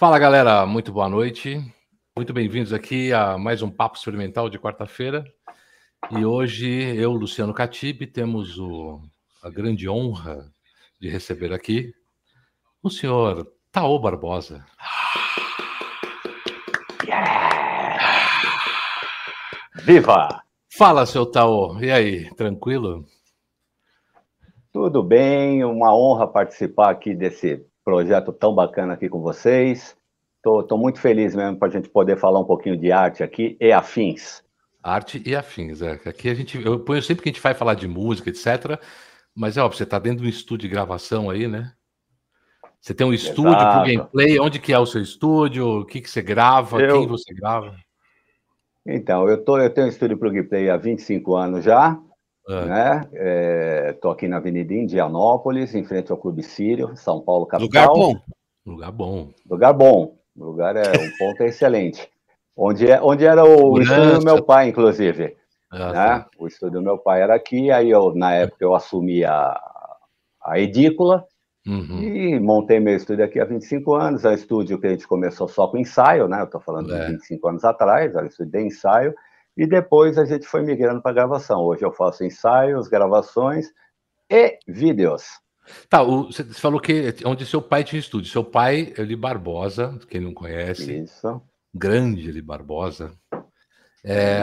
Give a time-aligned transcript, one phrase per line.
[0.00, 1.62] Fala galera, muito boa noite.
[2.16, 5.22] Muito bem-vindos aqui a mais um Papo Experimental de quarta-feira.
[6.10, 8.98] E hoje eu, Luciano Catibe, temos o,
[9.42, 10.50] a grande honra
[10.98, 11.92] de receber aqui
[12.82, 14.64] o senhor Taô Barbosa.
[19.84, 20.42] Viva!
[20.78, 21.78] Fala, seu Taô.
[21.78, 23.04] E aí, tranquilo?
[24.72, 29.96] Tudo bem, uma honra participar aqui desse projeto tão bacana aqui com vocês.
[30.38, 33.72] Estou muito feliz mesmo para a gente poder falar um pouquinho de arte aqui e
[33.72, 34.42] afins.
[34.82, 36.00] Arte e afins, é.
[36.06, 38.80] Aqui a gente, eu ponho sempre que a gente vai falar de música, etc.
[39.34, 41.72] Mas é óbvio, você está dentro de um estúdio de gravação aí, né?
[42.80, 45.80] Você tem um estúdio para gameplay, onde que é o seu estúdio?
[45.80, 46.80] O que, que você grava?
[46.80, 47.00] Eu...
[47.00, 47.76] Quem você grava?
[48.86, 52.00] Então, eu, tô, eu tenho um estúdio para gameplay há 25 anos já.
[52.50, 52.64] É.
[52.64, 53.08] Né?
[53.12, 57.94] É, aqui na Avenida Indianópolis, em frente ao Clube Sírio, São Paulo, capital.
[57.94, 58.20] Lugar bom.
[58.66, 59.30] Lugar bom.
[59.48, 60.16] Lugar bom.
[60.36, 62.08] O lugar é um ponto é excelente.
[62.56, 65.36] Onde, é, onde era o estúdio do meu pai, inclusive.
[65.70, 66.24] Ah, né?
[66.38, 69.58] O estúdio do meu pai era aqui, aí eu, na época, eu assumi a,
[70.44, 71.24] a edícula
[71.66, 72.02] uhum.
[72.02, 74.24] e montei meu estúdio aqui há 25 anos.
[74.24, 76.40] É um estúdio que a gente começou só com ensaio, né?
[76.40, 77.06] Eu estou falando é.
[77.06, 79.14] de 25 anos atrás, era um estúdio de ensaio.
[79.60, 81.60] E depois a gente foi migrando para gravação.
[81.60, 83.66] Hoje eu faço ensaios, gravações
[84.30, 85.24] e vídeos.
[85.86, 88.32] Tá, você falou que onde seu pai tinha estúdio.
[88.32, 91.00] Seu pai, Eli Barbosa, quem não conhece.
[91.00, 91.42] Isso.
[91.74, 93.12] Grande Eli Barbosa.
[94.02, 94.40] É,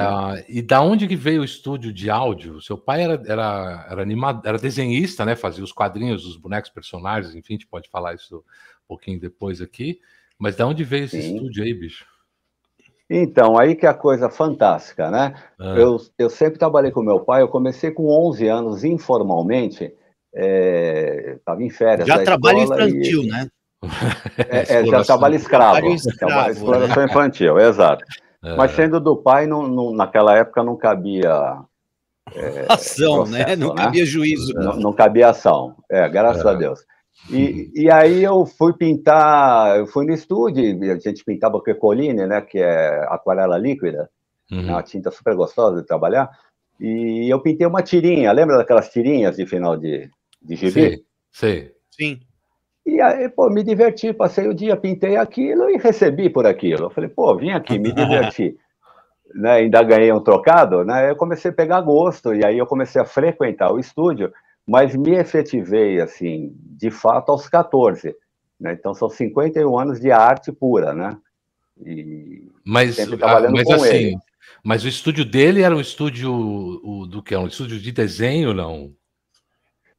[0.48, 2.62] e da onde que veio o estúdio de áudio?
[2.62, 5.36] Seu pai era, era, era, animado, era desenhista, né?
[5.36, 9.62] Fazia os quadrinhos, os bonecos personagens, enfim, a gente pode falar isso um pouquinho depois
[9.62, 10.00] aqui.
[10.38, 11.38] Mas da onde veio esse Sim.
[11.38, 12.06] estúdio aí, bicho?
[13.10, 15.34] Então, aí que é a coisa fantástica, né?
[15.60, 15.76] Ah.
[15.78, 19.94] Eu, eu sempre trabalhei com meu pai, eu comecei com 11 anos informalmente,
[20.34, 22.08] estava é, em férias.
[22.08, 23.28] Já trabalho infantil, e...
[23.28, 23.48] né?
[24.50, 25.88] É, é, já trabalho escravo.
[25.88, 27.06] Escravo, exploração né?
[27.06, 28.04] infantil, exato.
[28.44, 28.56] É.
[28.56, 31.60] Mas sendo do pai, não, não, naquela época não cabia.
[32.36, 33.44] É, ação, né?
[33.44, 33.56] processo, né?
[33.56, 34.54] Não cabia juízo.
[34.54, 35.76] Não, não cabia ação.
[35.90, 36.80] É, graças a Deus.
[37.30, 42.40] E, e aí eu fui pintar, eu fui no estúdio, a gente pintava quecoline, né,
[42.42, 44.10] que é aquarela líquida,
[44.52, 44.70] uhum.
[44.70, 46.30] uma tinta super gostosa de trabalhar,
[46.80, 50.10] e eu pintei uma tirinha, lembra daquelas tirinhas de final de,
[50.42, 51.04] de gibi?
[51.32, 52.20] Sim, sim.
[52.86, 56.86] E aí, pô, me diverti, passei o dia, pintei aquilo e recebi por aquilo.
[56.86, 58.56] Eu falei, pô, vim aqui, me diverti.
[59.36, 63.02] né, ainda ganhei um trocado, né, eu comecei a pegar gosto, e aí eu comecei
[63.02, 64.32] a frequentar o estúdio,
[64.68, 68.14] mas me efetivei, assim, de fato, aos 14.
[68.60, 68.74] Né?
[68.74, 71.18] Então, são 51 anos de arte pura, né?
[71.86, 74.18] E mas, trabalhando mas com assim, ele.
[74.64, 77.36] Mas o estúdio dele era um estúdio o, do que?
[77.36, 78.92] Um estúdio de desenho, não?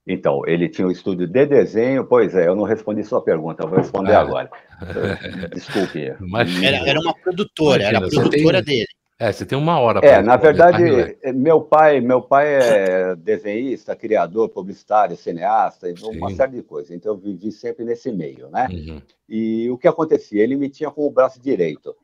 [0.07, 3.69] Então, ele tinha um estúdio de desenho, pois é, eu não respondi sua pergunta, eu
[3.69, 4.21] vou responder ah.
[4.21, 4.51] agora.
[5.55, 6.03] Desculpe.
[6.03, 8.79] Era, era, uma produtora, Imagina, era a produtora tem...
[8.79, 8.98] dele.
[9.21, 9.99] É, você tem uma hora.
[10.07, 16.63] É, na verdade, meu pai, meu pai é desenhista, criador, publicitário, cineasta, uma série de
[16.63, 16.93] coisas.
[16.93, 18.69] Então eu vivi sempre nesse meio, né?
[18.71, 19.03] Uhum.
[19.29, 20.41] E o que acontecia?
[20.41, 21.97] Ele me tinha como braço direito,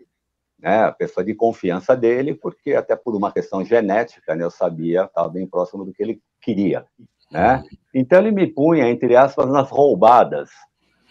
[0.58, 0.86] né?
[0.86, 5.28] A pessoa de confiança dele, porque até por uma questão genética, né, eu sabia, estava
[5.28, 6.84] bem próximo do que ele queria,
[7.30, 7.58] né?
[7.58, 7.78] Uhum.
[7.94, 10.50] Então ele me punha entre aspas nas roubadas,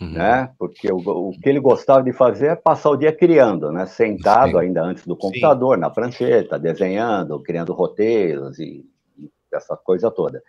[0.03, 0.11] Uhum.
[0.11, 0.49] Né?
[0.57, 3.85] Porque o, o, que ele gostava de fazer é passar o dia criando, né?
[3.85, 4.57] Sentado Sim.
[4.57, 5.81] ainda antes do computador, Sim.
[5.81, 8.85] na prancheta, desenhando, criando roteiros e,
[9.17, 10.43] e, essa coisa toda.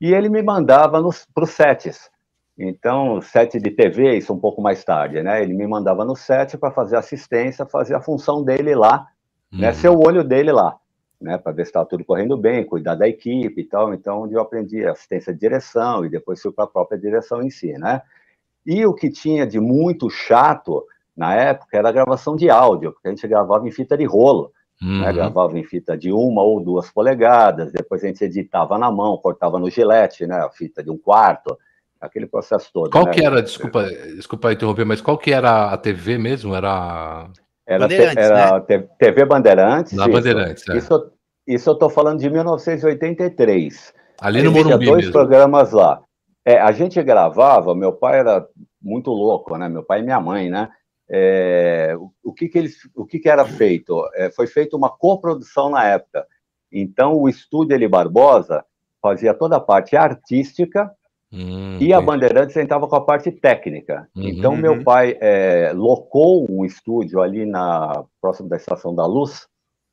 [0.00, 1.00] E ele me mandava
[1.34, 2.10] para os sets.
[2.58, 5.42] Então, set de TV, isso um pouco mais tarde, né?
[5.42, 9.06] Ele me mandava no set para fazer assistência, fazer a função dele lá, né?
[9.52, 9.60] uhum.
[9.60, 9.72] né?
[9.72, 10.76] Ser o olho dele lá,
[11.18, 11.38] né?
[11.38, 13.94] Para ver se estava tudo correndo bem, cuidar da equipe e tal.
[13.94, 17.48] Então, onde eu aprendi assistência de direção e depois fui para a própria direção em
[17.48, 18.02] si, né?
[18.66, 20.84] E o que tinha de muito chato
[21.16, 24.52] na época era a gravação de áudio, porque a gente gravava em fita de rolo.
[24.80, 24.88] Né?
[24.88, 25.00] Uhum.
[25.00, 25.12] Né?
[25.12, 29.58] Gravava em fita de uma ou duas polegadas, depois a gente editava na mão, cortava
[29.58, 30.36] no gilete, né?
[30.36, 31.56] A fita de um quarto,
[32.00, 32.90] aquele processo todo.
[32.90, 33.12] Qual né?
[33.12, 33.84] que era, desculpa,
[34.16, 36.54] desculpa interromper, mas qual que era a TV mesmo?
[36.54, 37.28] Era.
[37.64, 37.86] Era,
[38.16, 38.88] era né?
[38.98, 39.92] TV Bandeirantes.
[39.92, 40.76] Na Bandeirantes, é.
[40.76, 41.12] Isso,
[41.46, 43.94] isso eu estou falando de 1983.
[44.20, 45.12] Ali no Morumbi dois mesmo.
[45.12, 46.02] programas lá.
[46.44, 48.46] É, a gente gravava, meu pai era
[48.80, 49.68] muito louco, né?
[49.68, 50.70] Meu pai e minha mãe, né?
[51.08, 54.02] É, o que que eles, o que que era feito?
[54.14, 56.26] É, foi feita uma coprodução na época.
[56.72, 58.64] Então o estúdio Eli Barbosa
[59.00, 60.90] fazia toda a parte artística
[61.30, 64.08] hum, e a Bandeirantes entrava com a parte técnica.
[64.16, 64.84] Uhum, então meu uhum.
[64.84, 69.46] pai é, locou um estúdio ali na próximo da Estação da Luz,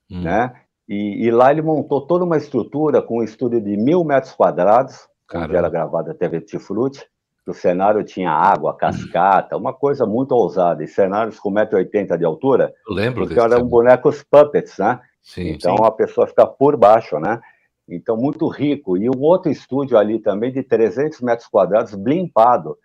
[0.09, 0.21] uhum.
[0.21, 0.53] né?
[0.87, 5.07] E, e, lá ele montou toda uma estrutura com um estúdio de mil metros quadrados,
[5.29, 5.47] Caramba.
[5.47, 7.05] onde era gravada a TV Tifruti,
[7.47, 10.83] O cenário tinha água, cascata, uma coisa muito ousada.
[10.83, 12.73] E cenários com 1,80m de altura.
[12.87, 14.99] Eu lembro Porque eram bonecos puppets, né?
[15.21, 15.83] Sim, então sim.
[15.83, 17.39] a pessoa fica por baixo, né?
[17.87, 18.97] Então, muito rico.
[18.97, 22.77] E um outro estúdio ali também de 300 metros quadrados, blimpado,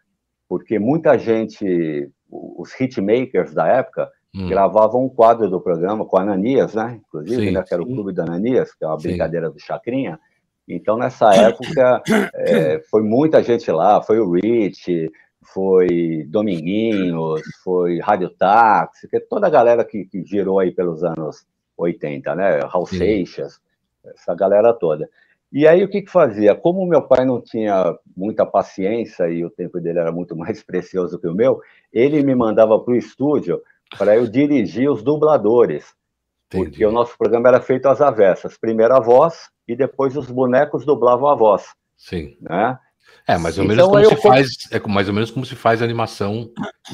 [0.48, 4.48] porque muita gente, os hitmakers da época, hum.
[4.48, 7.00] gravavam um quadro do programa com Ananias, né?
[7.06, 7.62] Inclusive, né?
[7.62, 9.52] que era o Clube da Ananias, que é uma brincadeira sim.
[9.54, 10.18] do Chacrinha.
[10.68, 12.02] Então, nessa época,
[12.34, 15.10] é, foi muita gente lá, foi o Rich,
[15.42, 21.04] foi Dominguinhos, foi Rádio Táxi, que é toda a galera que, que girou aí pelos
[21.04, 21.46] anos
[21.76, 22.60] 80, né?
[22.60, 22.98] Raul Sim.
[22.98, 23.60] Seixas,
[24.04, 25.08] essa galera toda.
[25.52, 26.54] E aí o que que fazia?
[26.54, 31.18] Como meu pai não tinha muita paciência e o tempo dele era muito mais precioso
[31.18, 31.60] que o meu,
[31.92, 33.62] ele me mandava para o estúdio
[33.98, 35.94] para eu dirigir os dubladores.
[36.46, 36.70] Entendi.
[36.70, 38.56] Porque o nosso programa era feito às avessas.
[38.58, 41.64] Primeiro a voz e depois os bonecos dublavam a voz.
[41.96, 42.36] Sim.
[42.40, 42.78] Né?
[43.26, 45.80] É, mais ou menos então, como se faz, é mais ou menos como se faz
[45.80, 46.50] animação.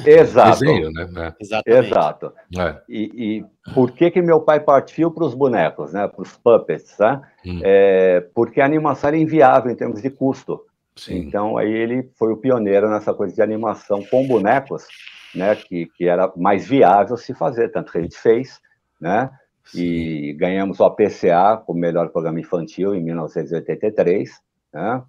[0.07, 0.61] Exato.
[0.61, 1.03] Desenho, né?
[1.17, 1.35] É.
[1.41, 1.87] Exatamente.
[1.87, 2.33] Exato.
[2.57, 2.77] É.
[2.89, 3.03] E,
[3.39, 6.07] e, por que que meu pai partiu para os bonecos, né?
[6.07, 7.21] Para os puppets, né?
[7.45, 7.61] Hum.
[7.65, 10.61] É, porque a animação era inviável em termos de custo.
[10.95, 11.17] Sim.
[11.17, 14.87] Então aí ele foi o pioneiro nessa coisa de animação com bonecos,
[15.35, 15.57] né?
[15.57, 18.61] Que, que era mais viável se fazer, tanto que a gente fez,
[19.01, 19.29] né?
[19.75, 24.31] E ganhamos o APCA como melhor programa infantil em 1983,
[24.73, 25.03] né?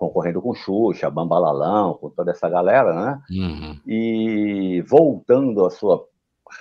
[0.00, 3.20] concorrendo com Xuxa, Bambalalão, com toda essa galera, né?
[3.30, 3.76] Uhum.
[3.86, 6.06] E voltando à sua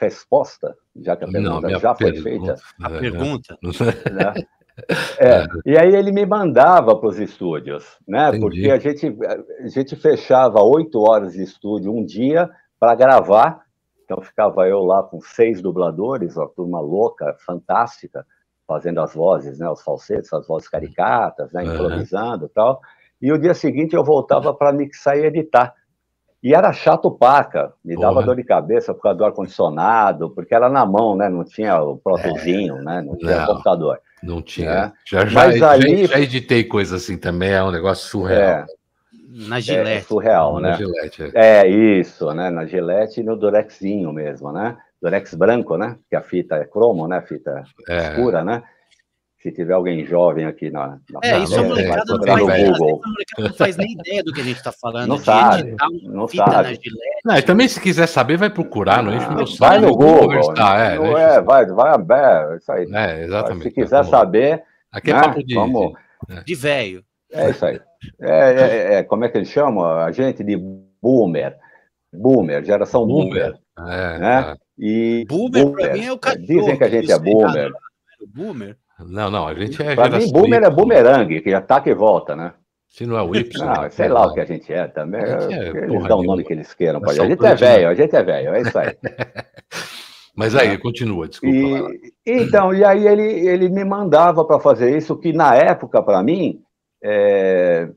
[0.01, 2.61] resposta, já que a pergunta Não, já foi pergunta, feita.
[2.81, 3.57] A pergunta.
[3.63, 4.33] Né?
[5.19, 8.29] É, e aí ele me mandava para os estúdios, né?
[8.29, 8.39] Entendi.
[8.39, 9.17] Porque a gente,
[9.61, 12.49] a gente fechava oito horas de estúdio um dia
[12.79, 13.59] para gravar.
[14.09, 18.25] Então ficava eu lá com seis dubladores, uma turma louca, fantástica,
[18.67, 19.69] fazendo as vozes, né?
[19.69, 21.63] Os falsetes, as vozes caricatas, né?
[21.63, 22.81] Improvisando e tal.
[23.21, 25.75] E o dia seguinte eu voltava para mixar e editar.
[26.41, 28.07] E era chato paca, me Porra.
[28.07, 31.29] dava dor de cabeça por causa do ar-condicionado, porque era na mão, né?
[31.29, 33.01] Não tinha o protozinho, é, né?
[33.03, 33.99] Não tinha não, computador.
[34.23, 34.69] Não tinha.
[34.71, 34.91] É.
[35.05, 36.05] Já, já, Mas já, aí...
[36.07, 38.61] já editei coisa assim também, é um negócio surreal.
[38.61, 38.65] É.
[39.31, 39.97] Na Gillette.
[39.97, 40.71] É, surreal, né?
[40.71, 41.61] Na Gillette, é.
[41.61, 41.67] é.
[41.67, 42.49] isso, né?
[42.49, 44.77] Na Gillette e no Durexinho mesmo, né?
[45.01, 45.97] Durex branco, né?
[46.09, 47.21] Que a fita é cromo, né?
[47.21, 47.97] Fita é.
[47.97, 48.63] escura, né?
[49.41, 50.99] se tiver alguém jovem aqui na.
[51.09, 53.01] na é, isso é molecada não, faz, Google.
[53.37, 55.07] não faz nem ideia do que a gente está falando.
[55.07, 55.75] Não sabe.
[56.03, 56.79] Não sabe.
[57.23, 60.53] Não, e também, se quiser saber, vai procurar, não enche meu Vai no Google.
[60.53, 62.89] Tá, é, não é, vai, vai a isso aí.
[62.93, 63.63] É, exatamente.
[63.63, 64.63] Se quiser saber.
[64.91, 65.55] Aqui é né, papo de.
[65.55, 65.93] Vamos,
[66.45, 67.03] de velho.
[67.31, 67.79] É isso aí.
[68.19, 69.85] É, é, é, como é que eles chamam?
[69.85, 70.57] A gente de
[71.01, 71.57] boomer.
[72.13, 73.53] Boomer, geração boomer.
[73.53, 74.55] boomer é, né?
[74.77, 76.45] E boomer, boomer para mim, é o cachorro.
[76.45, 77.71] Dizem que a gente é boomer.
[78.33, 78.77] Boomer?
[78.99, 79.95] Não, não, a gente é.
[79.95, 82.53] Pra mim, boomer é boomerang, que ataca e volta, né?
[82.89, 83.49] Se não é o Y.
[83.63, 83.89] Não, né?
[83.91, 85.21] sei lá o que a gente é também.
[85.21, 86.99] Gente é, eles dão o nome que eles queiram.
[87.07, 88.97] A gente é velho, a gente é velho, é isso aí.
[90.35, 91.55] Mas aí, continua, desculpa.
[91.55, 96.23] E, então, e aí ele, ele me mandava para fazer isso, que na época, para
[96.23, 96.61] mim,
[97.03, 97.89] é,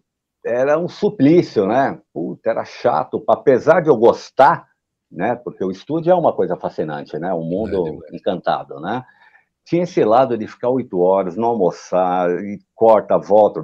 [0.44, 2.00] era um suplício, né?
[2.12, 4.68] Puta, era chato, apesar de eu gostar,
[5.10, 5.34] né?
[5.34, 7.32] Porque o estúdio é uma coisa fascinante, né?
[7.32, 9.04] Um mundo é, encantado, né?
[9.64, 13.62] tinha esse lado de ficar oito horas, não almoçar, e corta, volta,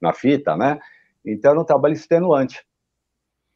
[0.00, 0.80] na fita, né?
[1.24, 2.64] Então era um trabalho extenuante.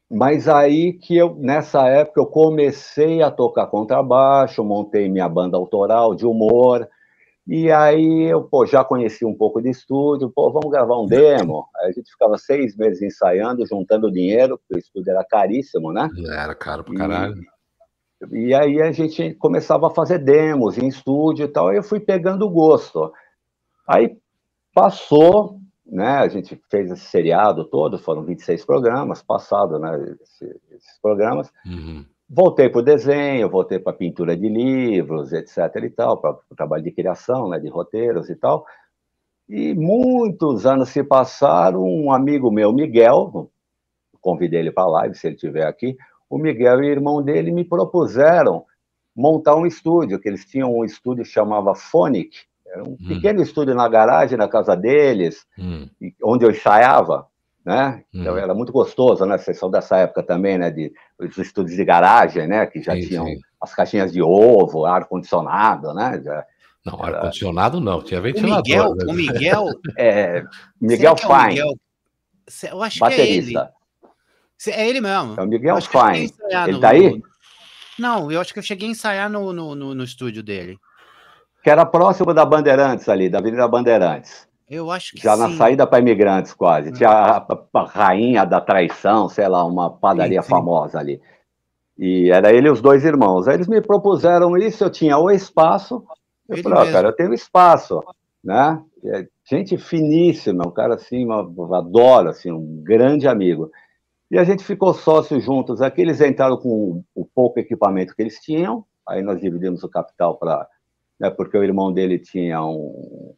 [0.09, 6.15] Mas aí que eu, nessa época, eu comecei a tocar contrabaixo, montei minha banda autoral
[6.15, 6.89] de humor,
[7.47, 11.69] e aí eu pô, já conheci um pouco de estúdio, pô, vamos gravar um demo.
[11.77, 16.09] Aí a gente ficava seis meses ensaiando, juntando dinheiro, porque o estúdio era caríssimo, né?
[16.29, 17.41] Era caro pra caralho.
[18.33, 21.85] E, e aí a gente começava a fazer demos em estúdio e tal, e eu
[21.85, 23.13] fui pegando gosto.
[23.87, 24.19] Aí
[24.75, 30.99] passou, né, a gente fez esse seriado todo, foram 26 programas, passado, né, esse, esses
[31.01, 31.53] programas.
[31.65, 32.05] Uhum.
[32.29, 36.57] Voltei para o desenho, voltei para a pintura de livros, etc e tal, para o
[36.57, 38.67] trabalho de criação, né, de roteiros e tal.
[39.49, 43.49] E muitos anos se passaram, um amigo meu, Miguel,
[44.21, 45.97] convidei ele para a live, se ele estiver aqui,
[46.29, 48.65] o Miguel e o irmão dele me propuseram
[49.15, 53.09] montar um estúdio, que eles tinham um estúdio que chamava Phonic, era um hum.
[53.09, 55.89] pequeno estúdio na garagem, na casa deles, hum.
[56.23, 57.29] onde eu ensaiava,
[57.67, 58.05] né?
[58.15, 58.39] Então hum.
[58.39, 59.37] era muito gostoso, né?
[59.37, 60.71] Vocês são dessa época também, né?
[60.71, 62.65] De os estúdios de garagem, né?
[62.65, 63.41] Que já sim, tinham sim.
[63.61, 66.23] as caixinhas de ovo, ar condicionado, né?
[66.25, 66.45] Já,
[66.85, 68.61] não, ar condicionado não, tinha ventilador.
[68.61, 69.05] O Miguel, né?
[69.09, 69.65] o Miguel,
[69.99, 70.45] é,
[70.81, 71.35] Miguel Fine.
[71.35, 71.75] É Miguel?
[72.71, 73.73] Eu acho baterista.
[74.63, 74.87] que é ele.
[74.87, 75.35] É ele mesmo.
[75.37, 76.33] É o Miguel Fine.
[76.49, 77.21] Ele no, tá aí?
[77.99, 80.79] Não, eu acho que eu cheguei a ensaiar no, no, no, no estúdio dele.
[81.65, 84.47] Que era próximo da Bandeirantes ali, da Avenida Bandeirantes.
[84.69, 85.43] Eu acho que Já sim.
[85.43, 86.93] na saída para imigrantes, quase.
[86.93, 90.51] Tinha a, a, rainha da traição, sei lá, uma padaria sim, sim.
[90.51, 91.21] famosa ali.
[91.97, 93.47] E era ele e os dois irmãos.
[93.47, 96.05] Aí eles me propuseram isso, eu tinha o espaço.
[96.49, 98.03] Eu ele falei, ó, cara, eu tenho espaço,
[98.43, 98.83] né?
[99.05, 103.71] É gente finíssima, um cara assim, eu adoro, assim, um grande amigo.
[104.29, 108.41] E a gente ficou sócio juntos aqui, eles entraram com o pouco equipamento que eles
[108.41, 110.69] tinham, aí nós dividimos o capital para...
[111.19, 113.35] Né, porque o irmão dele tinha um,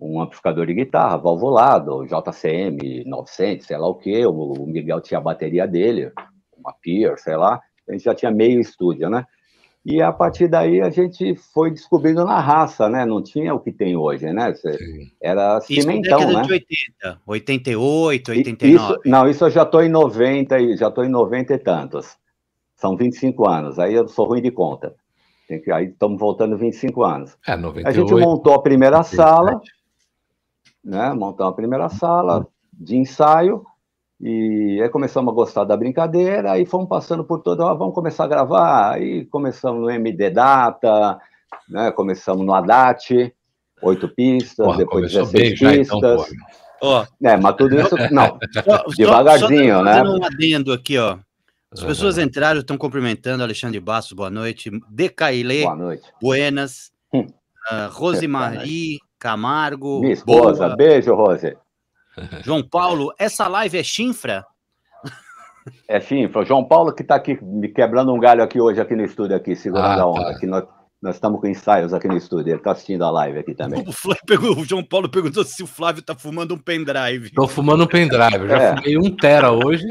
[0.00, 5.22] um amplificador de guitarra valvulado, JCM 900, sei lá o quê, o Miguel tinha a
[5.22, 6.12] bateria dele,
[6.56, 9.24] uma Pier, sei lá, a gente já tinha meio estúdio, né?
[9.84, 13.06] E a partir daí a gente foi descobrindo na raça, né?
[13.06, 14.52] Não tinha o que tem hoje, né?
[15.20, 16.42] Era cimentão, isso né?
[16.42, 18.74] de 80, 88, 89.
[18.74, 22.18] Isso, não, isso eu já estou em 90, já estou em 90 e tantos.
[22.76, 24.94] São 25 anos, aí eu sou ruim de conta.
[25.46, 27.38] Que, aí estamos voltando 25 anos.
[27.46, 29.16] É, 98, a gente montou a primeira 97.
[29.16, 29.60] sala,
[30.88, 31.12] né?
[31.12, 33.62] Montamos a primeira sala de ensaio,
[34.18, 38.24] e aí começamos a gostar da brincadeira, aí fomos passando por todo, ah, vamos começar
[38.24, 41.20] a gravar, aí começamos no MD Data,
[41.68, 43.32] né, começamos no Haddad,
[43.82, 45.88] oito pistas, Porra, depois 16 bem, pistas.
[45.88, 46.24] Já, então,
[46.82, 48.38] ó, é, mas tudo isso, não,
[48.96, 50.02] devagarzinho, só, só né?
[50.02, 51.18] um adendo aqui, ó.
[51.70, 52.22] As pessoas uhum.
[52.22, 54.70] entraram, estão cumprimentando Alexandre Bastos, boa noite.
[54.88, 56.02] Decailê, boa noite.
[56.18, 56.90] Buenas.
[57.12, 57.26] uh,
[57.90, 60.00] Rosemarie Camargo.
[60.00, 60.76] Minha esposa, boa.
[60.76, 61.56] beijo, Rose.
[62.44, 64.44] João Paulo, essa live é chinfra?
[65.86, 66.44] É chinfra.
[66.44, 69.54] João Paulo que está aqui me quebrando um galho aqui hoje, aqui no estúdio, aqui,
[69.54, 70.38] segurando ah, a onda.
[70.38, 70.46] Tá.
[70.46, 70.64] nós,
[71.02, 72.50] nós estamos com ensaios aqui no estúdio.
[72.50, 73.84] Ele está assistindo a live aqui também.
[73.86, 77.26] O, pegou, o, João Paulo perguntou se o Flávio está fumando um pendrive.
[77.26, 78.48] Estou fumando um pendrive.
[78.48, 78.76] Já é.
[78.76, 79.86] fumei um tera hoje.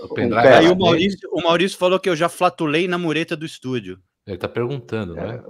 [0.00, 0.48] O pendrive.
[0.48, 3.98] Aí o Maurício, o Maurício falou que eu já flatulei na mureta do estúdio.
[4.26, 5.26] Ele está perguntando, é.
[5.26, 5.44] né?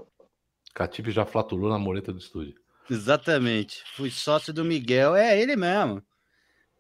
[0.75, 2.55] Catipe já flatulou na mureta do estúdio.
[2.91, 3.83] Exatamente.
[3.95, 5.15] Fui sócio do Miguel.
[5.15, 6.03] É ele mesmo.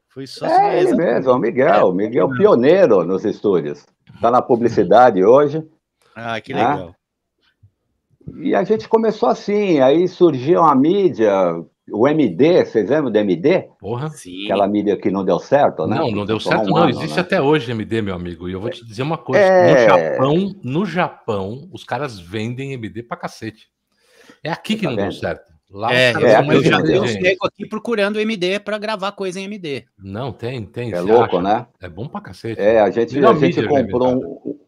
[0.08, 1.90] Fui sócio É ele mesmo, o Miguel.
[1.90, 3.84] É, Miguel pioneiro nos estúdios.
[4.14, 5.62] Está na publicidade hoje.
[6.14, 6.66] Ah, que né?
[6.66, 6.94] legal.
[8.42, 11.30] E a gente começou assim, aí surgiu a mídia,
[11.92, 13.68] o MD, vocês lembram do MD?
[13.78, 14.44] Porra, sim.
[14.44, 15.96] Aquela mídia que não deu certo, né?
[15.96, 16.76] Não, não deu certo, um não.
[16.78, 17.20] Ano, Existe né?
[17.20, 18.48] até hoje MD, meu amigo.
[18.48, 19.75] E eu vou te dizer uma coisa: é...
[19.75, 23.68] no Japão, no Japão, os caras vendem MD pra cacete.
[24.42, 25.10] É aqui que tá não vendo?
[25.10, 25.55] deu certo.
[25.70, 29.85] Lá é, é eu já um cego aqui procurando MD para gravar coisa em MD.
[29.99, 30.92] Não, tem, tem.
[30.92, 31.42] É louco, acha?
[31.42, 31.66] né?
[31.80, 32.61] É bom pra cacete.
[32.61, 34.58] É, a gente, a gente comprou um,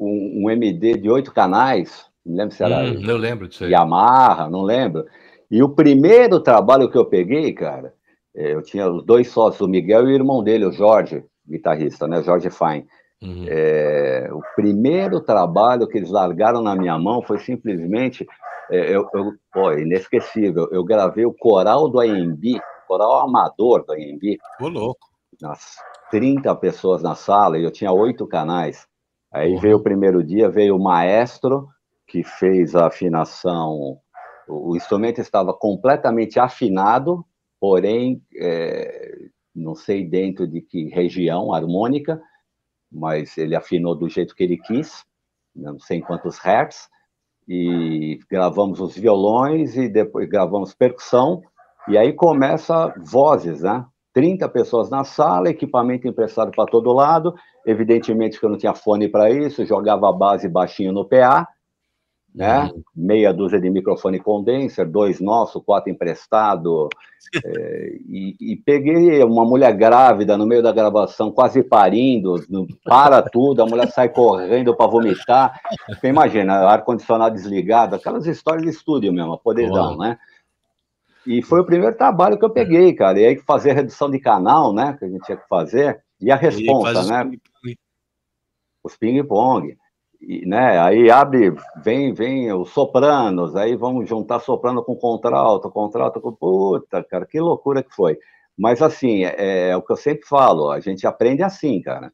[0.00, 2.82] um, um, MD de oito canais, não lembro se era.
[2.82, 3.70] Hum, eu lembro disso aí.
[3.70, 5.06] Yamaha, não lembro.
[5.48, 7.94] E o primeiro trabalho que eu peguei, cara,
[8.34, 12.08] é, eu tinha os dois sócios, o Miguel e o irmão dele, o Jorge, guitarrista,
[12.08, 12.20] né?
[12.22, 12.86] Jorge Fine.
[13.22, 13.46] Uhum.
[13.48, 18.26] É, o primeiro trabalho que eles largaram na minha mão foi simplesmente
[18.70, 20.68] é, eu, eu, pô, inesquecível.
[20.72, 24.38] Eu gravei o coral do AMB, coral amador do AMB.
[24.60, 25.08] Ô, louco.
[25.40, 25.76] Nas
[26.10, 28.86] 30 pessoas na sala e eu tinha oito canais.
[29.32, 29.60] Aí uhum.
[29.60, 31.68] veio o primeiro dia, veio o maestro
[32.06, 33.98] que fez a afinação.
[34.48, 37.24] O instrumento estava completamente afinado,
[37.60, 39.18] porém, é,
[39.54, 42.20] não sei dentro de que região harmônica,
[42.92, 45.04] mas ele afinou do jeito que ele quis,
[45.54, 46.88] não sei em quantos hertz
[47.48, 51.42] e gravamos os violões e depois gravamos percussão,
[51.88, 53.84] e aí começa vozes, né?
[54.14, 57.34] 30 pessoas na sala, equipamento emprestado para todo lado,
[57.66, 61.48] evidentemente que eu não tinha fone para isso, jogava a base baixinho no PA,
[62.34, 62.64] né?
[62.64, 62.82] Uhum.
[62.94, 66.88] Meia dúzia de microfone condenser, dois nossos, quatro emprestado,
[67.44, 72.34] é, e, e, peguei uma mulher grávida no meio da gravação, quase parindo,
[72.84, 75.60] para tudo, a mulher sai correndo para vomitar.
[75.88, 80.18] Você imagina, ar-condicionado desligado, aquelas histórias de estúdio mesmo, poderzão, né?
[81.24, 83.20] E foi o primeiro trabalho que eu peguei, cara.
[83.20, 84.96] E aí fazer redução de canal, né?
[84.98, 87.38] Que a gente tinha que fazer, e a resposta, né?
[88.82, 89.76] Os ping-pong
[90.46, 96.32] né, aí abre, vem, vem os sopranos, aí vamos juntar soprano com contralto, contralto com.
[96.32, 98.18] Puta, cara, que loucura que foi.
[98.56, 102.12] Mas, assim, é, é o que eu sempre falo, a gente aprende assim, cara.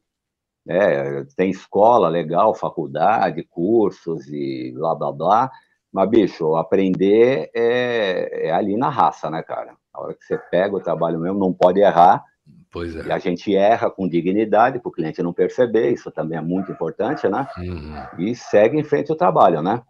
[0.67, 5.51] É, tem escola legal, faculdade, cursos e blá, blá, blá.
[5.91, 9.75] Mas, bicho, aprender é, é ali na raça, né, cara?
[9.93, 12.23] A hora que você pega o trabalho mesmo, não pode errar
[12.71, 13.07] Pois é.
[13.07, 16.71] E a gente erra com dignidade para o cliente não perceber, isso também é muito
[16.71, 17.47] importante, né?
[17.57, 17.95] Uhum.
[18.19, 19.81] E segue em frente o trabalho, né?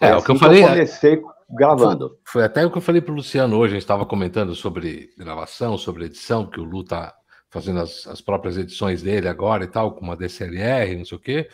[0.00, 0.62] É, assim o que eu falei.
[0.62, 2.08] Eu comecei gravando.
[2.08, 4.54] Foi, foi até o que eu falei para o Luciano hoje, a gente estava comentando
[4.54, 7.14] sobre gravação, sobre edição, que o Lu está
[7.50, 11.20] fazendo as, as, próprias edições dele agora e tal, com uma DCLR, não sei o
[11.20, 11.48] quê.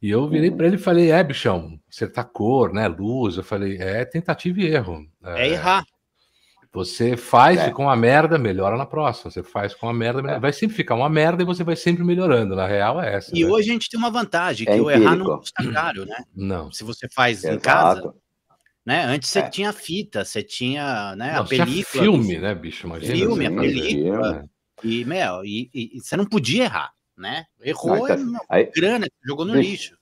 [0.00, 0.56] E eu virei uhum.
[0.56, 2.86] para ele e falei: é, bichão, acertar cor, né?
[2.86, 3.36] Luz.
[3.36, 5.04] Eu falei: é tentativa e erro.
[5.24, 5.84] É, é errar.
[6.72, 7.70] Você faz é.
[7.70, 9.30] com uma merda, melhora na próxima.
[9.30, 10.40] Você faz com uma merda, é.
[10.40, 12.56] vai sempre ficar uma merda e você vai sempre melhorando.
[12.56, 13.30] Na real é essa.
[13.36, 13.50] E né?
[13.50, 16.16] hoje a gente tem uma vantagem, é que o errar não custa caro, né?
[16.34, 16.72] Não.
[16.72, 17.54] Se você faz Exato.
[17.54, 18.14] em casa,
[18.86, 19.04] né?
[19.04, 19.50] Antes você é.
[19.50, 22.02] tinha fita, você tinha né, não, a película.
[22.02, 22.86] filme, né, bicho?
[22.86, 23.14] Imagina.
[23.14, 24.44] Filme, a película.
[24.82, 27.44] E, meu, e, e, e, você não podia errar, né?
[27.60, 29.96] Errou, não, então, é, grana, jogou no lixo.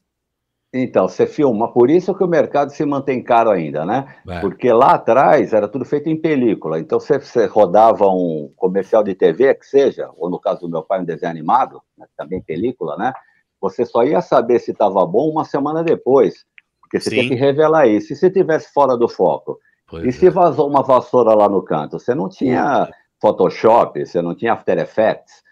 [0.73, 4.15] Então, você filma, por isso que o mercado se mantém caro ainda, né?
[4.29, 4.41] É.
[4.41, 6.79] Porque lá atrás era tudo feito em película.
[6.79, 10.83] Então, você, você, rodava um comercial de TV, que seja, ou no caso do meu
[10.83, 13.13] pai, um desenho animado, né, também película, né?
[13.61, 16.47] Você só ia saber se estava bom uma semana depois,
[16.81, 17.17] porque você Sim.
[17.17, 18.13] tinha que revelar isso.
[18.13, 19.59] E se tivesse fora do foco?
[19.89, 20.13] Pois e é.
[20.13, 21.99] se vazou uma vassoura lá no canto?
[21.99, 22.89] Você não tinha
[23.21, 25.43] Photoshop, você não tinha After Effects.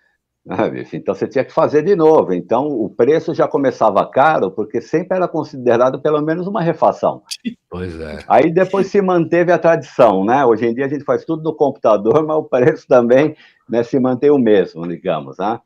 [0.48, 2.32] Né, então você tinha que fazer de novo.
[2.32, 7.22] Então o preço já começava caro, porque sempre era considerado pelo menos uma refação.
[7.68, 8.20] Pois é.
[8.26, 10.42] Aí depois se manteve a tradição, né?
[10.46, 13.36] Hoje em dia a gente faz tudo no computador, mas o preço também
[13.68, 15.60] né, se mantém o mesmo, digamos, né?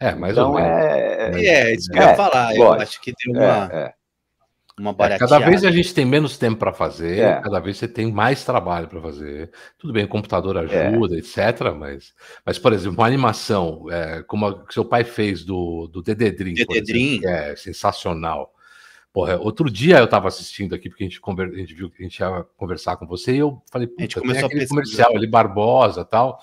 [0.00, 0.70] É, mais então, ou menos.
[0.70, 2.56] É, é, isso que eu ia é, falar.
[2.56, 3.70] Eu acho que tem uma.
[3.70, 3.92] É, é
[4.78, 7.40] uma é, cada vez a gente tem menos tempo para fazer, é.
[7.40, 9.50] cada vez você tem mais trabalho para fazer.
[9.78, 10.60] Tudo bem, o computador é.
[10.60, 11.18] ajuda, é.
[11.18, 11.72] etc.
[11.74, 12.12] Mas,
[12.44, 16.52] mas, por exemplo, uma animação, é, como a que seu pai fez do, do Dededrim,
[16.52, 17.20] Dededrim.
[17.20, 18.52] que é sensacional.
[19.14, 22.02] Porra, outro dia eu estava assistindo aqui, porque a gente, conver, a gente viu que
[22.02, 25.26] a gente ia conversar com você, e eu falei, a gente começou aquele comercial ali,
[25.26, 26.38] Barbosa tal.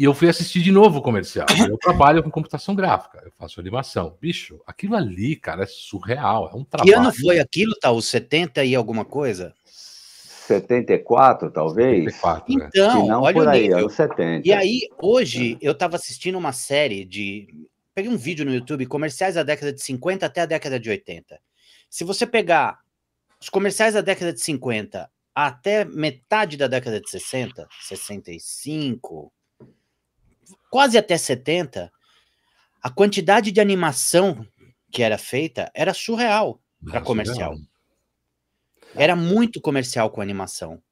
[0.00, 1.46] E eu fui assistir de novo o comercial.
[1.68, 4.16] Eu trabalho com computação gráfica, eu faço animação.
[4.18, 6.48] Bicho, aquilo ali, cara, é surreal.
[6.50, 6.90] É um trabalho.
[6.90, 7.92] Que ano foi aquilo, tá?
[7.92, 9.52] Os 70 e alguma coisa?
[9.66, 12.14] 74, talvez.
[12.14, 12.66] 74, é.
[12.66, 13.78] então, não, olha por o aí, nível.
[13.80, 14.48] Anos 70.
[14.48, 15.68] E aí, hoje, é.
[15.68, 17.46] eu estava assistindo uma série de.
[17.94, 21.38] Peguei um vídeo no YouTube, comerciais da década de 50 até a década de 80.
[21.90, 22.78] Se você pegar
[23.38, 29.30] os comerciais da década de 50 até metade da década de 60, 65,
[30.70, 31.90] quase até 70,
[32.82, 34.46] a quantidade de animação
[34.90, 37.54] que era feita era surreal para comercial.
[38.94, 40.82] Era muito comercial com animação.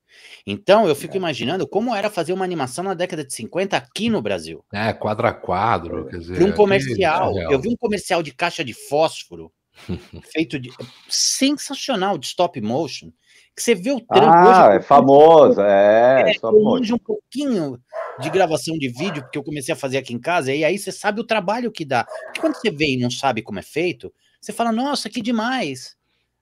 [0.47, 1.17] Então, eu fico é.
[1.17, 4.65] imaginando como era fazer uma animação na década de 50 aqui no Brasil.
[4.73, 6.07] É, quadro a quadro.
[6.07, 7.37] Quer dizer, Para um comercial.
[7.39, 9.53] Eu vi um comercial de caixa de fósforo
[10.33, 10.71] feito de.
[11.09, 13.11] sensacional, de stop motion.
[13.55, 14.29] Que você vê o trampo.
[14.29, 16.33] Ah, hoje, é famoso, é.
[16.33, 17.79] é uso um pouquinho
[18.21, 20.93] de gravação de vídeo, porque eu comecei a fazer aqui em casa, e aí você
[20.93, 22.05] sabe o trabalho que dá.
[22.05, 25.97] Porque quando você vê e não sabe como é feito, você fala, nossa, que demais.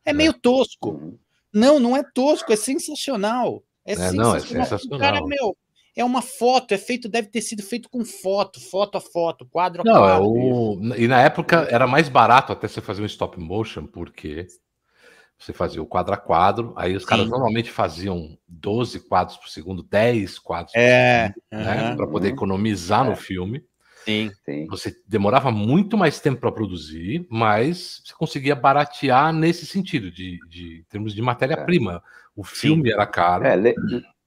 [0.04, 0.12] É, é.
[0.12, 0.90] meio tosco.
[0.90, 1.18] Uhum.
[1.52, 3.62] Não, não é tosco, é sensacional.
[3.84, 4.26] É, é sensacional.
[4.26, 4.98] Não, é sensacional.
[4.98, 5.56] O cara, meu,
[5.96, 9.80] é uma foto, é feito, deve ter sido feito com foto, foto a foto, quadro
[9.80, 10.24] a não, quadro.
[10.24, 10.94] É o...
[10.96, 14.46] E na época era mais barato até você fazer um stop motion, porque
[15.38, 17.08] você fazia o quadro a quadro, aí os Sim.
[17.08, 22.28] caras normalmente faziam 12 quadros por segundo, 10 quadros é, por segundo, né, para poder
[22.28, 23.10] economizar é.
[23.10, 23.64] no filme.
[24.04, 24.66] Sim, sim.
[24.68, 30.84] Você demorava muito mais tempo para produzir, mas você conseguia baratear nesse sentido, de, de
[30.88, 32.02] termos de matéria-prima.
[32.34, 32.94] O filme sim.
[32.94, 33.44] era caro.
[33.44, 33.74] É, le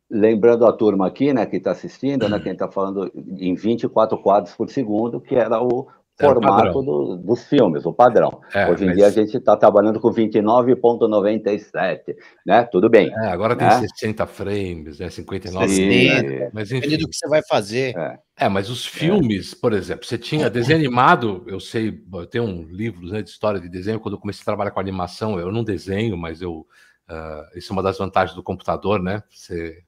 [0.09, 4.55] lembrando a turma aqui, né, que está assistindo, né, quem está falando em 24 quadros
[4.55, 8.41] por segundo, que era o, é formato do, dos filmes, o padrão.
[8.53, 8.97] É, Hoje em mas...
[8.97, 12.63] dia a gente está trabalhando com 29,97, né?
[12.63, 13.11] Tudo bem.
[13.23, 13.69] É, agora né?
[13.69, 15.09] tem 60 frames, né?
[15.09, 16.49] 59 Sim.
[16.51, 16.81] Mas enfim.
[16.81, 17.97] Depende do que você vai fazer.
[17.97, 22.43] É, é mas os filmes, por exemplo, você tinha desenho animado, eu sei, eu tenho
[22.43, 25.51] um livro né, de história de desenho, quando eu comecei a trabalhar com animação, eu
[25.51, 26.65] não desenho, mas eu.
[27.09, 29.23] Uh, isso é uma das vantagens do computador, né?
[29.31, 29.79] Você,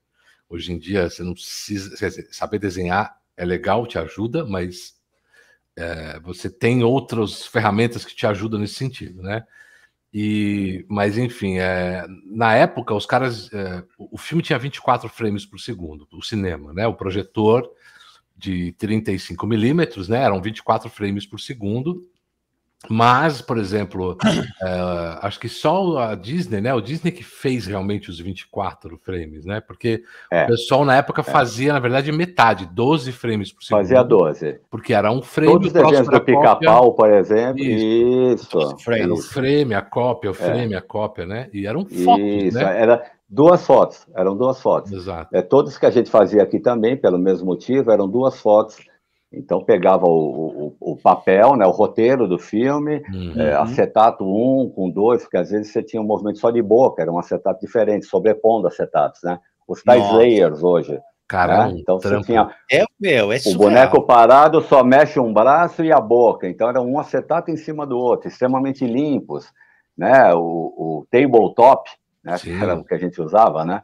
[0.49, 1.91] hoje em dia, você não precisa.
[2.31, 5.00] Saber desenhar é legal, te ajuda, mas
[5.77, 9.45] é, você tem outras ferramentas que te ajudam nesse sentido, né?
[10.13, 15.59] E, mas enfim, é, na época os caras, é, o filme tinha 24 frames por
[15.59, 16.85] segundo, o cinema, né?
[16.85, 17.69] O projetor
[18.35, 20.21] de 35 milímetros, né?
[20.23, 22.01] Eram 24 frames por segundo
[22.89, 26.73] mas, por exemplo, uh, acho que só a Disney, né?
[26.73, 29.61] O Disney que fez realmente os 24 frames, né?
[29.61, 31.23] Porque é, o pessoal na época é.
[31.23, 33.81] fazia, na verdade, metade, 12 frames por segundo.
[33.81, 34.59] Fazia 12.
[34.69, 35.51] Porque era um frame.
[35.51, 37.63] Todos os desenhos do pica-pau, por exemplo.
[37.63, 38.57] Isso.
[38.57, 39.13] isso.
[39.13, 40.37] O frame, a cópia, o é.
[40.37, 40.77] frame, é.
[40.77, 41.49] a cópia, né?
[41.53, 42.57] E eram fotos, isso.
[42.57, 42.81] né?
[42.81, 44.91] Era duas fotos, eram duas fotos.
[44.91, 45.35] Exato.
[45.35, 48.77] É, todos que a gente fazia aqui também, pelo mesmo motivo, eram duas fotos
[49.31, 53.41] então pegava o, o, o, papel, né, o roteiro do filme, uhum.
[53.41, 57.01] é, acetato 1 com 2, porque às vezes você tinha um movimento só de boca,
[57.01, 59.39] era um acetato diferente, sobrepondo acetatos, né?
[59.65, 60.17] Os tais Nossa.
[60.17, 60.99] layers hoje.
[61.31, 61.79] Caramba, né?
[61.79, 66.01] então você tinha é, meu, é o boneco parado só mexe um braço e a
[66.01, 69.49] boca, então era um acetato em cima do outro, extremamente limpos,
[69.97, 70.33] né?
[70.33, 71.89] O, o tabletop,
[72.21, 72.37] né?
[72.37, 73.81] Que era o que a gente usava, né?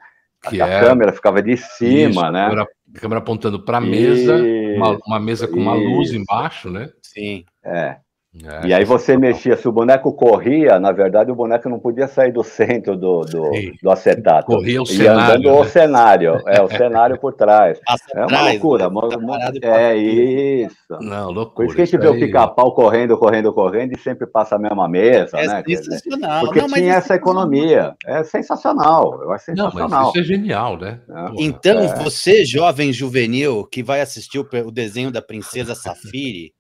[0.50, 0.80] Que a é...
[0.82, 2.66] câmera ficava de cima, Isso, né?
[2.96, 4.36] A câmera, apontando para a mesa,
[4.76, 6.90] uma, uma, mesa com uma luz embaixo, né?
[7.02, 7.46] Sim.
[7.64, 7.98] É.
[8.44, 12.08] É, e aí você mexia, se o boneco corria, na verdade o boneco não podia
[12.08, 13.50] sair do centro do, do,
[13.82, 14.48] do acetato.
[14.48, 15.24] Corria o cenário.
[15.24, 15.52] Andando né?
[15.52, 17.80] o cenário, é o cenário por trás.
[18.14, 18.90] É uma trás, loucura.
[18.90, 18.96] Né?
[19.18, 20.76] Uma, é isso.
[21.02, 21.56] Não, loucura.
[21.56, 24.60] Por isso que a gente vê o pica-pau correndo, correndo, correndo e sempre passa a
[24.60, 25.64] mesma mesa, é né?
[25.66, 26.46] Sensacional.
[26.46, 27.96] Porque não, tinha essa economia.
[28.06, 29.20] É sensacional.
[29.24, 29.90] Eu acho sensacional.
[29.90, 31.00] Não, isso é genial, né?
[31.38, 32.04] então, é.
[32.04, 36.57] você, jovem juvenil, que vai assistir o, o desenho da Princesa Safiri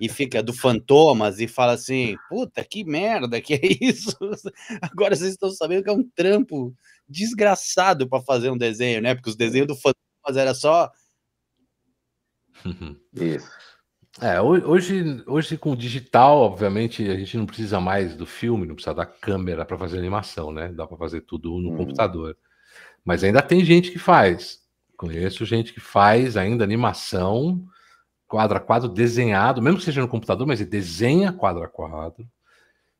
[0.00, 4.16] e fica do Fantomas e fala assim: puta, que merda, que é isso?
[4.82, 6.74] Agora vocês estão sabendo que é um trampo
[7.08, 9.14] desgraçado para fazer um desenho, né?
[9.14, 10.90] Porque os desenhos do Fantomas era só.
[13.14, 13.50] Isso.
[14.20, 18.74] É, hoje, hoje com o digital, obviamente, a gente não precisa mais do filme, não
[18.74, 20.72] precisa da câmera para fazer animação, né?
[20.72, 21.76] Dá para fazer tudo no hum.
[21.76, 22.36] computador.
[23.04, 24.60] Mas ainda tem gente que faz.
[24.96, 27.66] Conheço gente que faz ainda animação
[28.30, 32.24] quadro a quadro desenhado, mesmo que seja no computador, mas ele desenha quadro a quadro.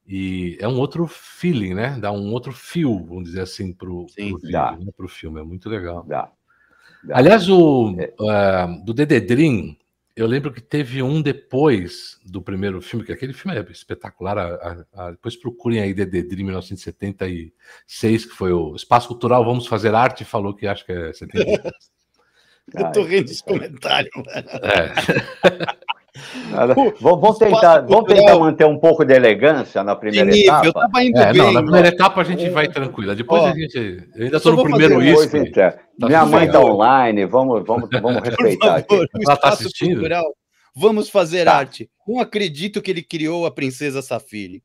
[0.05, 1.97] E é um outro feeling, né?
[2.01, 5.09] Dá um outro fio, vamos dizer assim, para o né?
[5.09, 5.41] filme.
[5.41, 6.03] É muito legal.
[6.03, 6.33] Dá.
[7.05, 7.17] Dá.
[7.17, 8.13] Aliás, o é.
[8.19, 9.77] uh, do Dede Dream,
[10.17, 14.37] eu lembro que teve um depois do primeiro filme, que aquele filme é espetacular.
[14.37, 19.69] A, a, a, depois procurem aí Dede Dream 1976, que foi o Espaço Cultural Vamos
[19.69, 21.61] Fazer Arte, falou que acho que é 76.
[22.75, 24.11] Eu tô rindo desse comentário.
[24.63, 25.81] É.
[27.01, 30.67] vamos tentar, vamos tentar manter um pouco de elegância na primeira nível, etapa.
[30.67, 31.91] Eu tava indo é, bem, não, na primeira ó.
[31.93, 33.15] etapa a gente vai tranquila.
[33.15, 34.09] Depois ó, a gente.
[34.15, 35.31] Eu ainda estou no primeiro isso.
[35.53, 38.85] Tá Minha mãe está online, vamos, vamos, vamos respeitar.
[38.85, 39.93] Favor, Ela está assistindo.
[39.93, 40.25] Cultural,
[40.75, 41.57] vamos fazer tá.
[41.57, 41.91] arte.
[42.07, 44.63] Não acredito que ele criou a princesa Safiri.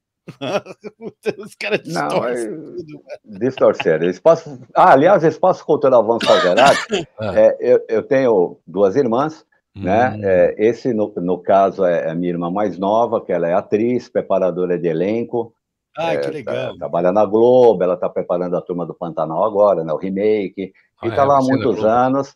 [1.38, 3.04] Os caras distorcem não, tudo.
[3.40, 4.10] Distorceram.
[4.10, 4.60] Espaço...
[4.74, 10.10] Ah, aliás, Espaço Cultural Vamos Fazer Arte, é, eu, eu, tenho duas irmãs, né?
[10.10, 10.18] hum.
[10.18, 10.28] né?
[10.28, 14.10] É, esse, no, no caso, é a minha irmã mais nova, que ela é atriz,
[14.10, 15.54] preparadora de elenco.
[15.98, 16.74] Ah, é, que legal.
[16.74, 19.94] Tá, trabalha na Globo, ela está preparando a Turma do Pantanal agora, né?
[19.94, 20.74] O remake.
[21.04, 22.36] E está ah, é, lá há muitos anos.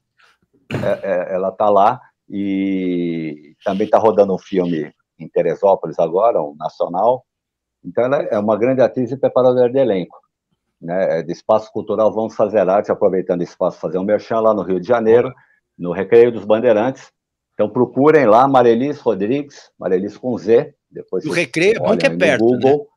[0.72, 2.00] É, ela está lá
[2.30, 7.26] e também está rodando um filme em Teresópolis agora, um nacional,
[7.84, 10.18] então, ela é uma grande atriz e preparadora de elenco.
[10.82, 14.54] Né, é de espaço cultural, vamos fazer arte, aproveitando o espaço, fazer um merchan lá
[14.54, 15.34] no Rio de Janeiro,
[15.78, 17.12] no Recreio dos Bandeirantes.
[17.54, 20.74] Então, procurem lá Marelis Rodrigues, Marelis com Z.
[20.90, 22.88] Depois o Recreio é bom que é perto, Google.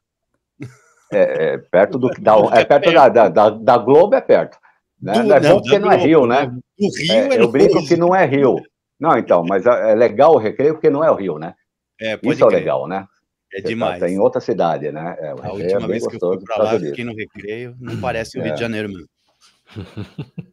[0.61, 0.69] Né?
[1.13, 4.57] É, é, perto do da, é perto da, da, da, Globo, é perto.
[5.01, 5.13] Né?
[5.15, 6.53] Do, não é bom porque não é Rio, né?
[6.81, 8.57] O Rio é, é Eu brinco que não é Rio.
[8.99, 11.55] Não, então, mas é, é legal o Recreio porque não é o Rio, né?
[12.01, 13.07] É, Isso é legal, né?
[13.55, 14.01] É demais.
[14.01, 15.17] Tá em outra cidade, né?
[15.19, 18.39] É, a última é vez que eu fui para lá, fiquei no recreio, não parece
[18.39, 18.63] o Rio de é.
[18.63, 19.09] Janeiro mesmo.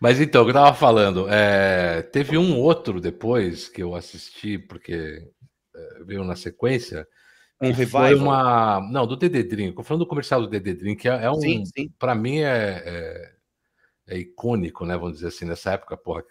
[0.00, 4.58] Mas então, o que eu tava falando, é, teve um outro depois que eu assisti,
[4.58, 5.32] porque
[5.74, 7.06] é, veio na sequência.
[7.60, 8.02] Um revival?
[8.02, 8.80] Foi uma.
[8.90, 9.70] Não, do Dededrinho.
[9.70, 11.40] Estou falando do comercial do Dededrinho, que é, é um.
[11.98, 13.32] Para mim é, é,
[14.08, 14.96] é, icônico, né?
[14.96, 16.24] Vamos dizer assim, nessa época, porra,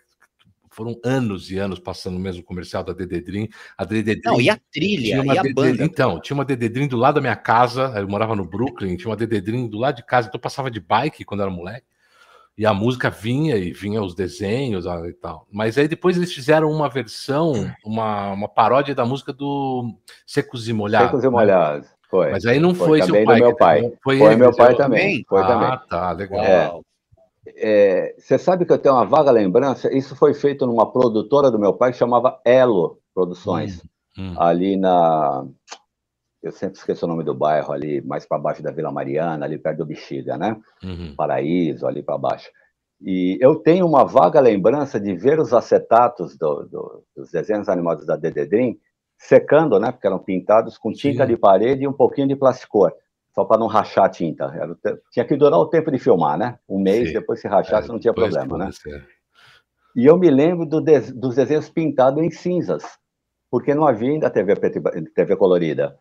[0.74, 3.48] foram anos e anos passando o mesmo comercial da DD Dream.
[3.78, 5.84] A DD Dream, Não, e a trilha, e a DD, banda.
[5.84, 9.10] Então, tinha uma DD Dream do lado da minha casa, eu morava no Brooklyn, tinha
[9.10, 11.86] uma DD Dream do lado de casa, então eu passava de bike quando era moleque.
[12.56, 15.48] E a música vinha e vinha os desenhos ah, e tal.
[15.52, 20.74] Mas aí depois eles fizeram uma versão, uma, uma paródia da música do Secos e
[20.74, 21.08] Molhados.
[21.08, 21.32] Secos e né?
[21.32, 21.88] Molhados.
[22.12, 22.30] Foi.
[22.30, 23.40] Mas aí não foi, foi seu pai.
[23.40, 23.82] Meu pai.
[24.04, 25.26] Foi, foi meu pai também.
[25.28, 25.80] Foi ah, também.
[25.90, 26.40] tá, legal.
[26.40, 26.93] É.
[27.46, 29.94] É, você sabe que eu tenho uma vaga lembrança?
[29.94, 33.84] Isso foi feito numa produtora do meu pai que chamava Elo Produções,
[34.18, 34.36] hum, hum.
[34.38, 35.46] ali na.
[36.42, 39.58] Eu sempre esqueço o nome do bairro, ali mais para baixo da Vila Mariana, ali
[39.58, 40.60] perto do Bexiga, né?
[40.84, 41.16] Uhum.
[41.16, 42.50] Paraíso, ali para baixo.
[43.02, 48.06] E eu tenho uma vaga lembrança de ver os acetatos do, do, dos desenhos animados
[48.06, 48.78] da Dededrim
[49.18, 49.92] secando, né?
[49.92, 51.32] Porque eram pintados com tinta Sim.
[51.32, 52.94] de parede e um pouquinho de plasticor
[53.34, 54.46] só para não rachar a tinta.
[54.46, 54.78] Era,
[55.12, 56.58] tinha que durar o tempo de filmar, né?
[56.70, 57.14] Um mês, Sim.
[57.14, 58.70] depois se rachasse, é, não tinha problema, né?
[58.72, 59.06] Ser.
[59.96, 62.84] E eu me lembro do de, dos desenhos pintados em cinzas,
[63.50, 64.56] porque não havia ainda TV,
[65.14, 65.98] TV colorida.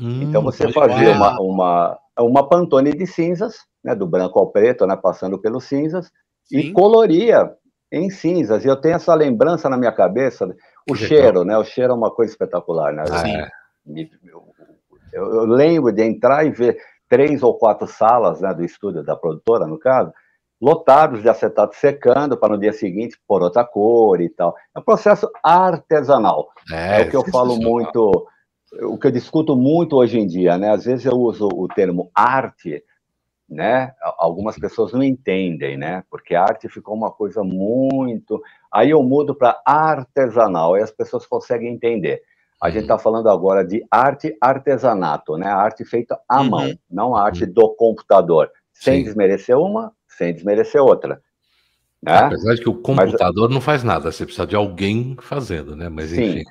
[0.00, 4.86] Hum, então você fazia uma, uma, uma pantone de cinzas, né, do branco ao preto,
[4.86, 6.10] né, passando pelos cinzas,
[6.44, 6.58] Sim.
[6.58, 7.52] e coloria
[7.90, 8.64] em cinzas.
[8.64, 10.46] E eu tenho essa lembrança na minha cabeça,
[10.88, 11.44] o que cheiro, legal.
[11.44, 11.58] né?
[11.58, 13.04] O cheiro é uma coisa espetacular, né?
[13.10, 13.50] Ah, é.
[15.12, 19.14] Eu, eu, lembro de entrar e ver três ou quatro salas né, do estúdio da
[19.14, 20.12] produtora, no caso,
[20.60, 24.54] lotados de acetato secando para no dia seguinte pôr outra cor e tal.
[24.74, 26.48] É um processo artesanal.
[26.72, 28.26] É, é o que eu falo muito,
[28.82, 30.70] o que eu discuto muito hoje em dia, né?
[30.70, 32.82] Às vezes eu uso o termo arte
[33.52, 33.92] né?
[34.18, 36.02] Algumas pessoas não entendem, né?
[36.10, 38.42] Porque arte ficou uma coisa muito.
[38.72, 42.22] Aí eu mudo para artesanal, aí as pessoas conseguem entender.
[42.62, 45.48] A gente está falando agora de arte artesanato, né?
[45.48, 46.48] A arte feita à uhum.
[46.48, 47.52] mão, não a arte uhum.
[47.52, 48.48] do computador.
[48.72, 49.04] Sem Sim.
[49.04, 51.20] desmerecer uma, sem desmerecer outra.
[52.00, 52.16] Né?
[52.16, 55.88] Apesar de que o computador mas, não faz nada, você precisa de alguém fazendo, né?
[55.88, 56.44] Mas sim, enfim.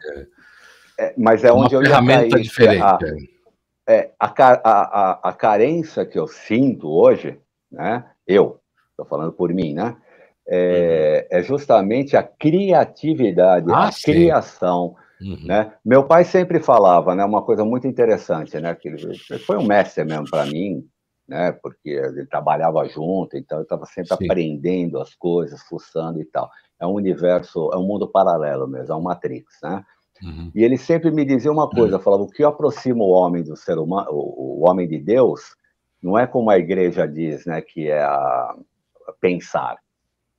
[0.98, 2.84] É, é, mas é onde uma eu ferramenta diferente.
[2.84, 3.00] A,
[3.88, 3.96] é.
[3.96, 4.28] é, a,
[4.64, 7.40] a, a, carência que eu sinto hoje,
[7.72, 8.06] né?
[8.28, 9.96] Eu, estou falando por mim, né?
[10.46, 11.40] É, uhum.
[11.40, 14.12] é justamente a criatividade, ah, a sim.
[14.12, 14.96] criação.
[15.22, 15.46] Uhum.
[15.46, 15.74] Né?
[15.86, 19.68] Meu pai sempre falava, né, uma coisa muito interessante, né, que ele, ele foi um
[19.68, 20.84] mestre mesmo para mim,
[21.32, 21.54] né?
[21.54, 24.26] Porque ele trabalhava junto, então eu estava sempre Sim.
[24.26, 26.50] aprendendo as coisas, fuçando e tal.
[26.78, 29.82] É um universo, é um mundo paralelo mesmo, é um Matrix, né?
[30.22, 30.52] Uhum.
[30.54, 32.02] E ele sempre me dizia uma coisa, uhum.
[32.02, 35.56] falava o que aproxima o homem do ser humano, o, o, homem de Deus,
[36.04, 38.56] não é como a igreja diz, né, que é a,
[39.08, 39.78] a pensar.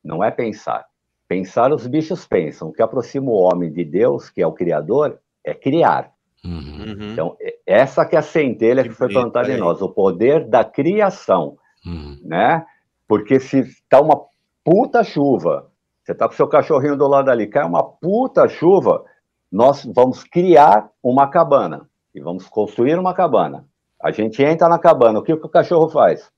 [0.04, 0.84] Não é pensar.
[1.32, 2.68] Pensar os bichos pensam.
[2.68, 6.12] O que aproxima o homem de Deus, que é o criador, é criar.
[6.44, 7.10] Uhum.
[7.10, 10.62] Então, essa que é a centelha que, que foi plantada em nós, o poder da
[10.62, 12.20] criação, uhum.
[12.22, 12.66] né?
[13.08, 14.26] Porque se está uma
[14.62, 15.70] puta chuva,
[16.04, 19.02] você está com seu cachorrinho do lado ali, cai uma puta chuva,
[19.50, 23.64] nós vamos criar uma cabana e vamos construir uma cabana.
[23.98, 26.30] A gente entra na cabana, o que, que o cachorro faz?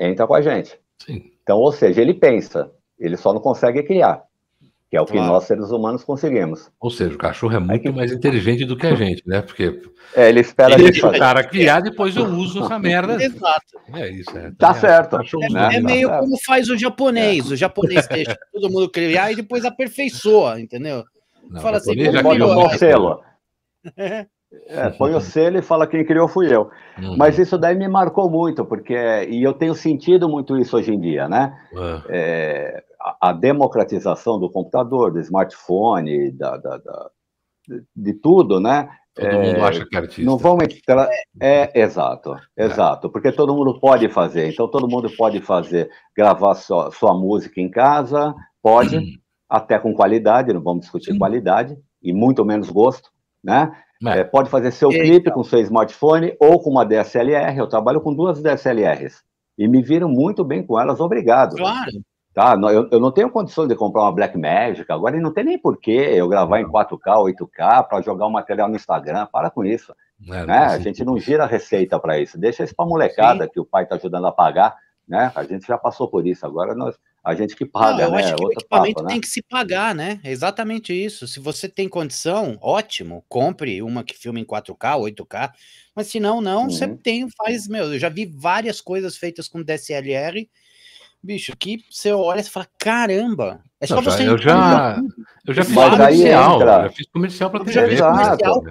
[0.00, 0.80] Entra com a gente.
[1.04, 1.32] Sim.
[1.42, 4.26] Então, ou seja, ele pensa, ele só não consegue criar
[4.88, 5.32] que é o que claro.
[5.32, 6.70] nós seres humanos conseguimos.
[6.80, 7.90] Ou seja, o cachorro é muito que...
[7.90, 9.42] mais inteligente do que a gente, né?
[9.42, 9.80] Porque
[10.14, 13.20] é, ele espera ele deixa o cara criar, depois eu uso essa merda.
[13.22, 13.80] Exato.
[13.94, 14.52] É isso, é.
[14.56, 15.16] Tá, certo.
[15.16, 15.76] É, né?
[15.76, 17.50] é, meio tá como faz o japonês.
[17.50, 17.54] É.
[17.54, 21.04] O japonês deixa todo mundo criar e depois aperfeiçoa, entendeu?
[21.50, 23.20] Não, Fala assim, já criou o selo.
[24.68, 26.70] É, põe o selo e fala quem criou fui eu.
[26.98, 27.16] Uhum.
[27.16, 28.94] Mas isso daí me marcou muito, porque
[29.28, 31.56] e eu tenho sentido muito isso hoje em dia, né?
[31.72, 32.02] Uhum.
[32.08, 32.82] É,
[33.20, 37.10] a, democratização do computador, do smartphone, da, da, da
[37.94, 38.88] de tudo, né?
[39.14, 40.22] Todo é, mundo acha que é artista.
[40.22, 41.08] Não vão entrar.
[41.40, 42.64] É, exato, é.
[42.64, 43.10] exato.
[43.10, 44.52] Porque todo mundo pode fazer.
[44.52, 50.52] Então, todo mundo pode fazer, gravar sua, sua música em casa, pode, até com qualidade,
[50.52, 51.18] não vamos discutir Sim.
[51.18, 53.10] qualidade, e muito menos gosto,
[53.42, 53.72] né?
[54.06, 54.18] É.
[54.18, 57.56] é pode fazer seu clipe com seu smartphone ou com uma DSLR.
[57.56, 59.24] Eu trabalho com duas DSLRs.
[59.58, 61.56] E me viram muito bem com elas, obrigado.
[61.56, 61.90] Claro.
[62.36, 62.54] Tá?
[62.70, 65.58] Eu, eu não tenho condições de comprar uma Black Magic agora, e não tem nem
[65.58, 69.26] porquê eu gravar em 4K, 8K para jogar o material no Instagram.
[69.32, 69.94] Para com isso.
[70.28, 70.58] É, né?
[70.66, 72.38] A gente não gira receita para isso.
[72.38, 73.50] Deixa isso para a molecada Sim.
[73.54, 74.76] que o pai está ajudando a pagar.
[75.08, 75.32] Né?
[75.34, 76.44] A gente já passou por isso.
[76.44, 78.02] Agora nós, a gente que paga.
[78.02, 78.18] Não, eu né?
[78.18, 79.12] acho que Outro o equipamento papo, né?
[79.14, 80.20] tem que se pagar, né?
[80.22, 81.26] É exatamente isso.
[81.26, 85.52] Se você tem condição, ótimo, compre uma que filme em 4K, 8K.
[85.94, 86.70] Mas se não, não, uhum.
[86.70, 90.46] você tem, faz, meu, eu já vi várias coisas feitas com DSLR
[91.26, 94.28] bicho, que você olha e fala, caramba, é só não, você...
[94.28, 94.98] Eu já,
[95.46, 97.94] eu já fiz comercial, já fiz comercial para TV.
[97.94, 98.62] Exato.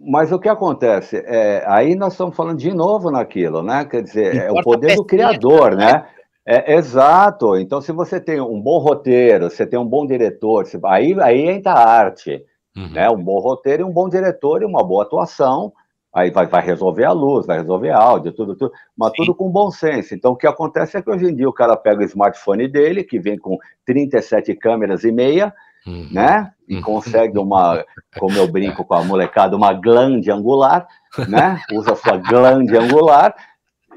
[0.00, 1.16] Mas o que acontece?
[1.26, 3.84] É, aí nós estamos falando de novo naquilo, né?
[3.84, 6.06] Quer dizer, é o poder do criador, né?
[6.46, 7.56] É, exato.
[7.56, 11.72] Então, se você tem um bom roteiro, você tem um bom diretor, aí, aí entra
[11.72, 12.42] a arte.
[12.76, 12.90] Uhum.
[12.90, 13.10] Né?
[13.10, 15.72] Um bom roteiro e um bom diretor e uma boa atuação
[16.14, 19.16] aí vai, vai resolver a luz, vai resolver áudio, tudo, tudo, mas Sim.
[19.18, 20.14] tudo com bom senso.
[20.14, 23.04] Então, o que acontece é que hoje em dia o cara pega o smartphone dele,
[23.04, 25.52] que vem com 37 câmeras e meia,
[25.86, 26.08] uhum.
[26.10, 26.50] né?
[26.68, 27.84] E consegue uma,
[28.18, 30.86] como eu brinco com a molecada, uma glande angular,
[31.28, 31.60] né?
[31.72, 33.34] Usa sua glande angular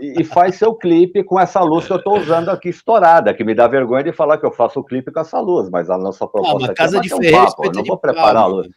[0.02, 3.54] e, faz seu clipe com essa luz que eu estou usando aqui estourada, que me
[3.54, 6.28] dá vergonha de falar que eu faço o clipe com essa luz, mas a nossa
[6.28, 8.68] proposta ah, casa é de um papo, eu não vou preparar a luz.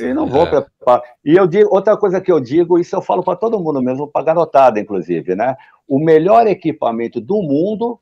[0.00, 0.50] e não vou é.
[0.50, 1.02] preparar.
[1.24, 4.08] E eu digo, outra coisa que eu digo, isso eu falo para todo mundo mesmo,
[4.08, 5.56] para garotada, inclusive, né?
[5.86, 8.00] O melhor equipamento do mundo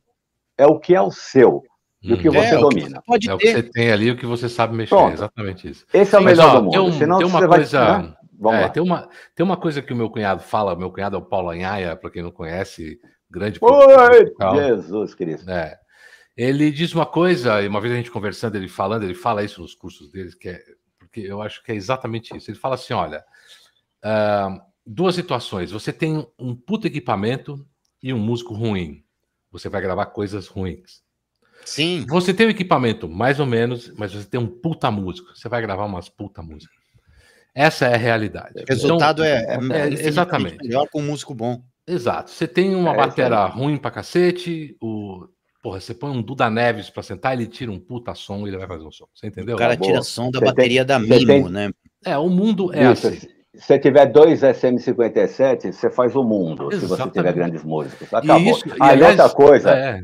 [0.57, 1.63] é o que é o seu.
[2.03, 3.03] E o que você é, domina.
[3.07, 4.95] O que é o que você tem ali, o que você sabe mexer.
[4.95, 5.15] Pronto.
[5.15, 5.85] Exatamente isso.
[5.93, 6.71] Esse é o melhor do mundo.
[6.71, 7.85] Tem, um, Senão tem uma coisa.
[7.85, 8.15] Vai, né?
[8.39, 8.69] Vamos é, lá.
[8.69, 11.51] Tem uma, tem uma coisa que o meu cunhado fala, meu cunhado é o Paulo
[11.51, 15.51] Anhaia, para quem não conhece, grande Oi, Jesus Cristo.
[15.51, 15.79] É.
[16.37, 19.61] Ele diz uma coisa, e uma vez a gente conversando, ele falando, ele fala isso
[19.61, 20.63] nos cursos dele, que é,
[20.99, 22.51] porque eu acho que é exatamente isso.
[22.51, 23.25] Ele fala assim: olha,
[24.05, 25.73] uh, duas situações.
[25.73, 27.67] Você tem um puto equipamento
[28.03, 29.03] e um músico ruim.
[29.51, 31.03] Você vai gravar coisas ruins.
[31.65, 32.07] Sim.
[32.09, 35.35] Você tem um equipamento mais ou menos, mas você tem um puta músico.
[35.35, 36.78] Você vai gravar umas puta música.
[37.59, 38.63] Essa é a realidade.
[38.63, 41.61] O resultado então, é, é, é exatamente melhor com um músico bom.
[41.85, 42.31] Exato.
[42.31, 45.27] Você tem uma é, batera ruim pra cacete, o
[45.61, 48.59] Porra, você põe um Duda Neves pra sentar, ele tira um puta som e ele
[48.59, 49.07] vai fazer um som.
[49.13, 49.57] Você entendeu?
[49.57, 51.49] O cara tira som da você bateria tem, da Mimo, tem...
[51.51, 51.71] né?
[52.05, 53.09] É, o mundo é Isso.
[53.09, 53.27] assim.
[53.53, 56.81] você tiver dois SM57, você faz o mundo, Exatamente.
[56.81, 58.15] se você tiver grandes músicos.
[58.15, 58.53] Acabou.
[58.53, 60.01] Isso, Aí aliás, outra coisa, é...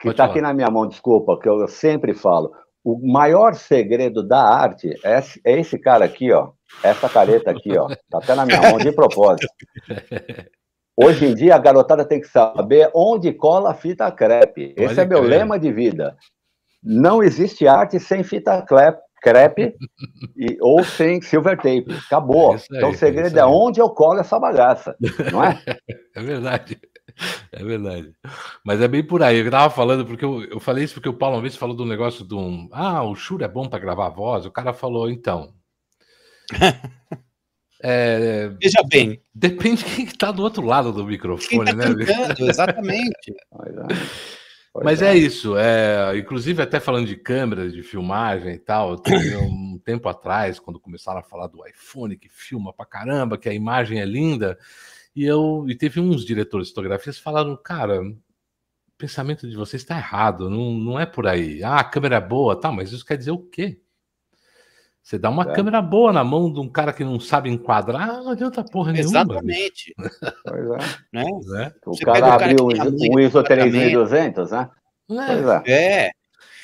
[0.00, 2.50] que está aqui na minha mão, desculpa, que eu sempre falo,
[2.84, 6.50] o maior segredo da arte é, é esse cara aqui, ó,
[6.82, 9.48] essa careta aqui, ó, tá até na minha mão de propósito.
[10.96, 14.74] Hoje em dia, a garotada tem que saber onde cola a fita crepe.
[14.76, 16.16] Esse Pode é meu lema de vida.
[16.82, 18.62] Não existe arte sem fita
[19.22, 19.74] crepe
[20.36, 21.86] e, ou sem silver tape.
[22.06, 22.52] Acabou.
[22.52, 24.96] É aí, então, o segredo é, é onde eu colo essa bagaça,
[25.32, 25.58] não é?
[26.16, 26.78] É verdade.
[27.52, 28.14] É verdade.
[28.64, 29.38] Mas é bem por aí.
[29.38, 31.84] Eu estava falando, porque eu, eu falei isso porque o Paulo uma vez falou do
[31.84, 32.68] negócio de um.
[32.72, 34.46] Ah, o Shure é bom para gravar voz.
[34.46, 35.52] O cara falou, então.
[37.82, 39.22] É, Veja bem.
[39.34, 42.04] Depende de quem está do outro lado do microfone, tá né?
[42.04, 43.34] Cantando, exatamente.
[44.74, 45.12] Mas é.
[45.12, 45.56] é isso.
[45.56, 48.96] É, inclusive, até falando de câmeras, de filmagem e tal,
[49.40, 53.54] um tempo atrás, quando começaram a falar do iPhone que filma pra caramba, que a
[53.54, 54.58] imagem é linda,
[55.14, 58.16] e eu e teve uns diretores de fotografias que falaram, cara, o
[58.96, 61.62] pensamento de vocês está errado, não, não é por aí.
[61.62, 63.80] Ah, a câmera é boa, tá, mas isso quer dizer o quê?
[65.02, 65.54] Você dá uma é.
[65.54, 69.10] câmera boa na mão de um cara que não sabe enquadrar, não adianta porra nenhuma.
[69.10, 69.94] Exatamente.
[70.44, 70.78] Pois é.
[71.12, 71.24] Né?
[71.64, 71.72] É.
[71.88, 74.70] O Você cara abriu um, um ISO 3200, né?
[75.64, 75.72] É.
[75.72, 76.10] é.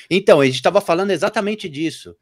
[0.09, 2.15] Então, a gente estava falando exatamente disso.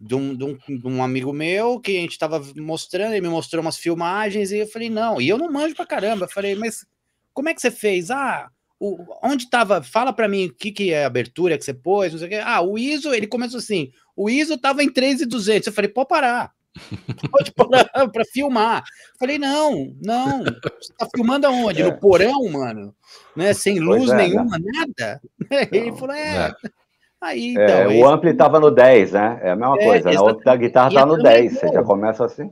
[0.00, 3.28] De um, de, um, de um, amigo meu que a gente estava mostrando, ele me
[3.28, 6.24] mostrou umas filmagens e eu falei, não, e eu não manjo pra caramba.
[6.24, 6.86] Eu falei, mas
[7.34, 8.10] como é que você fez?
[8.10, 9.82] Ah, o, onde estava?
[9.82, 12.30] Fala para mim o que, que é a abertura que você pôs, não sei o
[12.30, 12.36] que.
[12.36, 15.66] Ah, o ISO, ele começou assim, o ISO estava em 3,200.
[15.66, 16.52] Eu falei, pode parar.
[17.30, 18.82] Pode parar para filmar.
[19.12, 20.44] Eu falei, não, não.
[20.44, 21.82] Você tá filmando aonde?
[21.82, 21.84] É.
[21.84, 22.94] No porão, mano?
[23.36, 23.52] Né?
[23.52, 24.64] Sem luz é, nenhuma, né?
[24.72, 25.20] nada.
[25.50, 25.58] Não.
[25.72, 26.48] Ele falou, é.
[26.48, 26.70] é.
[27.20, 29.40] Aí, é, então, o ampli estava no 10, né?
[29.42, 30.20] É a mesma é, coisa, né?
[30.20, 32.50] O da guitarra está no 10, você já começa assim.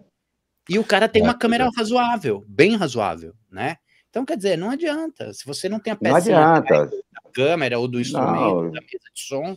[0.68, 3.76] E o cara tem uma câmera razoável, bem razoável, né?
[4.10, 5.32] Então, quer dizer, não adianta.
[5.32, 6.62] Se você não tem a peça da
[7.32, 8.70] câmera ou do instrumento, não.
[8.70, 9.56] da mesa de som,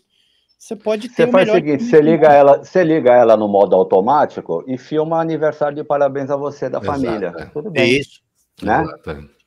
[0.57, 1.25] você pode ter.
[1.25, 5.19] Você faz o seguinte: você liga, ela, você liga ela no modo automático e filma
[5.19, 7.01] aniversário de parabéns a você da Exato.
[7.01, 7.33] família.
[7.37, 7.45] É.
[7.45, 7.99] Tudo bem.
[7.99, 8.21] Isso.
[8.61, 8.83] Né?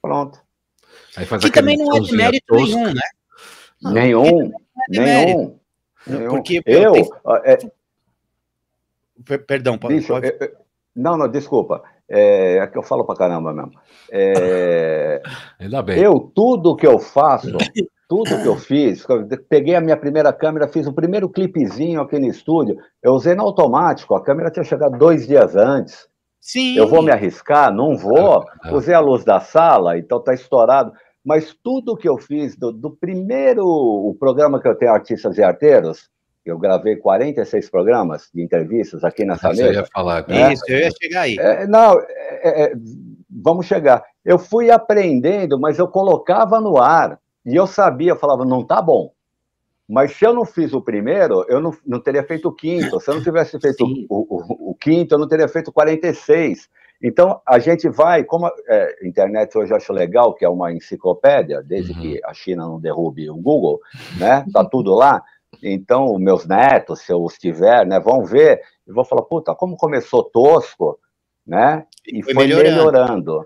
[0.02, 0.38] Pronto.
[1.16, 2.66] Aí faz que também não é de mérito tosca.
[2.66, 3.02] nenhum, né?
[3.80, 4.52] Não, nenhum.
[4.92, 5.58] É nenhum.
[6.06, 6.28] nenhum.
[6.28, 6.94] Porque eu.
[6.94, 7.58] eu é...
[9.46, 10.26] Perdão, Bicho, pode.
[10.26, 11.82] Eu, não, não, desculpa.
[12.08, 13.72] É, é que eu falo pra caramba mesmo.
[14.10, 15.22] É,
[15.58, 15.98] Ainda bem.
[15.98, 17.48] Eu, tudo que eu faço,
[18.08, 19.04] tudo que eu fiz,
[19.48, 23.42] peguei a minha primeira câmera, fiz o primeiro clipezinho aqui no estúdio, eu usei no
[23.42, 26.06] automático, a câmera tinha chegado dois dias antes.
[26.40, 26.76] Sim.
[26.76, 27.72] Eu vou me arriscar?
[27.72, 28.44] Não vou.
[28.64, 28.74] É, é.
[28.74, 30.92] Usei a luz da sala, então tá estourado.
[31.24, 35.42] Mas tudo que eu fiz, do, do primeiro o programa que eu tenho, Artistas e
[35.42, 36.10] Arteiros,
[36.44, 39.64] eu gravei 46 programas de entrevistas aqui nessa mesa.
[39.64, 40.52] Eu ia falar né?
[40.52, 41.36] isso, eu ia chegar aí.
[41.38, 42.72] É, não, é, é,
[43.30, 44.04] vamos chegar.
[44.22, 47.18] Eu fui aprendendo, mas eu colocava no ar.
[47.46, 49.12] E eu sabia, eu falava, não tá bom.
[49.88, 52.98] Mas se eu não fiz o primeiro, eu não, não teria feito o quinto.
[53.00, 56.68] Se eu não tivesse feito o, o, o, quinto, eu não teria feito 46.
[57.06, 60.72] Então, a gente vai, como a é, internet hoje eu acho legal, que é uma
[60.72, 62.00] enciclopédia, desde uhum.
[62.00, 63.78] que a China não derrube o Google,
[64.18, 64.42] né?
[64.50, 65.22] Tá tudo lá.
[65.62, 70.24] Então, meus netos, se eu estiver, né, vão ver e vão falar, puta, como começou
[70.24, 70.98] tosco,
[71.46, 71.84] né?
[72.06, 72.76] E foi, foi melhorando.
[72.76, 73.44] melhorando.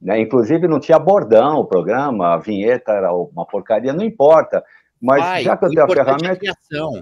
[0.00, 0.20] Né?
[0.20, 4.62] Inclusive, não tinha bordão o programa, a vinheta era uma porcaria, não importa.
[5.02, 6.46] Mas já que eu tenho a é ferramenta.
[6.46, 7.00] É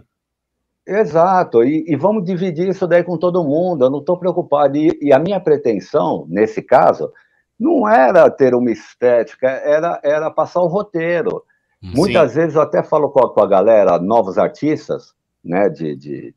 [0.90, 4.74] Exato, e, e, vamos dividir isso daí com todo mundo, eu não estou preocupado.
[4.78, 7.12] E, e, a minha pretensão, nesse caso,
[7.60, 11.44] não era ter uma estética, era, era passar o roteiro.
[11.82, 11.92] Sim.
[11.94, 15.12] Muitas vezes eu até falo com a, com a galera, novos artistas,
[15.44, 16.34] né, de, de,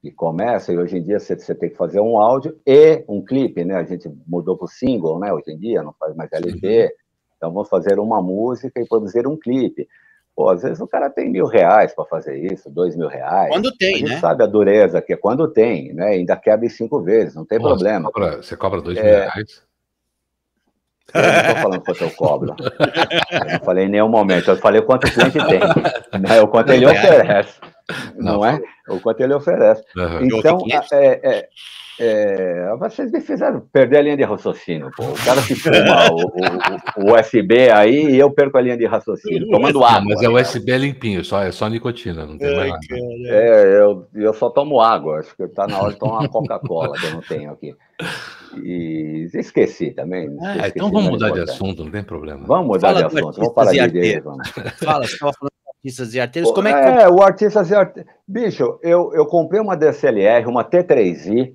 [0.00, 3.22] que começa, e hoje em dia você, você, tem que fazer um áudio e um
[3.22, 3.76] clipe, né?
[3.76, 5.30] A gente mudou para o single, né?
[5.34, 6.94] Hoje em dia, não faz mais LP.
[7.36, 9.86] Então vamos fazer uma música e produzir um clipe.
[10.38, 13.48] Pô, às vezes o cara tem mil reais para fazer isso, dois mil reais.
[13.48, 14.20] Quando tem, a gente né?
[14.20, 16.10] sabe a dureza que é quando tem, né?
[16.10, 18.08] Ainda quebra em cinco vezes, não tem Pô, problema.
[18.08, 19.02] Você cobra, você cobra dois é...
[19.02, 19.62] mil reais?
[21.12, 22.56] Eu não estou falando quanto eu cobro.
[23.32, 24.48] Eu não falei em nenhum momento.
[24.52, 25.58] Eu falei quanto o cliente tem.
[26.20, 26.40] Né?
[26.40, 27.60] O quanto ele oferece.
[28.14, 28.60] Não, é?
[28.88, 29.82] O quanto ele oferece.
[30.22, 30.62] Então,
[30.92, 31.48] é, é,
[32.00, 34.90] é, vocês me fizeram perder a linha de raciocínio.
[34.96, 35.04] Pô.
[35.04, 38.86] O cara se fuma o, o, o, USB aí e eu perco a linha de
[38.86, 40.04] raciocínio, tomando água.
[40.04, 42.86] Mas é USB limpinho, só, é só nicotina, não tem mais nada.
[43.26, 45.18] É, eu, eu só tomo água.
[45.18, 47.74] Acho que está na hora de tomar uma Coca-Cola, que eu não tenho aqui.
[48.62, 50.28] E esqueci também.
[50.40, 52.46] Ah, esqueci, então vamos mudar de assunto, não tem problema.
[52.46, 54.22] Vamos mudar Fala de assunto, vamos parar de ideia.
[54.22, 54.48] Vamos.
[54.78, 57.02] Fala, você estava falando de artistas e arteiros, como é que.
[57.02, 58.12] É, o artistas e arteiros.
[58.26, 61.54] Bicho, eu, eu comprei uma DSLR, uma T3i,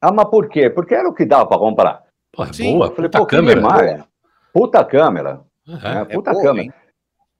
[0.00, 0.70] Ah, mas por quê?
[0.70, 2.02] Porque era o que dava para comprar.
[2.32, 3.60] Pô, é Sim, boa, falei, puta pô, câmera.
[3.60, 4.04] Demais.
[4.52, 5.40] Puta câmera.
[5.68, 6.74] É, é puta é câmera.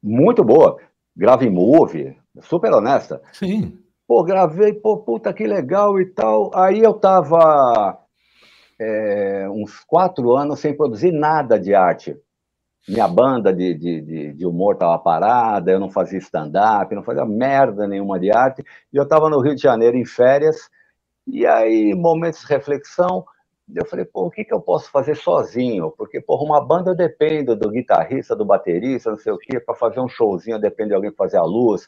[0.02, 0.78] Muito boa.
[1.14, 3.22] Grave Move, super honesta.
[3.32, 3.78] Sim.
[4.06, 6.50] Pô, gravei, pô, puta que legal e tal.
[6.54, 7.98] Aí eu tava
[8.78, 12.16] é, uns quatro anos sem produzir nada de arte.
[12.88, 17.24] Minha banda de, de, de, de humor tava parada, eu não fazia stand-up, não fazia
[17.24, 18.64] merda nenhuma de arte.
[18.92, 20.70] E eu tava no Rio de Janeiro em férias.
[21.26, 23.24] E aí, momentos de reflexão,
[23.74, 25.90] eu falei, pô, o que, que eu posso fazer sozinho?
[25.90, 29.74] Porque, porra, uma banda eu dependo do guitarrista, do baterista, não sei o quê, para
[29.74, 31.84] fazer um showzinho depende de alguém fazer a luz.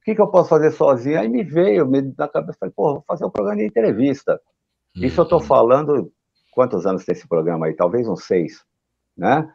[0.00, 1.20] O que, que eu posso fazer sozinho?
[1.20, 4.40] Aí me veio me, na cabeça, falei, pô, vou fazer um programa de entrevista.
[4.96, 5.04] Uhum.
[5.04, 6.10] Isso eu estou falando,
[6.50, 7.74] quantos anos tem esse programa aí?
[7.74, 8.64] Talvez uns seis,
[9.16, 9.48] né?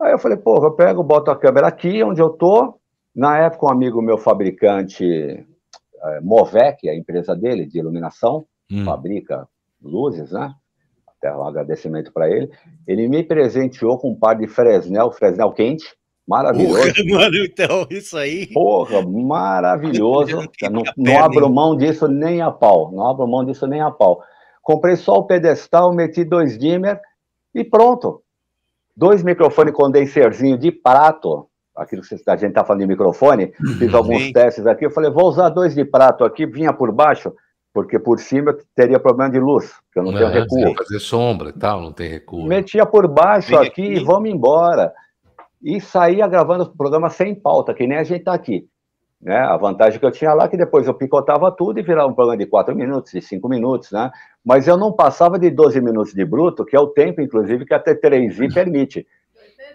[0.00, 2.78] Aí eu falei, pô, eu pego, boto a câmera aqui, onde eu tô.
[3.16, 8.84] Na época, um amigo meu, fabricante é, Movec, a empresa dele de iluminação, uhum.
[8.84, 9.48] fabrica
[9.82, 10.54] luzes, né?
[11.18, 12.50] até um agradecimento para ele.
[12.86, 15.84] Ele me presenteou com um par de Fresnel, Fresnel quente,
[16.26, 16.94] maravilhoso.
[16.94, 18.46] Porra, mano, então, isso aí.
[18.46, 20.48] Porra, maravilhoso.
[20.70, 22.90] não, não abro mão disso nem a pau.
[22.92, 24.22] Não abro mão disso nem a pau.
[24.62, 27.00] Comprei só o pedestal, meti dois dimmer
[27.54, 28.22] e pronto.
[28.96, 31.46] Dois microfones condenserzinho de prato.
[31.74, 34.32] Aquilo que a gente está falando de microfone, fiz alguns Sim.
[34.32, 34.84] testes aqui.
[34.84, 37.32] Eu falei, vou usar dois de prato aqui, vinha por baixo
[37.78, 40.74] porque por cima teria problema de luz, porque eu não, tenho recuo.
[40.76, 42.44] fazer sombra e tal, não tem recuo.
[42.44, 44.92] Metia por baixo aqui, e vamos embora.
[45.62, 48.66] E saía gravando o programa sem pauta, que nem a gente está aqui.
[49.22, 49.36] Né?
[49.36, 52.14] A vantagem que eu tinha lá é que depois eu picotava tudo e virava um
[52.14, 54.10] programa de 4 minutos, de 5 minutos, né?
[54.44, 57.74] Mas eu não passava de 12 minutos de bruto, que é o tempo, inclusive, que
[57.74, 59.06] a T3i permite.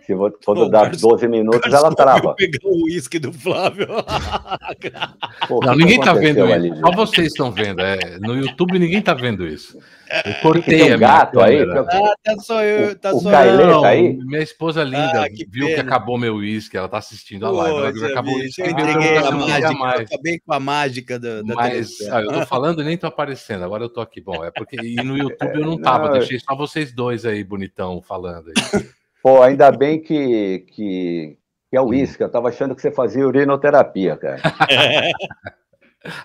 [0.06, 2.36] Se quando dá 12 minutos, ela trava.
[2.36, 3.88] pegar o uísque do Flávio.
[5.48, 6.80] Pô, não, ninguém tá vendo ali, isso.
[6.82, 7.80] Só vocês estão vendo.
[7.80, 9.80] É, no YouTube ninguém tá vendo isso.
[10.26, 11.62] Eu cortei um gato aí.
[11.62, 12.96] Ah, tá só eu.
[13.00, 13.82] Tá o, só eu.
[13.82, 14.14] Tá aí?
[14.18, 15.76] Minha esposa linda ah, que viu pena.
[15.76, 16.76] que acabou meu uísque.
[16.76, 17.98] Ela tá assistindo a live.
[17.98, 19.72] Ela acabou bicho, eu entreguei a mágica.
[19.72, 20.00] Mais.
[20.00, 23.08] Eu acabei com a mágica da, da Mas ah, eu tô falando e nem tô
[23.08, 23.64] aparecendo.
[23.64, 24.20] Agora eu tô aqui.
[24.20, 26.08] Bom, é porque e no YouTube eu não tava.
[26.08, 28.84] Não, deixei só vocês dois aí, bonitão, falando aí.
[29.24, 31.38] Pô, ainda bem que, que,
[31.70, 32.22] que é o uísque.
[32.22, 34.42] Eu estava achando que você fazia urinoterapia, cara.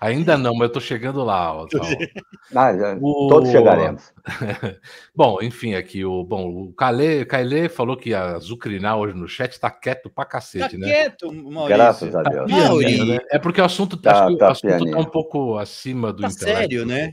[0.00, 1.64] Ainda não, mas eu tô chegando lá.
[2.52, 3.28] Ah, já, o...
[3.28, 4.12] Todos chegaremos.
[5.14, 9.58] bom, enfim, aqui o bom o Kale, Kale falou que a Zucrinar hoje no chat
[9.60, 10.92] tá quieto pra cacete, tá né?
[10.92, 11.68] quieto, Maurício.
[11.68, 12.50] Graças a Deus.
[12.50, 13.18] Tá pianinho, né?
[13.30, 16.22] É porque o assunto tá, acho que tá o assunto tá um pouco acima do
[16.22, 16.60] tá intelecto.
[16.60, 17.12] sério, né?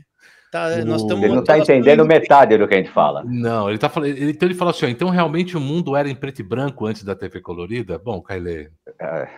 [0.56, 3.22] Tá, nós estamos ele não está entendendo metade do que a gente fala.
[3.24, 4.08] Não, ele tá falando.
[4.08, 6.86] Ele, então ele falou assim: ó, então realmente o mundo era em preto e branco
[6.86, 7.98] antes da TV colorida?
[7.98, 8.70] Bom, Kaile.
[8.98, 9.28] É,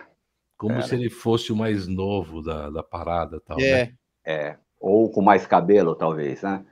[0.57, 0.81] como era.
[0.83, 3.59] se ele fosse o mais novo da, da parada tal.
[3.59, 3.85] É.
[3.85, 3.91] Né?
[4.25, 4.55] é.
[4.79, 6.63] Ou com mais cabelo, talvez, né?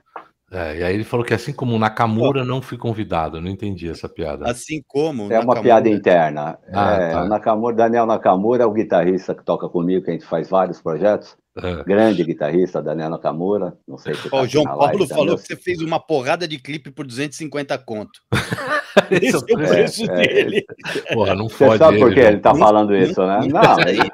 [0.50, 3.90] É, e aí ele falou que assim como o Nakamura não fui convidado, não entendi
[3.90, 4.50] essa piada.
[4.50, 5.30] Assim como.
[5.30, 6.58] É uma piada interna.
[6.72, 7.24] Ah, é, tá.
[7.26, 11.36] Nakamura, Daniel Nakamura é o guitarrista que toca comigo, que a gente faz vários projetos.
[11.62, 11.84] É.
[11.84, 13.76] Grande guitarrista, Daniel Nakamura.
[13.86, 16.90] Não sei se tá O João Paulo falou que você fez uma porrada de clipe
[16.90, 18.20] por 250 conto.
[19.10, 20.64] Esse é o preço é, dele.
[21.06, 21.72] É, Porra, não você fode.
[21.72, 23.40] Você sabe por que ele está falando isso, né?
[23.50, 24.10] Não, ele...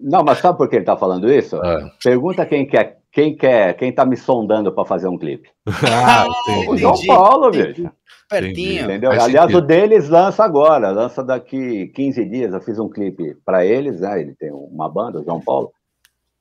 [0.00, 1.56] não, mas sabe por que ele está falando isso?
[1.62, 1.90] É.
[2.02, 5.48] Pergunta quem quer, quem quer, quem está me sondando para fazer um clipe.
[5.90, 6.26] Ah,
[6.68, 7.90] o João Paulo, bicho.
[8.28, 8.84] Pertinho.
[8.84, 9.10] Entendeu?
[9.10, 12.52] Aliás, o deles lança agora, lança daqui 15 dias.
[12.52, 14.20] Eu fiz um clipe para eles, né?
[14.20, 15.72] Ele tem uma banda, o João Paulo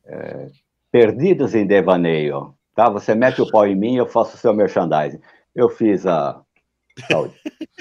[0.08, 0.48] é,
[0.92, 2.54] perdidos em devaneio.
[2.76, 2.90] Tá?
[2.90, 5.20] Você mete o pau em mim, eu faço o seu merchandising.
[5.56, 6.42] Eu fiz a,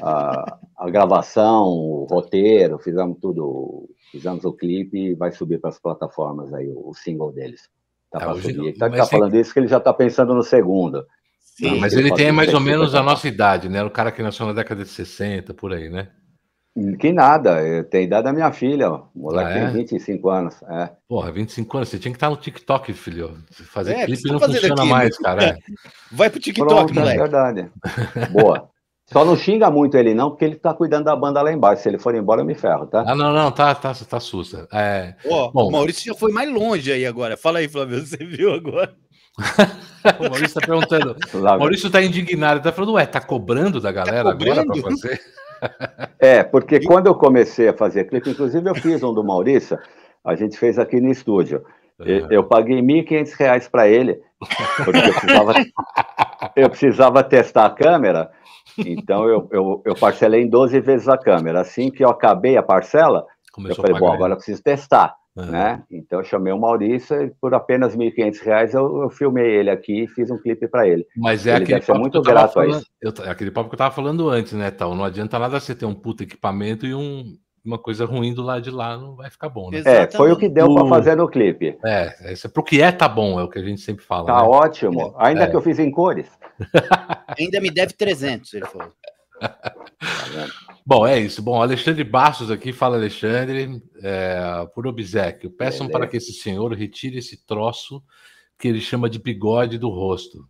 [0.03, 5.79] a, a gravação, o roteiro, fizemos tudo, fizemos o clipe e vai subir para as
[5.79, 7.69] plataformas aí, o, o single deles.
[8.11, 8.59] Tá é, subir.
[8.59, 11.05] Ele está tá falando isso que ele já está pensando no segundo.
[11.41, 13.83] Sim, mas ele, ele tem mais ou menos a nossa idade, né?
[13.83, 16.11] O cara que nasceu na década de 60, por aí, né?
[16.99, 19.05] Que nada, tem idade da minha filha, ó.
[19.15, 19.65] O moleque ah, é?
[19.65, 20.63] tem 25 anos.
[20.69, 20.91] É.
[21.09, 23.39] Porra, 25 anos, você tinha que estar no TikTok, filho.
[23.51, 25.45] Fazer é, clipe não funciona aqui, mais, cara.
[25.45, 25.57] É.
[26.13, 27.19] Vai pro TikTok, Pronto, é moleque.
[27.19, 27.71] É verdade.
[28.31, 28.69] Boa.
[29.11, 31.83] Só não xinga muito ele, não, porque ele tá cuidando da banda lá embaixo.
[31.83, 33.05] Se ele for embora, eu me ferro, tá?
[33.07, 34.69] Ah, não, não, tá, tá, tá sussa.
[34.71, 35.15] É...
[35.25, 37.37] Oh, Bom, o Maurício já foi mais longe aí agora.
[37.37, 38.93] Fala aí, Flávio, você viu agora?
[40.19, 41.17] o Maurício tá perguntando.
[41.33, 44.83] O Maurício tá indignado, tá falando, ué, tá cobrando da tá galera tá agora pra
[44.83, 45.21] fazer?
[46.19, 49.79] É, porque quando eu comecei a fazer clipe, inclusive eu fiz um do Maurício,
[50.25, 51.65] a gente fez aqui no estúdio.
[51.99, 54.21] Eu, eu paguei R$ 1.500 para ele,
[54.85, 55.53] porque eu precisava,
[56.57, 58.31] eu precisava testar a câmera,
[58.77, 61.61] então eu, eu, eu, parcelei em 12 vezes a câmera.
[61.61, 65.17] Assim que eu acabei a parcela, Começou eu falei, bom, agora eu preciso testar.
[65.37, 65.51] Uhum.
[65.51, 65.83] Né?
[65.91, 70.05] Então eu chamei o Maurício e por apenas R$ 1.500 eu, eu filmei ele aqui
[70.05, 71.07] e fiz um clipe para ele.
[71.15, 74.31] Mas é ele aquele papo muito grato falando, eu, aquele papo que eu estava falando
[74.31, 74.95] antes, né, tal.
[74.95, 78.63] Não adianta nada você ter um puto equipamento e um, uma coisa ruim do lado
[78.63, 79.83] de lá, não vai ficar bom, né?
[79.85, 81.77] É, foi o que deu para fazer no clipe.
[81.85, 84.27] É, isso, pro que é tá bom, é o que a gente sempre fala.
[84.27, 84.49] Tá né?
[84.49, 85.47] ótimo, ainda é.
[85.49, 86.29] que eu fiz em cores.
[87.39, 88.89] ainda me deve 300, ele falou.
[90.85, 91.43] Bom, é isso.
[91.43, 97.19] Bom, Alexandre Bastos aqui, fala Alexandre, é, por obsequio, peçam para que esse senhor retire
[97.19, 98.03] esse troço
[98.59, 100.47] que ele chama de bigode do rosto.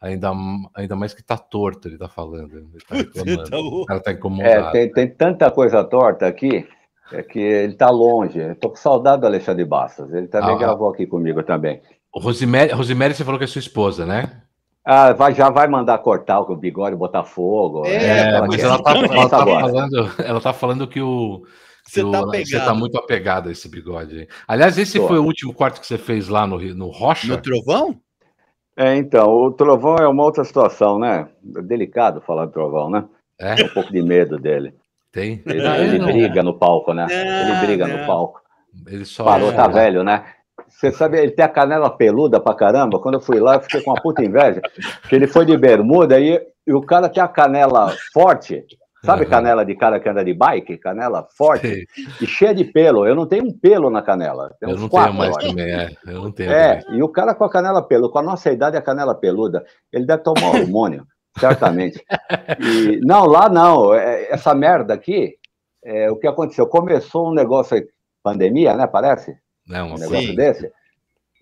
[0.00, 0.32] Ainda,
[0.74, 2.58] ainda mais que tá torto, ele tá falando.
[2.58, 3.50] Ele tá reclamando.
[3.50, 4.68] Tá o cara tá incomodado.
[4.68, 6.68] É, tem, tem tanta coisa torta aqui,
[7.10, 8.38] é que ele tá longe.
[8.38, 10.12] Eu tô com saudade do Alexandre Bastos.
[10.12, 11.80] Ele também ah, gravou aqui comigo também.
[12.12, 14.42] Rosemary, você falou que é sua esposa, né?
[14.84, 17.86] Ah, vai, já vai mandar cortar o bigode, botar fogo.
[17.86, 21.42] É, é mas ela tá, ela, tá falando, ela tá falando que o.
[21.86, 24.28] Você, tá o, você tá muito apegado a esse bigode.
[24.46, 25.08] Aliás, esse Tô.
[25.08, 27.28] foi o último corte que você fez lá no, no Rocha?
[27.28, 27.98] No Trovão?
[28.76, 31.28] É, então, o Trovão é uma outra situação, né?
[31.56, 33.04] É delicado falar do Trovão, né?
[33.38, 33.54] É?
[33.54, 34.74] Tem um pouco de medo dele.
[35.12, 35.42] Tem?
[35.46, 37.06] Ele, ele briga no palco, né?
[37.08, 37.98] Não, ele briga não.
[37.98, 38.40] no palco.
[38.86, 39.54] Ele só Parou, é...
[39.54, 40.24] tá velho, né?
[40.74, 43.00] Você sabe, ele tem a canela peluda pra caramba.
[43.00, 44.60] Quando eu fui lá, eu fiquei com uma puta inveja.
[45.00, 48.64] Porque ele foi de bermuda e, e o cara tem a canela forte.
[49.04, 50.78] Sabe canela de cara que anda de bike?
[50.78, 52.06] Canela forte Sim.
[52.22, 53.06] e cheia de pelo.
[53.06, 54.54] Eu não tenho um pelo na canela.
[54.62, 55.90] eu não quatro, tenho mais também, é.
[56.06, 56.50] Eu não tenho.
[56.50, 56.98] É, também.
[56.98, 59.62] e o cara com a canela peluda, com a nossa idade, a canela peluda,
[59.92, 61.06] ele deve tomar hormônio,
[61.38, 62.02] certamente.
[62.58, 63.94] E, não, lá não.
[63.94, 65.34] É, essa merda aqui,
[65.84, 66.66] é, o que aconteceu?
[66.66, 67.86] Começou um negócio aí,
[68.22, 68.86] pandemia, né?
[68.86, 69.36] Parece?
[69.66, 70.34] Não, um negócio sim.
[70.34, 70.70] desse.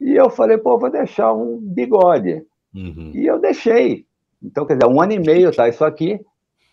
[0.00, 2.44] E eu falei, pô, vou deixar um bigode.
[2.74, 3.12] Uhum.
[3.14, 4.06] E eu deixei.
[4.42, 6.20] Então, quer dizer, um ano e meio tá isso aqui.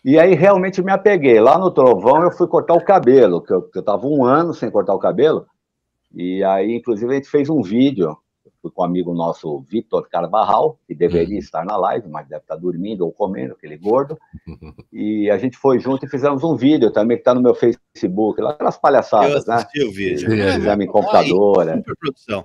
[0.04, 1.38] E aí realmente me apeguei.
[1.40, 4.54] Lá no Trovão eu fui cortar o cabelo, que eu, que eu tava um ano
[4.54, 5.46] sem cortar o cabelo.
[6.14, 8.16] E aí, inclusive, a gente fez um vídeo.
[8.60, 11.40] Fui com um amigo nosso, Vitor Carbarral, que deveria uhum.
[11.40, 14.18] estar na live, mas deve estar dormindo ou comendo, aquele gordo.
[14.92, 18.40] E a gente foi junto e fizemos um vídeo também, que está no meu Facebook,
[18.40, 19.64] lá aquelas palhaçadas, eu né?
[19.86, 20.28] o vídeo.
[20.28, 21.76] Fizemos em computadora.
[21.76, 22.44] Super produção.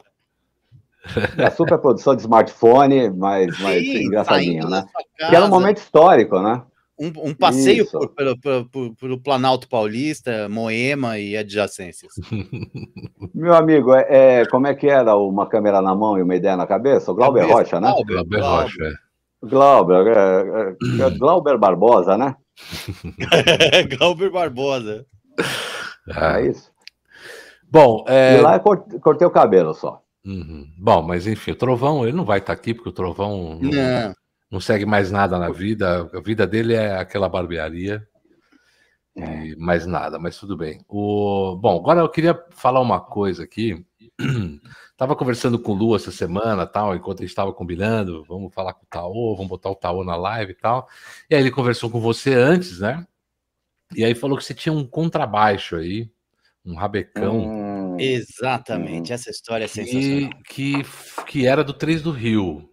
[1.38, 4.86] É super produção de smartphone, mas, mas Sim, engraçadinho, né?
[5.18, 6.64] Que era um momento histórico, né?
[6.98, 12.14] Um, um passeio por, pelo, pelo, pelo, Planalto Paulista, Moema e adjacências.
[13.36, 14.06] Meu amigo, é,
[14.42, 17.12] é, como é que era uma câmera na mão e uma ideia na cabeça?
[17.12, 17.92] O Glauber cabeça, Rocha, né?
[17.92, 18.84] Glauber, Glauber Rocha.
[18.84, 19.06] É.
[19.46, 22.36] Glauber, é, é, é Glauber Barbosa, né?
[23.98, 25.06] Glauber Barbosa.
[26.08, 26.72] É, é isso.
[27.70, 28.38] Bom, é...
[28.38, 30.02] E lá eu cortei o cabelo só.
[30.26, 30.68] Uhum.
[30.78, 34.16] Bom, mas enfim, o Trovão, ele não vai estar aqui, porque o Trovão não, não.
[34.50, 36.10] Não segue mais nada na vida.
[36.14, 38.08] A vida dele é aquela barbearia.
[39.16, 40.84] E mais nada, mas tudo bem.
[40.90, 41.56] O...
[41.56, 43.86] Bom, agora eu queria falar uma coisa aqui.
[44.98, 48.74] Tava conversando com o Lu essa semana, tal, enquanto a gente estava combinando, vamos falar
[48.74, 50.88] com o Taô, vamos botar o Taô na live e tal.
[51.30, 53.06] E aí ele conversou com você antes, né?
[53.96, 56.10] E aí falou que você tinha um contrabaixo aí,
[56.66, 57.40] um rabecão.
[57.40, 60.30] Hum Exatamente, essa história é sensacional.
[60.48, 60.84] Que,
[61.28, 62.70] que era do 3 do Rio.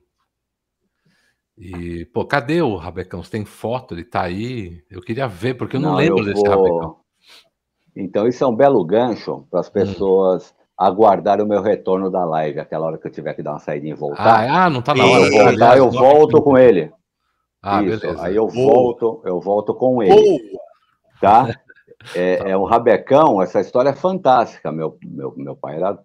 [1.64, 3.22] E, pô, cadê o Rabecão?
[3.22, 3.94] Você tem foto?
[3.94, 4.82] Ele tá aí?
[4.90, 6.50] Eu queria ver, porque eu não, não lembro eu desse vou...
[6.50, 6.96] Rabecão.
[7.94, 9.72] Então, isso é um belo gancho para as hum.
[9.72, 10.62] pessoas hum.
[10.76, 13.86] aguardarem o meu retorno da live, aquela hora que eu tiver que dar uma saída
[13.86, 14.24] e voltar.
[14.24, 15.24] Ah, ah não tá na hora.
[15.24, 16.92] Eu, voltar, eu volto com ele.
[17.62, 18.00] Ah, isso.
[18.00, 18.24] beleza.
[18.24, 20.14] Aí eu volto, eu volto com ele.
[20.14, 20.60] Boa.
[21.20, 21.46] Tá?
[22.16, 22.48] É, tá.
[22.48, 24.72] é um rabecão, essa história é fantástica.
[24.72, 25.96] Meu, meu, meu pai era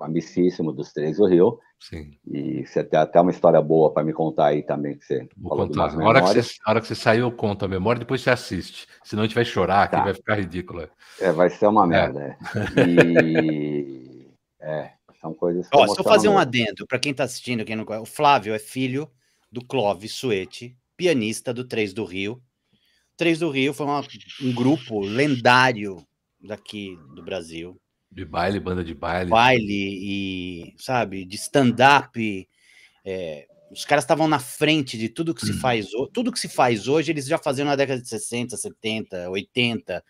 [0.00, 1.60] amicíssimo dos Três do Rio.
[1.80, 2.10] Sim.
[2.26, 4.98] E você tem até uma história boa para me contar aí também.
[4.98, 5.96] Que você Vou contar.
[5.96, 8.30] Na hora, que você, a hora que você saiu, eu conto a memória, depois você
[8.30, 8.86] assiste.
[9.04, 9.98] Senão a gente vai chorar, tá.
[9.98, 10.88] que vai ficar ridículo.
[11.20, 11.88] É, vai ser uma é.
[11.88, 12.20] merda.
[12.20, 12.36] É.
[12.84, 14.26] E.
[14.60, 15.68] é, são coisas.
[15.72, 18.54] Ó, se eu fazer um adendo, para quem está assistindo, quem não conhece, o Flávio
[18.54, 19.08] é filho
[19.50, 22.42] do Clóvis Suete, pianista do Três do Rio,
[23.18, 24.00] Três do Rio foi uma,
[24.40, 26.00] um grupo lendário
[26.40, 27.76] daqui do Brasil.
[28.10, 29.30] De baile, banda de baile.
[29.30, 32.48] Baile e, sabe, de stand-up.
[33.04, 35.60] É, os caras estavam na frente de tudo que se hum.
[35.60, 36.10] faz hoje.
[36.12, 40.04] Tudo que se faz hoje, eles já faziam na década de 60, 70, 80.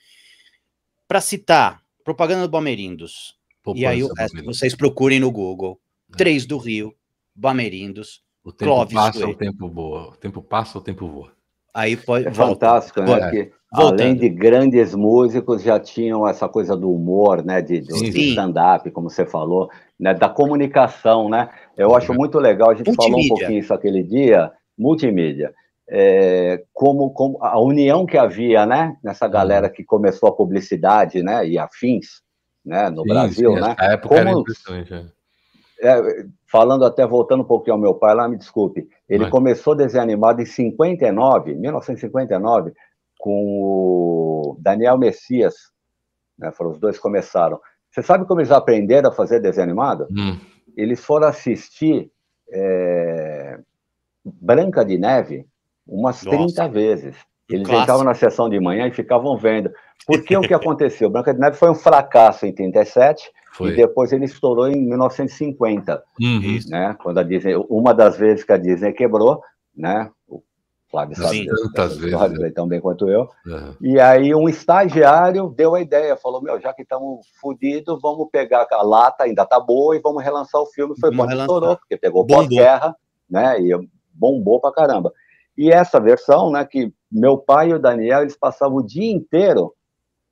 [1.07, 3.37] Para citar, propaganda do Bamerindos.
[3.63, 5.81] Poupança, e aí o resto, vocês procurem no Google.
[6.13, 6.17] É.
[6.17, 6.95] Três do Rio,
[7.35, 10.09] Bamerindos, o tempo Clóvis passa, o tempo voa.
[10.09, 11.38] O tempo passa, o tempo voa.
[11.79, 12.27] Aí pode.
[12.27, 13.31] É fantástico, né?
[13.31, 17.63] Que, além de grandes músicos, já tinham essa coisa do humor, né?
[17.63, 20.13] De, de stand-up, como você falou, né?
[20.13, 21.49] Da comunicação, né?
[21.77, 23.13] Eu acho muito legal, a gente multimídia.
[23.13, 25.55] falou um pouquinho isso aquele dia, multimídia.
[25.89, 28.97] É, como, como a união que havia, né?
[29.01, 31.47] Nessa galera que começou a publicidade, né?
[31.47, 32.23] E afins,
[32.67, 33.77] né, no sim, Brasil, sim, né?
[33.79, 35.07] época Como, era impressionante.
[35.81, 36.27] É.
[36.51, 39.31] Falando até, voltando um pouquinho ao meu pai lá, me desculpe, ele Vai.
[39.31, 42.73] começou a desenhar animado em 59, 1959,
[43.19, 45.55] com o Daniel Messias,
[46.39, 47.61] né, foram os dois começaram.
[47.91, 50.07] Você sabe como eles aprenderam a fazer desenho animado?
[50.11, 50.39] Hum.
[50.75, 52.11] Eles foram assistir
[52.51, 53.59] é,
[54.25, 55.47] Branca de Neve
[55.87, 56.37] umas Nossa.
[56.37, 57.17] 30 vezes.
[57.49, 57.83] Eles Clássico.
[57.83, 59.71] entravam na sessão de manhã e ficavam vendo.
[60.07, 61.11] Porque o que aconteceu?
[61.11, 63.73] Branca de Neve foi um fracasso em 37 foi.
[63.73, 66.03] e depois ele estourou em 1950.
[66.21, 66.59] Uhum.
[66.69, 66.97] Né?
[67.03, 69.43] Quando a Disney, uma das vezes que a Disney quebrou,
[69.77, 70.11] né?
[70.29, 70.43] O
[70.91, 72.51] Flávio sabe tantas vezes, né?
[72.51, 73.29] tão bem quanto eu.
[73.45, 73.75] Uhum.
[73.81, 78.67] E aí um estagiário deu a ideia, falou: meu, já que estamos fodidos, vamos pegar
[78.71, 80.95] a lata, ainda tá boa, e vamos relançar o filme.
[80.99, 82.97] Foi quando estourou, porque pegou pós-guerra,
[83.29, 83.61] né?
[83.61, 83.71] E
[84.15, 85.13] bombou pra caramba.
[85.57, 89.75] E essa versão, né, que meu pai e o Daniel, eles passavam o dia inteiro,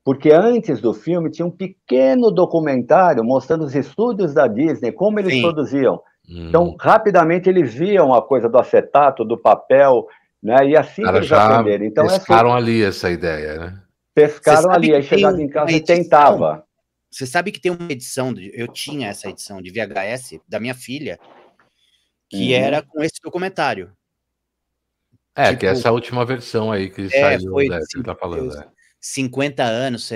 [0.06, 5.32] porque antes do filme tinha um pequeno documentário mostrando os estúdios da Disney, como eles
[5.32, 5.42] Sim.
[5.42, 6.00] produziam.
[6.30, 6.46] Hum.
[6.48, 10.06] Então, rapidamente eles viam a coisa do acetato, do papel,
[10.40, 10.64] né?
[10.68, 11.84] E assim Cara, eles já aprenderam.
[11.84, 13.82] Então, pescaram assim, ali essa ideia, né?
[14.14, 16.64] Pescaram ali, aí chegava em casa e tentava.
[17.10, 21.18] Você sabe que tem uma edição, eu tinha essa edição de VHS da minha filha,
[22.30, 22.60] que uhum.
[22.64, 23.90] era com esse documentário.
[25.34, 28.56] É, tipo, que essa última versão aí que é, saiu, foi, né, que tá falando.
[28.56, 28.75] É.
[29.00, 30.10] 50 anos,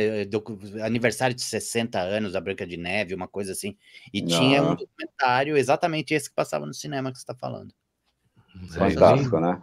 [0.83, 3.77] aniversário de 60 anos da Branca de Neve, uma coisa assim.
[4.13, 4.29] E Não.
[4.29, 7.73] tinha um documentário exatamente esse que passava no cinema que você está falando.
[8.73, 9.61] Fantástico, né?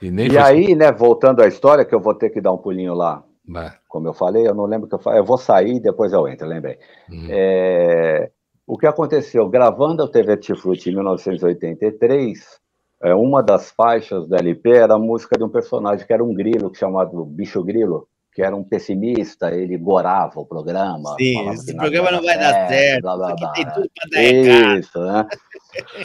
[0.00, 2.94] E, e aí, né, voltando à história, que eu vou ter que dar um pulinho
[2.94, 3.24] lá.
[3.56, 3.72] É.
[3.88, 6.28] Como eu falei, eu não lembro que eu falei, eu vou sair e depois eu
[6.28, 6.78] entro, lembrei.
[7.10, 7.26] Uhum.
[7.28, 8.30] É,
[8.66, 9.48] o que aconteceu?
[9.48, 12.60] Gravando o TV Tifruti em 1983,
[13.02, 16.32] é, uma das faixas do LP era a música de um personagem que era um
[16.32, 21.16] grilo, chamado Bicho Grilo, que era um pessimista, ele gorava o programa.
[21.18, 25.00] Sim, esse programa não vai dar certo, blá, blá, blá, tem tudo para dar Isso,
[25.00, 25.26] né?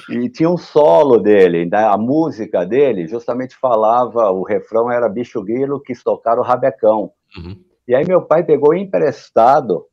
[0.09, 1.83] E tinha um solo dele, né?
[1.85, 7.11] a música dele justamente falava, o refrão era Bicho Grilo que tocar o rabecão.
[7.37, 7.63] Uhum.
[7.87, 9.85] E aí meu pai pegou emprestado,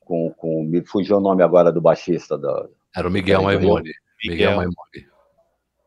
[0.00, 2.38] com, com, me fugiu o nome agora do baixista.
[2.38, 3.90] Do, era o Miguel Maimone.
[4.24, 5.12] Miguel Maimone.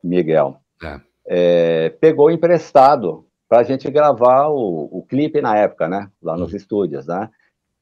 [0.04, 1.00] Miguel, é.
[1.28, 6.10] É, pegou emprestado para a gente gravar o, o clipe na época, né?
[6.22, 6.58] Lá nos uhum.
[6.58, 7.30] estúdios, né?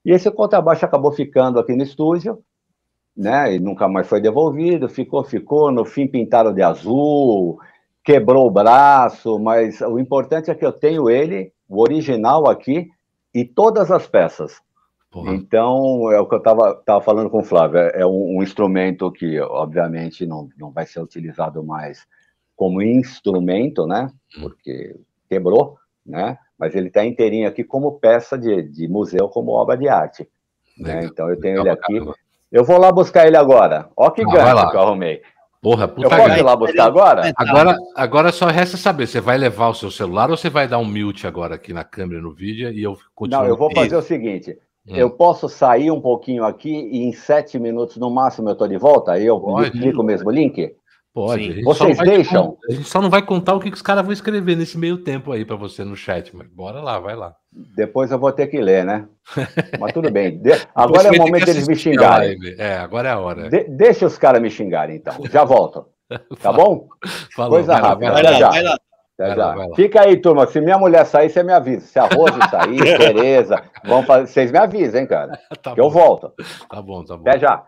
[0.05, 2.43] E esse contrabaixo acabou ficando aqui no estúdio,
[3.15, 3.55] né?
[3.55, 7.59] E nunca mais foi devolvido, ficou, ficou, no fim pintaram de azul,
[8.03, 12.89] quebrou o braço, mas o importante é que eu tenho ele, o original aqui,
[13.33, 14.61] e todas as peças.
[15.09, 15.33] Porra.
[15.33, 18.43] Então, é o que eu estava tava falando com o Flávio, é, é um, um,
[18.43, 22.05] instrumento que, obviamente, não, não vai ser utilizado mais
[22.55, 24.11] como instrumento, né?
[24.35, 24.41] Hum.
[24.41, 24.95] Porque
[25.33, 26.37] quebrou, né?
[26.57, 30.27] Mas ele está inteirinho aqui como peça de, de museu, como obra de arte.
[30.77, 31.05] Né?
[31.05, 32.01] Então, eu tenho ele aqui.
[32.51, 33.89] Eu vou lá buscar ele agora.
[33.97, 35.21] Ó que ah, ganho que eu arrumei.
[35.61, 37.33] Porra, puta Eu posso ir lá buscar agora?
[37.35, 40.77] Agora, agora só resta saber, você vai levar o seu celular ou você vai dar
[40.77, 43.43] um mute agora aqui na câmera no vídeo e eu continuo?
[43.43, 44.57] Não, eu vou fazer o seguinte,
[44.87, 44.95] Hum.
[44.95, 48.77] Eu posso sair um pouquinho aqui e em sete minutos no máximo eu estou de
[48.77, 49.13] volta?
[49.13, 49.71] Aí eu Pode.
[49.71, 50.75] clico o mesmo link?
[51.13, 51.61] Pode.
[51.61, 52.57] Vocês deixam?
[52.67, 54.97] a gente só não vai contar o que, que os caras vão escrever nesse meio
[54.97, 57.35] tempo aí para você no chat, mas bora lá, vai lá.
[57.75, 59.07] Depois eu vou ter que ler, né?
[59.79, 60.39] Mas tudo bem.
[60.39, 60.51] De...
[60.73, 62.35] Agora é o momento deles me xingarem.
[62.57, 63.47] É, agora é a hora.
[63.47, 63.65] De...
[63.65, 65.13] Deixa os caras me xingarem, então.
[65.31, 65.85] Já volto.
[66.41, 66.87] Tá bom?
[67.35, 68.11] Falou, Coisa rápida.
[68.11, 68.77] Vai lá, vai lá.
[69.17, 69.75] Vai lá, vai lá.
[69.75, 70.45] Fica aí, turma.
[70.47, 71.85] Se minha mulher sair, você me avisa.
[71.87, 74.27] Se a Rose sair, Tereza, vamos fazer.
[74.27, 75.39] Vocês me avisam, hein, cara?
[75.61, 76.33] Tá que eu volto.
[76.69, 77.27] Tá bom, tá bom.
[77.27, 77.63] Até já.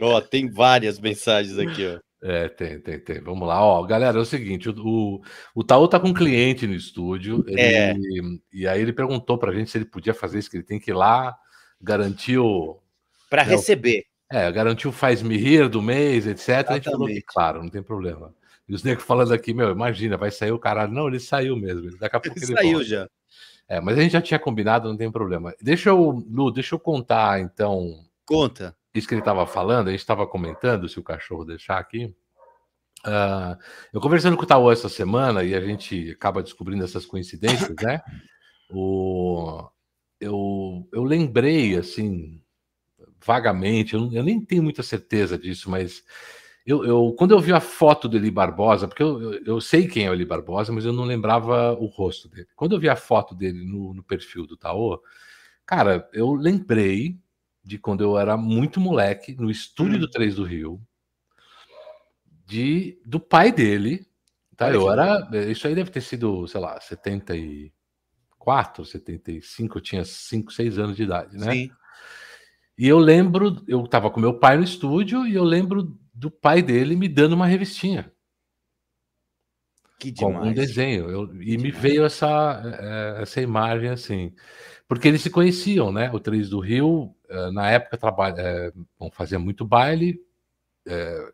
[0.00, 2.00] Ó, tem várias mensagens aqui, ó.
[2.22, 3.20] É, tem, tem, tem.
[3.20, 3.62] Vamos lá.
[3.64, 5.22] Ó, galera, é o seguinte: o, o,
[5.54, 7.42] o Taú tá com um cliente no estúdio.
[7.46, 7.94] Ele, é.
[8.52, 10.90] E aí ele perguntou pra gente se ele podia fazer isso, que ele tem que
[10.90, 11.34] ir lá,
[11.80, 12.78] garantir o.
[13.30, 14.04] Para né, receber.
[14.30, 16.48] É, garantir o faz-me rir do mês, etc.
[16.48, 16.70] Exatamente.
[16.70, 18.34] A gente falou que, claro, não tem problema.
[18.68, 20.92] E os negros falando aqui, meu, imagina, vai sair o caralho.
[20.92, 21.90] Não, ele saiu mesmo.
[21.98, 22.84] Daqui a pouco ele, ele saiu volta.
[22.84, 23.08] já.
[23.66, 25.54] É, mas a gente já tinha combinado, não tem problema.
[25.60, 28.04] Deixa eu, Lu, deixa eu contar, então.
[28.26, 28.76] Conta.
[28.94, 32.14] Isso que ele estava falando, a gente estava comentando, se o cachorro deixar aqui.
[33.06, 33.56] Uh,
[33.92, 38.02] eu conversando com o Tauã essa semana e a gente acaba descobrindo essas coincidências, né?
[38.68, 39.68] O,
[40.20, 42.42] eu, eu lembrei, assim,
[43.24, 46.04] vagamente, eu, eu nem tenho muita certeza disso, mas
[46.66, 49.88] eu, eu, quando eu vi a foto do Eli Barbosa, porque eu, eu, eu, sei
[49.88, 52.48] quem é o Eli Barbosa, mas eu não lembrava o rosto dele.
[52.54, 55.02] Quando eu vi a foto dele no, no perfil do Taô,
[55.64, 57.18] cara, eu lembrei
[57.62, 60.00] de quando eu era muito moleque, no estúdio hum.
[60.00, 60.80] do 3 do Rio,
[62.46, 64.06] de, do pai dele.
[64.56, 64.70] Tá?
[64.70, 65.28] Eu era.
[65.50, 71.04] Isso aí deve ter sido, sei lá, 74, 75, eu tinha 5, 6 anos de
[71.04, 71.52] idade, né?
[71.52, 71.70] Sim.
[72.76, 76.62] E eu lembro, eu estava com meu pai no estúdio e eu lembro do pai
[76.62, 78.10] dele me dando uma revistinha.
[79.98, 80.38] Que demais.
[80.38, 81.10] Com um desenho.
[81.10, 81.62] Eu, e demais.
[81.62, 84.34] me veio essa, é, essa imagem assim.
[84.88, 86.10] Porque eles se conheciam, né?
[86.10, 87.14] O Três do Rio,
[87.52, 90.20] na época, trabalha, é, bom, fazia muito baile.
[90.86, 91.32] É,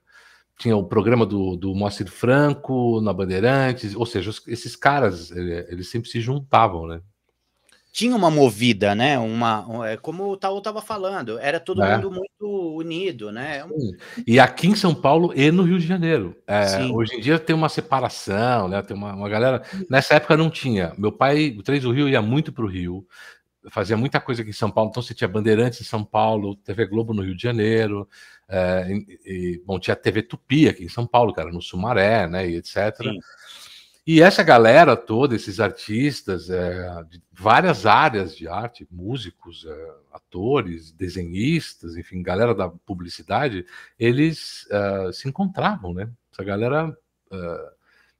[0.58, 6.08] tinha o programa do, do Moacir Franco na Bandeirantes, ou seja, esses caras, eles sempre
[6.08, 7.00] se juntavam, né?
[7.96, 9.18] tinha uma movida, né?
[9.18, 11.96] Uma, é como o Taú estava falando, era todo é.
[11.96, 13.62] mundo muito unido, né?
[13.66, 13.92] Sim.
[14.26, 16.36] E aqui em São Paulo e no Rio de Janeiro.
[16.46, 18.82] É, hoje em dia tem uma separação, né?
[18.82, 19.62] Tem uma, uma galera.
[19.88, 20.92] Nessa época não tinha.
[20.98, 23.02] Meu pai, o Três do Rio, ia muito para o Rio,
[23.70, 24.90] fazia muita coisa aqui em São Paulo.
[24.90, 28.08] Então você tinha Bandeirantes em São Paulo, TV Globo no Rio de Janeiro.
[28.48, 32.48] É, e, e, bom, tinha TV Tupi aqui em São Paulo, cara, no Sumaré, né?
[32.48, 32.96] E etc.
[32.96, 33.18] Sim.
[34.06, 40.92] E essa galera toda, esses artistas é, de várias áreas de arte, músicos, é, atores,
[40.92, 43.66] desenhistas, enfim, galera da publicidade,
[43.98, 44.68] eles
[45.12, 46.08] se encontravam, né?
[46.32, 46.96] Essa galera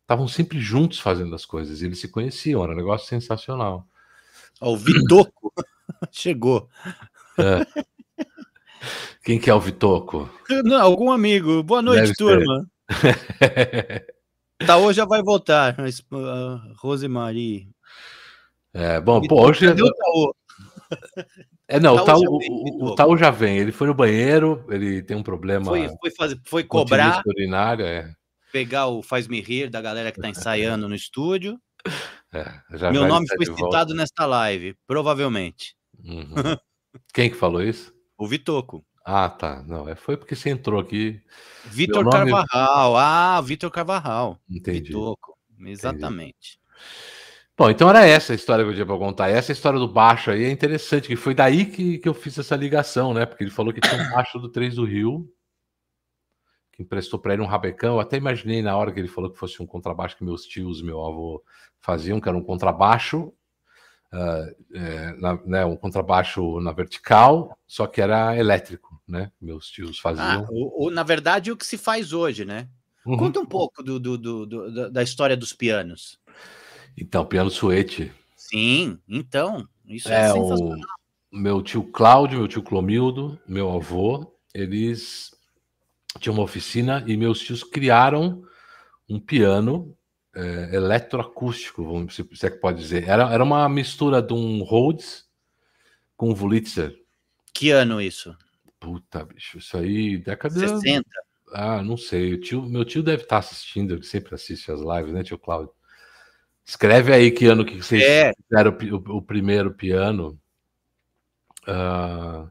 [0.03, 3.87] estavam sempre juntos fazendo as coisas, eles se conheciam, era um negócio sensacional.
[4.61, 5.53] O Vitoco
[6.11, 6.69] chegou.
[7.39, 7.67] É.
[9.25, 10.31] Quem que é o Vitoco?
[10.65, 11.63] Não, algum amigo.
[11.63, 12.67] Boa noite, Deve turma.
[14.67, 15.77] Taô já vai voltar,
[16.79, 17.69] Rosemarie.
[18.73, 19.67] É, bom, pô, hoje.
[19.67, 20.37] Cadê o Taô?
[21.69, 23.59] É, não, o Taô, o, o, Taô já vem.
[23.59, 25.65] Ele foi no banheiro, ele tem um problema.
[25.65, 27.25] Foi, foi, fazer, foi cobrar.
[27.27, 28.15] Urinário, é.
[28.53, 31.59] Pegar o Faz-me Rir da galera que tá ensaiando no estúdio.
[32.37, 35.75] É, Meu nome foi citado nesta live, provavelmente.
[36.05, 36.35] Uhum.
[37.13, 37.93] Quem que falou isso?
[38.19, 38.85] O Vitoco.
[39.05, 39.63] Ah, tá.
[39.67, 41.21] Não, é, foi porque você entrou aqui.
[41.67, 42.33] Vitor nome...
[42.33, 42.97] Carvajal.
[42.97, 44.39] Ah, Vitor Carvajal.
[44.51, 44.89] Entendi.
[44.89, 45.39] Vitoco.
[45.61, 46.59] Exatamente.
[46.59, 47.17] Entendi.
[47.59, 49.31] Bom, então era essa a história que eu tinha para contar.
[49.31, 52.55] essa história do baixo aí é interessante, que foi daí que, que eu fiz essa
[52.55, 53.25] ligação, né?
[53.25, 55.27] Porque ele falou que tinha um baixo do 3 do Rio,
[56.77, 57.95] que emprestou para ele um rabecão.
[57.95, 60.83] Eu até imaginei na hora que ele falou que fosse um contrabaixo que meus tios,
[60.83, 61.43] meu avô
[61.81, 63.33] faziam, que era um contrabaixo
[64.13, 69.33] uh, é, na, né, um contrabaixo na vertical, só que era elétrico, né?
[69.41, 70.45] Meus tios faziam.
[70.45, 72.69] Ah, o, o, na verdade, o que se faz hoje, né?
[73.07, 73.17] Uhum.
[73.17, 76.19] Conta um pouco do, do, do, do, da história dos pianos.
[76.99, 78.13] Então, piano suete.
[78.37, 80.79] Sim, então, isso é, é sensacional.
[81.33, 85.36] O meu tio Cláudio, meu tio Clomildo, meu avô, eles
[86.19, 88.43] tinham uma oficina e meus tios criaram
[89.09, 89.97] um piano
[90.35, 93.09] é, eletroacústico, vamos, se, se é que pode dizer.
[93.09, 95.27] Era, era uma mistura de um Rhodes
[96.17, 96.95] com um Wurlitzer.
[97.55, 98.37] Que ano isso?
[98.79, 100.55] Puta, bicho, isso aí, década...
[100.55, 101.05] 60.
[101.53, 102.35] Ah, não sei.
[102.35, 105.73] O tio, meu tio deve estar assistindo, ele sempre assiste as lives, né, tio Cláudio?
[106.65, 108.33] Escreve aí que ano que vocês é.
[108.35, 110.39] fizeram o, o, o primeiro piano.
[111.63, 112.51] Uh,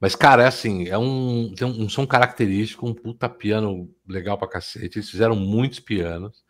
[0.00, 4.48] mas, cara, é assim, é um, tem um, som característico, um puta piano legal pra
[4.48, 4.98] cacete.
[4.98, 6.44] Eles fizeram muitos pianos.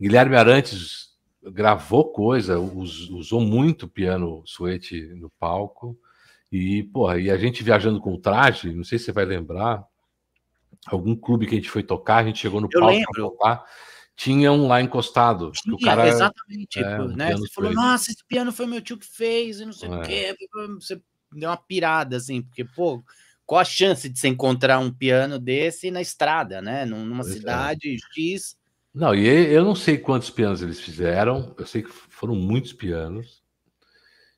[0.00, 1.08] Guilherme Arantes
[1.42, 5.98] gravou coisa, usou muito piano suete no palco.
[6.50, 9.84] E, porra, e a gente viajando com o traje, não sei se você vai lembrar,
[10.86, 13.64] algum clube que a gente foi tocar, a gente chegou no Eu palco para tocar,
[14.16, 15.52] tinha um lá encostado.
[15.52, 16.80] Tinha, o cara, exatamente.
[16.80, 17.36] É, um né?
[17.36, 19.94] Você falou, nossa, esse piano foi meu tio que fez, e não sei é.
[19.94, 20.36] o quê.
[20.80, 21.00] Você
[21.32, 23.02] deu uma pirada, assim, porque, pô,
[23.46, 26.84] qual a chance de você encontrar um piano desse na estrada, né?
[26.84, 27.38] Numa pois é.
[27.38, 27.98] cidade é.
[28.14, 28.58] X
[28.98, 33.42] não, e eu não sei quantos pianos eles fizeram, eu sei que foram muitos pianos.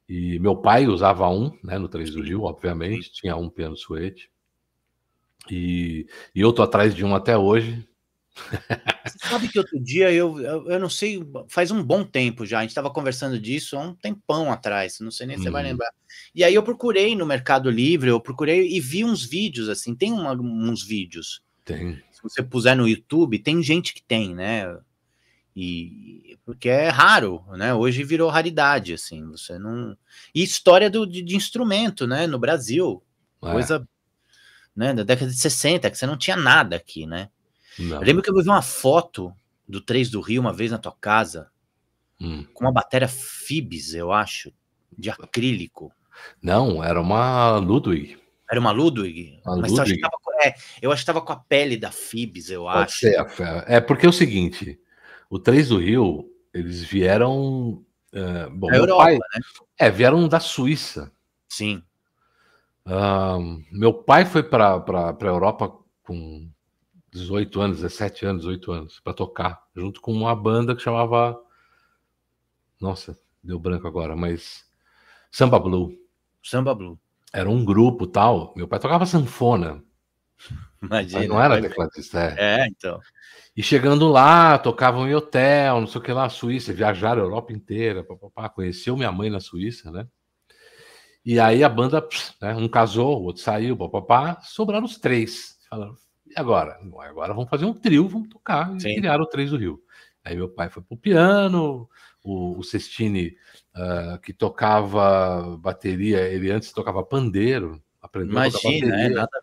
[0.09, 4.30] E meu pai usava um, né, no 3 do Rio, obviamente, tinha um piano suete.
[5.51, 7.88] E, e eu tô atrás de um até hoje.
[9.05, 12.59] Você sabe que outro dia eu, eu, eu, não sei, faz um bom tempo já,
[12.59, 15.62] a gente estava conversando disso há um tempão atrás, não sei nem se você vai
[15.62, 15.70] uhum.
[15.70, 15.90] lembrar.
[16.34, 20.12] E aí eu procurei no Mercado Livre, eu procurei e vi uns vídeos assim, tem
[20.12, 21.42] uma, uns vídeos.
[21.64, 24.76] Tem se você puser no YouTube, tem gente que tem, né?
[25.57, 27.74] E porque é raro, né?
[27.74, 29.26] Hoje virou raridade, assim.
[29.30, 29.96] Você não.
[30.34, 32.26] E história do, de, de instrumento, né?
[32.26, 33.03] No Brasil,
[33.42, 33.51] é.
[33.51, 33.88] coisa,
[34.76, 34.92] né?
[34.92, 37.30] Da década de 60, que você não tinha nada aqui, né?
[37.79, 39.33] Eu lembro que eu vi uma foto
[39.66, 41.51] do 3 do Rio uma vez na tua casa,
[42.21, 42.45] hum.
[42.53, 44.53] com uma bateria Fibs, eu acho,
[44.97, 45.93] de acrílico.
[46.43, 48.18] Não, era uma Ludwig.
[48.51, 49.41] Era uma Ludwig?
[49.45, 50.01] Uma mas Ludwig.
[50.01, 52.79] Eu, acho que é, eu acho que estava com a pele da Fibs, eu Pode
[52.79, 52.99] acho.
[52.99, 53.27] Ser,
[53.66, 54.79] é porque é o seguinte:
[55.29, 57.85] o 3 do Rio, eles vieram.
[58.12, 59.41] Uh, bom, Europa, pai, né?
[59.79, 61.12] É, vieram da Suíça.
[61.49, 61.81] Sim.
[62.85, 66.51] Uh, meu pai foi para a Europa com
[67.12, 71.38] 18 anos, 17 anos, 18 anos, para tocar, junto com uma banda que chamava.
[72.80, 74.64] Nossa, deu branco agora, mas.
[75.30, 75.92] Samba Blue.
[76.42, 76.98] Samba Blue.
[77.32, 78.52] era um grupo tal.
[78.56, 79.82] Meu pai tocava sanfona.
[80.82, 81.26] Imagina.
[81.26, 82.62] não era tecladista, é.
[82.62, 83.00] É, então.
[83.56, 87.52] E chegando lá, tocavam em hotel, não sei o que lá, Suíça, viajaram a Europa
[87.52, 90.06] inteira, papapá, conheceu minha mãe na Suíça, né?
[91.24, 92.06] E aí a banda,
[92.40, 95.58] né, um casou, o outro saiu, papapá, sobraram os três.
[95.68, 95.94] Falaram,
[96.31, 96.78] e agora?
[97.09, 98.74] Agora vamos fazer um trio, vamos tocar.
[98.76, 98.97] E Sim.
[98.97, 99.83] criaram o Três do Rio.
[100.24, 101.89] Aí meu pai foi pro piano,
[102.22, 103.37] o, o Sestini,
[103.74, 109.07] uh, que tocava bateria, ele antes tocava pandeiro, aprendeu Imagina, a tocar bateria.
[109.07, 109.43] É, nada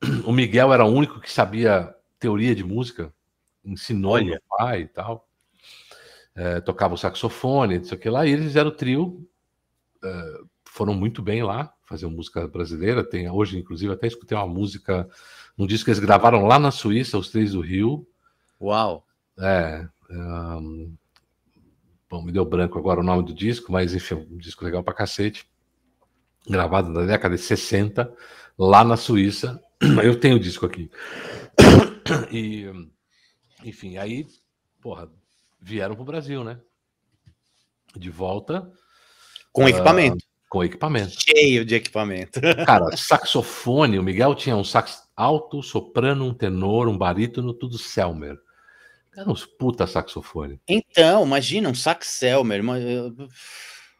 [0.26, 3.12] o Miguel era o único que sabia teoria de música,
[3.64, 4.24] ensinou Olha.
[4.24, 5.28] meu pai e tal.
[6.34, 9.28] É, tocava o saxofone, não sei o que lá, e eles fizeram o trio,
[10.02, 13.04] é, foram muito bem lá, faziam música brasileira.
[13.04, 15.08] Tem hoje, inclusive, até escutei uma música,
[15.58, 18.06] um disco que eles gravaram lá na Suíça, os três do Rio.
[18.60, 19.04] Uau!
[19.38, 19.86] É.
[20.10, 20.94] Um,
[22.08, 24.94] bom, me deu branco agora o nome do disco, mas enfim, um disco legal pra
[24.94, 25.48] cacete.
[26.48, 28.12] Gravado na década de 60,
[28.58, 29.62] lá na Suíça.
[30.02, 30.90] Eu tenho o disco aqui.
[32.32, 32.66] E,
[33.62, 34.26] enfim, aí,
[34.80, 35.08] porra,
[35.60, 36.58] vieram pro Brasil, né?
[37.94, 38.68] De volta.
[39.52, 40.16] Com equipamento.
[40.16, 41.12] Uh, com equipamento.
[41.20, 42.40] Cheio de equipamento.
[42.66, 48.36] Cara, saxofone, o Miguel tinha um sax alto, soprano, um tenor, um barítono, tudo Selmer.
[49.16, 50.60] Era uns puta saxofone.
[50.66, 52.62] Então, imagina um sax Selmer.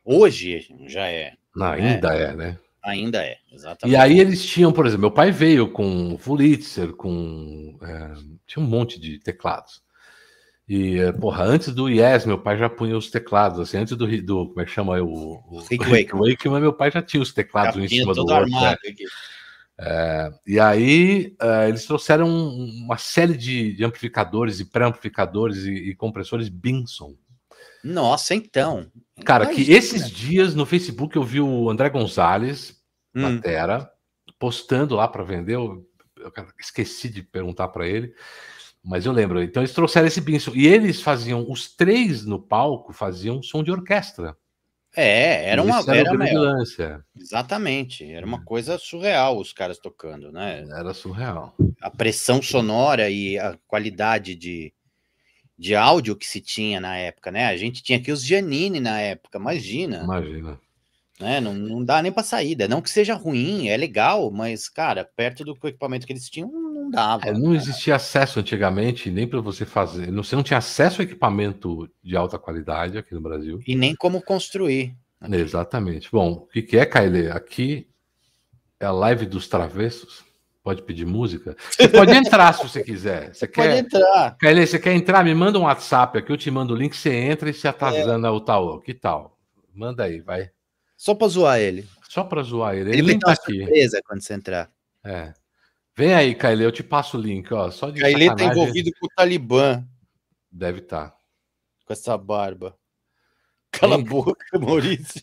[0.05, 1.35] Hoje já é.
[1.55, 1.95] Não, né?
[1.95, 2.59] ainda é, é né?
[2.83, 3.95] Ainda é, exatamente.
[3.95, 7.79] E aí eles tinham, por exemplo, meu pai veio com Pulitzer, com.
[7.83, 8.13] É,
[8.47, 9.83] tinha um monte de teclados.
[10.67, 14.47] E, porra, antes do Yes, meu pai já punha os teclados, assim, antes do, do
[14.47, 17.83] como é que chama o, o Rick Wakeman, meu pai já tinha os teclados já
[17.83, 18.49] em cima do outro.
[18.49, 18.77] Né?
[19.83, 25.95] É, e aí uh, eles trouxeram uma série de, de amplificadores e pré-amplificadores e, e,
[25.95, 27.15] compressores Binson.
[27.83, 28.87] Nossa, então.
[29.25, 29.65] Cara, Imagina.
[29.65, 32.77] que esses dias no Facebook eu vi o André Gonzalez,
[33.15, 33.37] hum.
[33.37, 33.91] Batera,
[34.39, 35.55] postando lá para vender.
[35.55, 38.13] Eu, eu, esqueci de perguntar para ele,
[38.85, 39.43] mas eu lembro.
[39.43, 43.73] Então eles trouxeram esse Binson e eles faziam, os três no palco faziam som de
[43.73, 44.37] orquestra.
[44.97, 47.05] É, era uma era vigilância.
[47.17, 50.67] Exatamente, era uma coisa surreal os caras tocando, né?
[50.69, 51.55] Era surreal.
[51.81, 54.73] A pressão sonora e a qualidade de,
[55.57, 57.47] de áudio que se tinha na época, né?
[57.47, 60.03] A gente tinha aqui os Giannini na época, imagina.
[60.03, 60.61] Imagina.
[61.21, 61.41] Né?
[61.41, 62.67] Não, não dá nem para saída.
[62.67, 66.51] Não que seja ruim, é legal, mas, cara, perto do equipamento que eles tinham,
[66.91, 67.29] não dava.
[67.29, 70.11] É, não existia acesso antigamente, nem para você fazer.
[70.11, 73.61] Você não tinha acesso a equipamento de alta qualidade aqui no Brasil.
[73.67, 74.97] E nem como construir.
[75.21, 75.37] Aqui.
[75.37, 76.11] Exatamente.
[76.11, 77.29] Bom, o que, que é, Kaile?
[77.29, 77.89] Aqui
[78.79, 80.25] é a live dos travessos.
[80.63, 81.57] Pode pedir música?
[81.71, 83.35] Você pode entrar se você quiser.
[83.35, 83.69] Você quer...
[83.69, 84.37] Pode entrar.
[84.39, 85.25] Kaile, você quer entrar?
[85.25, 88.29] Me manda um WhatsApp aqui, eu te mando o link, você entra e se atazana
[88.29, 88.31] é.
[88.31, 88.79] o tal.
[88.81, 89.39] Que tal?
[89.75, 90.51] Manda aí, vai.
[90.97, 91.89] Só para zoar ele.
[92.09, 92.91] Só para zoar ele.
[92.91, 93.59] Ele, ele vai tá aqui.
[93.59, 94.71] surpresa quando você entrar.
[95.03, 95.33] É.
[95.97, 97.71] Vem aí, Kaile, eu te passo o link, ó.
[97.71, 99.85] Só de Kaile tá envolvido com o Talibã.
[100.51, 101.11] Deve estar.
[101.11, 101.17] Tá.
[101.87, 102.77] Com essa barba.
[103.71, 105.23] Cala a boca, Maurício.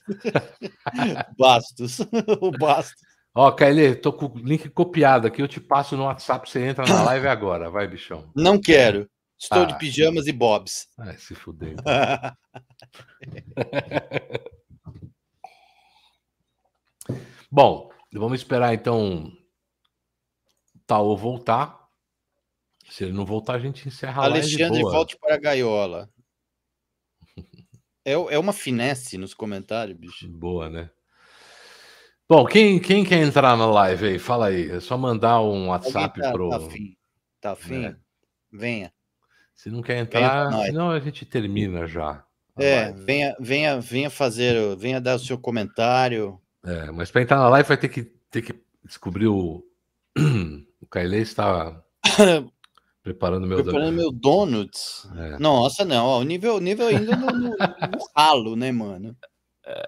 [1.37, 1.99] Bastos.
[2.41, 3.01] o Bastos.
[3.35, 6.85] Ó, Kaile, tô com o link copiado aqui, eu te passo no WhatsApp, você entra
[6.85, 8.31] na live agora, vai, bichão.
[8.35, 9.07] Não quero.
[9.37, 10.87] Estou ah, de pijamas e bobs.
[10.97, 11.73] Ai, se fuder.
[11.73, 11.87] Então.
[17.51, 19.31] Bom, vamos esperar então
[20.87, 21.77] Taô voltar.
[22.89, 24.47] Se ele não voltar, a gente encerra a live.
[24.47, 26.09] Alexandre, volte para a gaiola.
[28.05, 30.29] É, é uma finesse nos comentários, bicho.
[30.29, 30.89] Boa, né?
[32.29, 34.19] Bom, quem, quem quer entrar na live aí?
[34.19, 34.71] Fala aí.
[34.71, 36.49] É só mandar um WhatsApp tá, pro.
[36.49, 36.97] Tá afim.
[37.41, 37.85] Tá afim?
[37.85, 37.95] É.
[38.51, 38.93] Venha.
[39.53, 42.23] Se não quer entrar, senão a gente termina já.
[42.57, 46.39] É, venha, venha, venha fazer, venha dar o seu comentário.
[46.65, 49.63] É, mas para entrar na live vai ter que, ter que descobrir o.
[50.87, 51.83] o Kailê está
[53.03, 55.07] preparando meu Preparando meu donuts.
[55.15, 55.37] É.
[55.37, 59.15] Nossa, não, ó, o nível, nível ainda no, no, no ralo, né, mano?
[59.65, 59.85] É.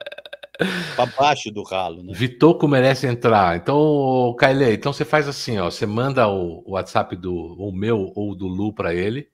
[0.98, 2.12] Para baixo do ralo, né?
[2.14, 3.56] Vitoco merece entrar.
[3.56, 8.12] Então, Kaile, então você faz assim, ó, você manda o, o WhatsApp do o meu
[8.14, 9.30] ou do Lu para ele.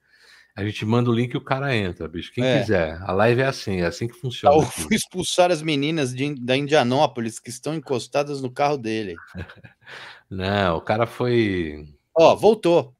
[0.55, 2.31] A gente manda o link e o cara entra, bicho.
[2.31, 2.61] Quem é.
[2.61, 3.01] quiser.
[3.01, 4.55] A live é assim, é assim que funciona.
[4.55, 9.15] Eu fui expulsar as meninas de, da Indianópolis que estão encostadas no carro dele.
[10.29, 11.85] Não, o cara foi.
[12.17, 12.93] Ó, voltou.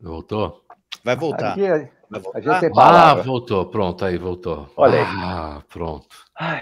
[0.00, 0.62] Voltou?
[1.04, 1.52] Vai voltar.
[1.52, 2.72] Aqui, Vai voltar.
[2.76, 3.66] ah, voltou.
[3.66, 4.68] Pronto, aí voltou.
[4.76, 5.06] Olha aí.
[5.06, 6.06] Ah, pronto.
[6.38, 6.60] Ai.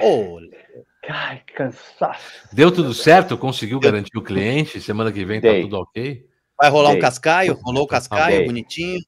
[1.09, 2.49] Ai, que cansaço.
[2.53, 3.39] Deu tudo certo?
[3.39, 4.81] Conseguiu garantir o cliente?
[4.81, 5.63] Semana que vem tá Dei.
[5.63, 6.27] tá tudo ok?
[6.59, 6.99] Vai rolar Dei.
[6.99, 7.59] um cascaio?
[7.63, 8.47] Rolou o cascaio, Dei.
[8.47, 9.01] bonitinho.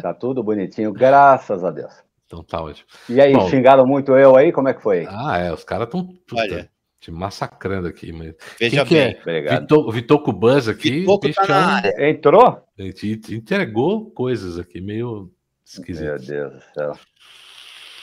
[0.00, 1.92] Tá tudo bonitinho, graças a Deus.
[2.26, 2.88] Então tá ótimo.
[3.08, 4.52] E aí, Bom, xingaram muito eu aí?
[4.52, 5.06] Como é que foi?
[5.08, 6.08] Ah, é, os caras estão.
[6.36, 6.70] Olha.
[7.04, 8.34] Te massacrando aqui, mas.
[8.58, 9.60] Veja Quem bem, que é?
[9.60, 11.04] Vitor, Vitor Cubans aqui.
[11.46, 12.62] Tá Entrou?
[12.78, 15.30] A gente entregou coisas aqui, meio
[15.64, 16.04] esquisito.
[16.04, 16.92] Meu Deus do céu.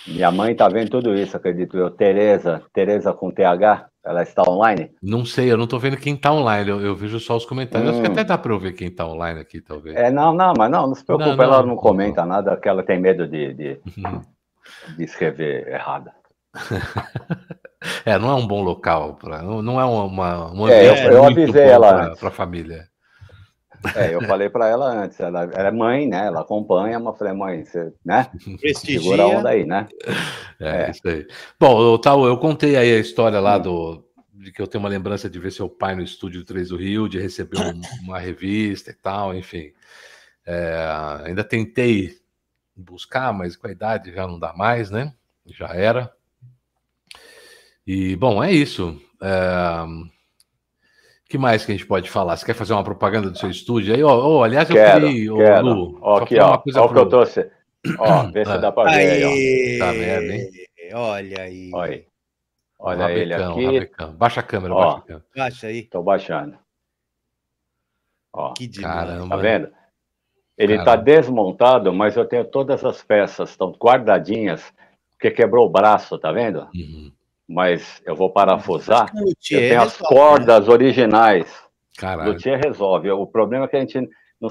[0.08, 1.90] Minha mãe tá vendo tudo isso, acredito eu.
[1.90, 4.92] Tereza, Tereza com TH, ela está online?
[5.02, 7.90] Não sei, eu não tô vendo quem tá online, eu, eu vejo só os comentários.
[7.90, 7.94] Hum.
[7.94, 8.12] Acho que hum.
[8.12, 9.96] até dá para eu ver quem tá online aqui, talvez.
[9.96, 12.56] É, não, não, mas não, não se preocupe, não, não, ela não, não comenta nada,
[12.58, 14.22] que ela tem medo de, de, uhum.
[14.96, 16.14] de escrever errada.
[18.06, 21.64] é, não é um bom local, pra, não é uma, uma é, eu, eu avisei
[21.64, 22.90] ela para a família.
[23.96, 26.28] É, eu falei para ela antes, ela, ela, é mãe, né?
[26.28, 28.30] Ela acompanha, mas falei, mãe, você, né?
[28.60, 29.00] Prestigia.
[29.00, 29.88] Segura a onda aí, né?
[30.60, 30.92] É, é.
[30.92, 31.26] isso aí.
[31.60, 33.62] Bom, eu, eu contei aí a história lá hum.
[33.62, 34.12] do
[34.42, 37.08] de que eu tenho uma lembrança de ver seu pai no estúdio 3 do Rio,
[37.08, 39.72] de receber um, uma revista e tal, enfim.
[40.46, 40.76] É,
[41.24, 42.18] ainda tentei
[42.76, 45.14] buscar, mas com a idade já não dá mais, né?
[45.46, 46.12] Já era.
[47.86, 49.00] E, bom, é isso.
[49.22, 49.86] É
[51.32, 52.36] que mais que a gente pode falar?
[52.36, 54.04] Você quer fazer uma propaganda do seu estúdio aí?
[54.04, 55.66] Oh, oh aliás, eu quero, queria, quero.
[55.66, 56.62] Lu, ó, aqui, ó, ó o
[56.94, 57.50] que eu trouxe.
[57.98, 58.58] Ó, vê se ah.
[58.58, 59.86] dá para ver aí, ó.
[59.86, 60.50] Tá vendo, hein?
[60.94, 61.72] Olha aí.
[61.74, 62.06] Olha,
[62.78, 63.66] Olha rabecão, ele aqui.
[63.66, 64.14] Rabecão.
[64.14, 65.26] Baixa a câmera, ó, baixa a câmera.
[65.36, 65.84] Baixa aí.
[65.84, 66.58] Tô baixando.
[68.34, 69.30] Ó, que demais.
[69.30, 69.72] Tá vendo?
[70.58, 74.62] Ele está desmontado, mas eu tenho todas as peças, estão guardadinhas,
[75.12, 76.68] porque quebrou o braço, tá vendo?
[76.76, 77.12] Uhum
[77.52, 79.12] mas eu vou parafusar.
[79.16, 80.74] Eu tenho as cordas né?
[80.74, 81.48] originais.
[81.98, 82.32] Caralho.
[82.32, 83.12] Luthier resolve.
[83.12, 84.50] O problema é que a gente não,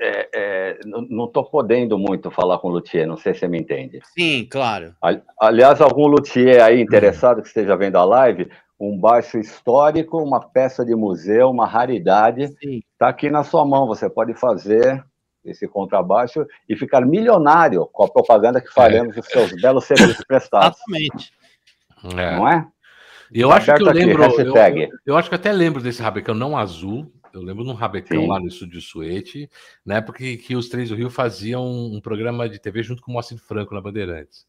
[0.00, 3.58] é, é, não estou podendo muito falar com o luthier, não sei se você me
[3.58, 4.00] entende.
[4.18, 4.94] Sim, claro.
[5.40, 8.50] Aliás, algum luthier aí interessado que esteja vendo a live,
[8.80, 13.86] um baixo histórico, uma peça de museu, uma raridade, está aqui na sua mão.
[13.86, 15.04] Você pode fazer
[15.44, 19.20] esse contrabaixo e ficar milionário com a propaganda que faremos é.
[19.20, 20.78] dos seus belos serviços prestados.
[20.88, 21.32] Exatamente.
[22.04, 22.36] É.
[22.36, 22.66] Não é?
[23.32, 24.24] E eu tá acho que eu lembro.
[24.24, 27.12] Eu, eu, acho que até lembro desse rabecão não azul.
[27.32, 28.26] Eu lembro de um rabecão Sim.
[28.26, 29.50] lá no estúdio Suete,
[29.84, 33.10] na época que, que os três do Rio faziam um, programa de TV junto com
[33.10, 34.46] o Moacir Franco na Bandeirantes.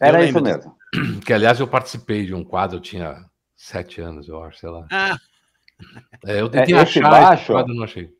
[0.00, 0.76] Era isso mesmo.
[1.24, 3.24] Que, aliás, eu participei de um quadro, eu tinha
[3.56, 4.86] sete anos, eu acho, sei lá.
[4.90, 5.16] Ah.
[6.26, 8.10] É, eu tentei é, achar baixo, esse quadro, não achei.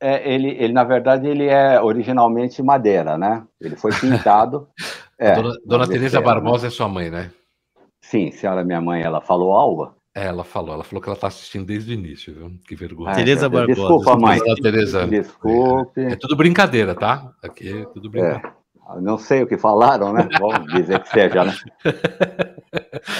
[0.00, 3.42] É, ele, ele, na verdade, ele é originalmente madeira, né?
[3.60, 4.68] Ele foi pintado.
[5.18, 7.30] é, dona Dona Tereza Barbosa é sua mãe, né?
[8.10, 9.94] Sim, senhora minha mãe, ela falou algo?
[10.14, 12.52] É, ela falou, ela falou que ela está assistindo desde o início, viu?
[12.66, 13.10] Que vergonha.
[13.10, 13.80] Ah, Tereza Barbosa.
[13.80, 14.38] Desculpa, mãe.
[14.62, 15.06] Tereza.
[15.06, 16.00] Desculpe.
[16.00, 17.32] É, é, tudo brincadeira, tá?
[17.42, 18.46] Aqui é tudo brincadeira.
[18.46, 19.00] É.
[19.00, 20.28] Não sei o que falaram, né?
[20.38, 21.54] Vamos dizer que seja, né?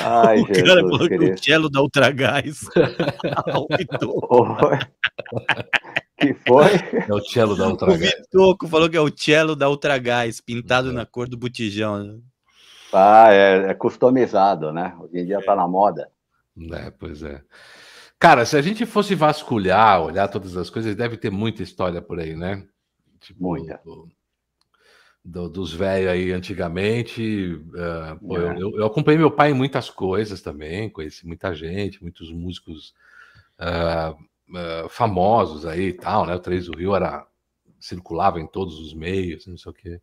[0.05, 2.61] Ai, o Jesus, cara falou que o cello da Ultragás
[6.20, 6.66] que foi?
[7.09, 8.12] É o cello da Ultragás.
[8.12, 12.20] O Vitoco falou que é o cello da Ultragás, pintado na cor do botijão.
[12.95, 14.97] Tá, é, é customizado, né?
[15.01, 16.09] Hoje em dia tá na moda.
[16.75, 17.43] É, pois é.
[18.21, 22.21] Cara, se a gente fosse vasculhar, olhar todas as coisas, deve ter muita história por
[22.21, 22.65] aí, né?
[23.19, 23.81] Tipo, muita.
[23.85, 24.09] Do,
[25.25, 27.55] do, dos velhos aí antigamente.
[27.55, 28.63] Uh, pô, é.
[28.63, 32.95] eu, eu, acompanhei meu pai em muitas coisas também, conheci muita gente, muitos músicos
[33.59, 36.37] uh, uh, famosos aí e tal, né?
[36.37, 37.27] O Três do Rio era
[37.81, 40.01] circulava em todos os meios, não sei o quê.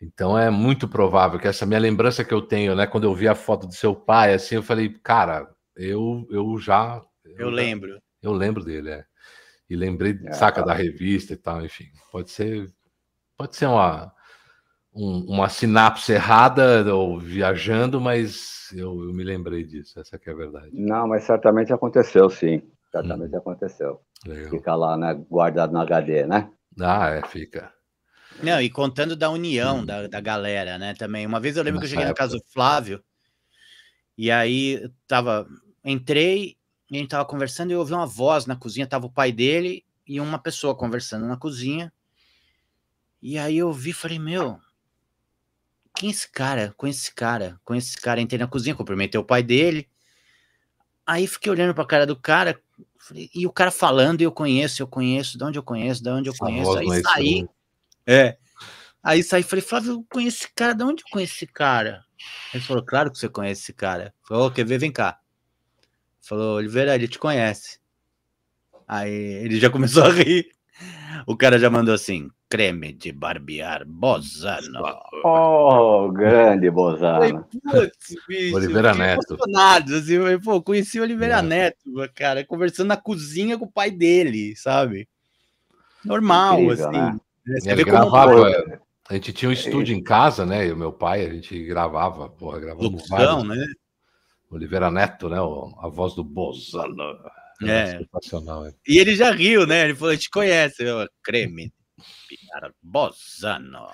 [0.00, 3.28] Então é muito provável que essa minha lembrança que eu tenho, né, quando eu vi
[3.28, 8.00] a foto do seu pai, assim, eu falei, cara, eu eu já eu, eu lembro.
[8.22, 9.04] Eu lembro dele, é.
[9.68, 10.68] E lembrei, é, saca tá.
[10.68, 11.86] da revista e tal, enfim.
[12.10, 12.70] Pode ser
[13.36, 14.12] pode ser uma
[14.94, 20.34] um, uma sinapse errada ou viajando, mas eu, eu, me lembrei disso, essa é a
[20.34, 20.70] verdade.
[20.72, 22.62] Não, mas certamente aconteceu, sim.
[22.92, 23.38] Certamente hum.
[23.38, 24.00] aconteceu.
[24.24, 24.50] Legal.
[24.50, 26.50] Fica lá, né, guardado no HD, né?
[26.80, 27.73] Ah, é, fica.
[28.42, 29.84] Não, e contando da união hum.
[29.84, 30.94] da, da galera, né?
[30.94, 31.26] Também.
[31.26, 33.02] Uma vez eu lembro que eu cheguei na casa do Flávio,
[34.16, 35.46] e aí tava.
[35.84, 36.56] Entrei,
[36.90, 39.32] e a gente tava conversando e eu ouvi uma voz na cozinha, tava o pai
[39.32, 41.92] dele e uma pessoa conversando na cozinha.
[43.20, 44.58] E aí eu vi falei, meu,
[45.94, 46.74] quem é esse cara?
[46.76, 47.58] Conhece esse cara?
[47.64, 48.20] Conhece esse cara?
[48.20, 49.88] Entrei na cozinha, cumprimentei o pai dele.
[51.06, 52.60] Aí fiquei olhando pra cara do cara,
[52.98, 56.10] falei, e o cara falando, e eu conheço, eu conheço, de onde eu conheço, de
[56.10, 56.78] onde eu conheço.
[56.78, 57.48] Aí saí.
[58.06, 58.36] É.
[59.02, 62.02] Aí saí e falei, Flávio, eu conheço esse cara, de onde eu conheço esse cara?
[62.52, 64.14] Ele falou, claro que você conhece esse cara.
[64.26, 64.78] Falou, quer ver?
[64.78, 65.18] Vem cá.
[66.22, 67.78] Falou, Oliveira, ele te conhece.
[68.88, 70.46] Aí ele já começou a rir.
[71.26, 74.82] O cara já mandou assim, creme de barbear Bozano.
[75.24, 77.46] Oh, grande Bozano.
[77.70, 79.36] Putz, bicho, Oliveira Neto.
[79.56, 81.78] Assim, pô, conheci o Oliveira Neto,
[82.14, 85.08] cara, conversando na cozinha com o pai dele, sabe?
[86.04, 86.98] Normal, Incrível, assim.
[86.98, 87.20] Né?
[87.46, 90.66] Ele gravava, a gente tinha um estúdio em casa, né?
[90.66, 93.64] E o meu pai, a gente gravava, porra, gravamos Locução, né?
[94.50, 95.36] Oliveira Neto, né?
[95.38, 97.02] A voz do Bozano.
[97.62, 97.98] É.
[97.98, 98.66] Sensacional.
[98.66, 98.72] É.
[98.86, 99.84] E ele já riu, né?
[99.84, 101.72] Ele falou: a gente conhece, eu, creme.
[102.82, 103.86] Bozano.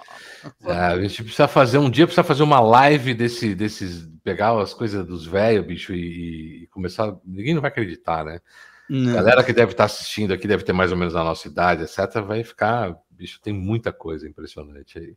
[0.63, 4.75] É, a gente precisa fazer um dia, precisa fazer uma live desse, desses, pegar as
[4.75, 7.17] coisas dos velhos, bicho, e, e, começar.
[7.25, 8.41] Ninguém não vai acreditar, né?
[8.89, 9.13] Não.
[9.13, 11.83] A galera que deve estar assistindo aqui, deve ter mais ou menos a nossa idade,
[11.83, 12.97] etc., vai ficar.
[13.21, 15.15] Bicho, tem muita coisa impressionante aí.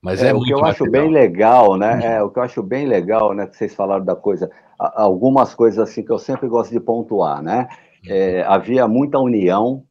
[0.00, 0.70] Mas é, é o que eu material.
[0.70, 1.94] acho bem legal, né?
[1.94, 2.00] Uhum.
[2.00, 3.46] É o que eu acho bem legal, né?
[3.46, 7.68] Que vocês falaram da coisa, algumas coisas assim que eu sempre gosto de pontuar, né?
[8.08, 8.50] É, uhum.
[8.50, 9.84] havia muita união,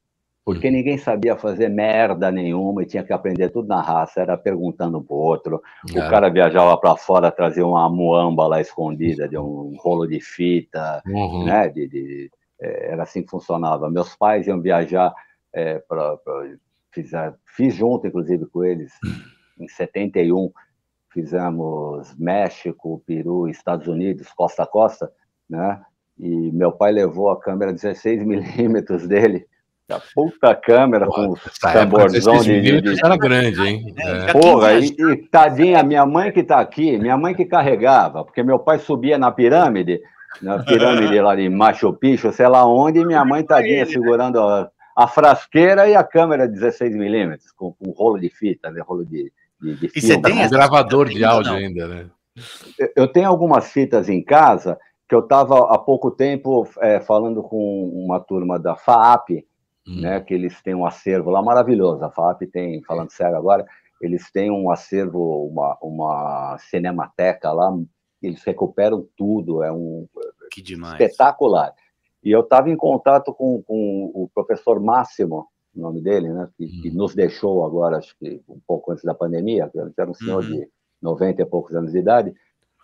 [0.43, 0.74] porque uhum.
[0.74, 5.15] ninguém sabia fazer merda nenhuma e tinha que aprender tudo na raça, era perguntando pro
[5.15, 5.61] outro.
[5.93, 6.09] O é.
[6.09, 11.45] cara viajava para fora, trazia uma muamba lá escondida de um rolo de fita, uhum.
[11.45, 11.69] né?
[11.69, 13.91] De, de é, era assim que funcionava.
[13.91, 15.13] Meus pais iam viajar
[15.53, 16.17] é, para
[16.91, 17.11] fiz,
[17.55, 18.91] fiz junto, inclusive, com eles
[19.59, 20.51] em 71,
[21.09, 25.11] fizemos México, Peru, Estados Unidos, costa a costa,
[25.49, 25.81] né?
[26.17, 29.45] E meu pai levou a câmera 16 milímetros dele,
[29.89, 33.05] a puta câmera Pô, com os tamborzão de, de, de...
[33.05, 33.93] Era grande, hein?
[33.97, 34.29] É.
[34.29, 34.31] é.
[34.31, 38.59] Porra, e, e tadinha, minha mãe que tá aqui, minha mãe que carregava, porque meu
[38.59, 39.99] pai subia na pirâmide,
[40.41, 44.71] na pirâmide lá de Machu Picchu, sei lá onde, e minha mãe tadinha segurando a,
[45.03, 49.31] a frasqueira e a câmera 16 milímetros, com, com rolo de fita, né, rolo de,
[49.59, 52.09] de, de e você tem um gravador de áudio ainda, né?
[52.95, 54.77] Eu tenho algumas fitas em casa
[55.07, 59.45] que eu estava há pouco tempo é, falando com uma turma da FAAP,
[59.85, 60.01] hum.
[60.01, 62.03] né, que eles têm um acervo lá maravilhoso.
[62.03, 63.65] A FAAP tem, falando sério agora,
[64.01, 67.71] eles têm um acervo, uma, uma cinemateca lá,
[68.21, 70.07] eles recuperam tudo, é um
[70.93, 71.73] espetacular.
[72.24, 76.47] E eu estava em contato com, com o professor Máximo, o nome dele, né?
[76.57, 76.82] Que, uhum.
[76.82, 80.43] que, nos deixou agora, acho que um pouco antes da pandemia, que era um senhor
[80.43, 80.49] uhum.
[80.49, 80.67] de
[81.01, 82.34] 90 e poucos anos de idade,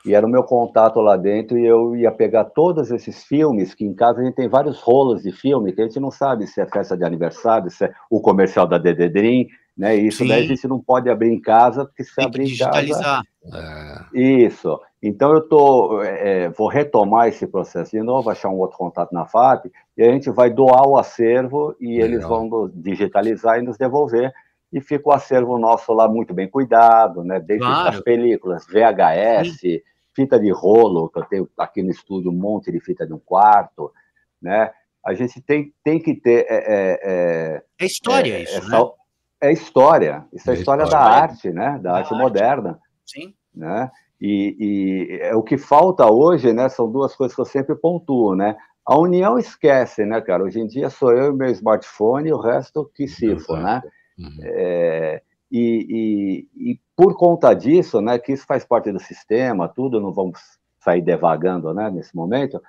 [0.06, 3.84] e era o meu contato lá dentro, e eu ia pegar todos esses filmes, que
[3.84, 6.62] em casa a gente tem vários rolos de filme, que a gente não sabe se
[6.62, 9.46] é festa de aniversário, se é o comercial da DD Dream,
[9.78, 9.96] né?
[9.96, 10.30] Isso Sim.
[10.30, 13.22] daí a gente não pode abrir em casa, porque se tem abrir em casa.
[13.54, 14.20] É.
[14.20, 14.80] Isso.
[15.08, 19.14] Então eu tô, é, é, vou retomar esse processo de novo, achar um outro contato
[19.14, 22.08] na FAP, e a gente vai doar o acervo e Legal.
[22.08, 24.34] eles vão digitalizar e nos devolver.
[24.72, 27.40] E fica o acervo nosso lá muito bem cuidado, né?
[27.40, 27.88] Desde claro.
[27.88, 29.80] as películas, VHS, Sim.
[30.14, 33.20] fita de rolo, que eu tenho aqui no estúdio um monte de fita de um
[33.20, 33.94] quarto,
[34.42, 34.70] né?
[35.06, 36.46] A gente tem, tem que ter.
[36.50, 38.92] É, é, é, é história isso, essa, né?
[39.40, 40.26] É história.
[40.34, 41.80] Isso é, é história, história, da arte, né?
[41.82, 42.78] Da, da arte, arte, moderna.
[43.06, 43.34] Sim.
[43.56, 43.90] Né?
[44.20, 46.70] E, e é, o que falta hoje, né?
[46.70, 48.56] São duas coisas que eu sempre pontuo, né?
[48.86, 50.44] A União esquece, né, cara?
[50.44, 53.82] Hoje em dia sou eu e meu smartphone e o resto que se for, né?
[54.18, 54.38] Uhum.
[54.42, 60.02] É, e, e, e, por conta disso, né, que isso faz parte do sistema, tudo,
[60.02, 60.40] não vamos
[60.80, 62.62] sair devagando, né, nesse momento,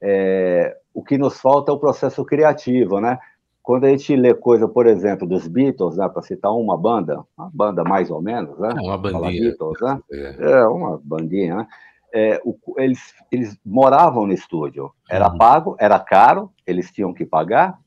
[0.00, 3.18] é, o que nos falta é o processo criativo, né?
[3.64, 7.82] Quando a gente lê coisa, por exemplo, dos Beatles, para citar uma banda, uma banda
[7.82, 8.74] mais ou menos, né?
[8.76, 9.40] É uma bandinha.
[9.40, 10.00] Beatles, né?
[10.12, 10.50] É.
[10.50, 11.66] é uma bandinha, né?
[12.12, 14.92] É, o, eles, eles moravam no estúdio.
[15.10, 15.38] Era uhum.
[15.38, 17.78] pago, era caro, eles tinham que pagar.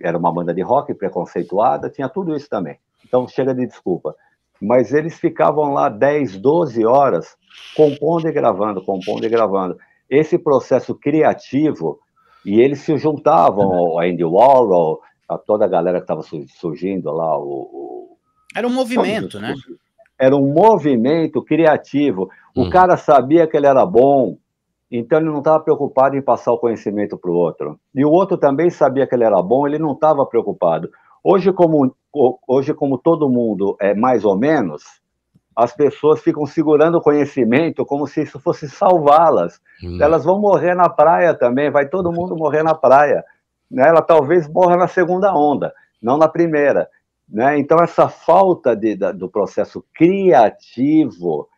[0.00, 2.80] Era uma banda de rock preconceituada, tinha tudo isso também.
[3.06, 4.16] Então, chega de desculpa.
[4.60, 7.36] Mas eles ficavam lá 10, 12 horas
[7.76, 9.78] compondo e gravando, compondo e gravando.
[10.10, 12.00] Esse processo criativo,
[12.44, 14.00] e eles se juntavam, uhum.
[14.00, 15.00] Andy Warhol,
[15.30, 17.38] a toda a galera que estava surgindo lá.
[17.38, 18.16] O, o...
[18.54, 19.54] Era um movimento, né?
[20.18, 22.28] Era um movimento criativo.
[22.54, 22.70] O hum.
[22.70, 24.36] cara sabia que ele era bom,
[24.90, 27.78] então ele não estava preocupado em passar o conhecimento para o outro.
[27.94, 30.90] E o outro também sabia que ele era bom, ele não estava preocupado.
[31.22, 31.94] Hoje como,
[32.46, 34.82] hoje, como todo mundo é mais ou menos,
[35.54, 39.60] as pessoas ficam segurando o conhecimento como se isso fosse salvá-las.
[39.82, 40.02] Hum.
[40.02, 43.24] Elas vão morrer na praia também, vai todo mundo morrer na praia
[43.70, 45.72] né, ela talvez morra na segunda onda,
[46.02, 46.88] não na primeira.
[47.28, 47.58] Né?
[47.58, 51.48] Então, essa falta de, da, do processo criativo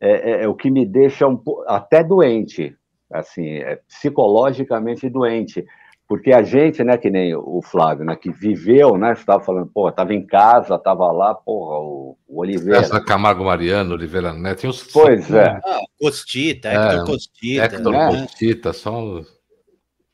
[0.00, 2.74] é, é, é, o que me deixa um, até doente,
[3.12, 5.64] assim, é, psicologicamente doente.
[6.08, 9.70] Porque a gente, né, que nem o Flávio, né, que viveu, né, você estava falando,
[9.72, 12.80] pô, estava em casa, estava lá, porra, o, o Oliveira.
[12.80, 14.82] Essa Camargo Mariano, Oliveira né tinha os...
[14.82, 15.60] Pois é.
[15.64, 17.64] Ah, Costita, Hector é, Costita.
[17.64, 18.08] Hector né?
[18.08, 19.22] Costita, só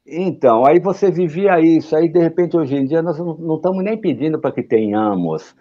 [0.07, 4.01] então, aí você vivia isso, aí de repente hoje em dia nós não estamos nem
[4.01, 5.55] pedindo para que tenhamos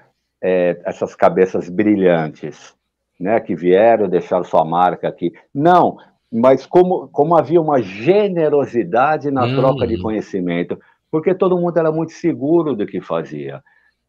[0.44, 2.76] é, essas cabeças brilhantes,
[3.20, 5.32] né, que vieram, deixaram sua marca aqui.
[5.54, 5.98] Não,
[6.32, 9.56] mas como, como havia uma generosidade na hum.
[9.56, 10.78] troca de conhecimento,
[11.10, 13.64] porque todo mundo era muito seguro do que fazia.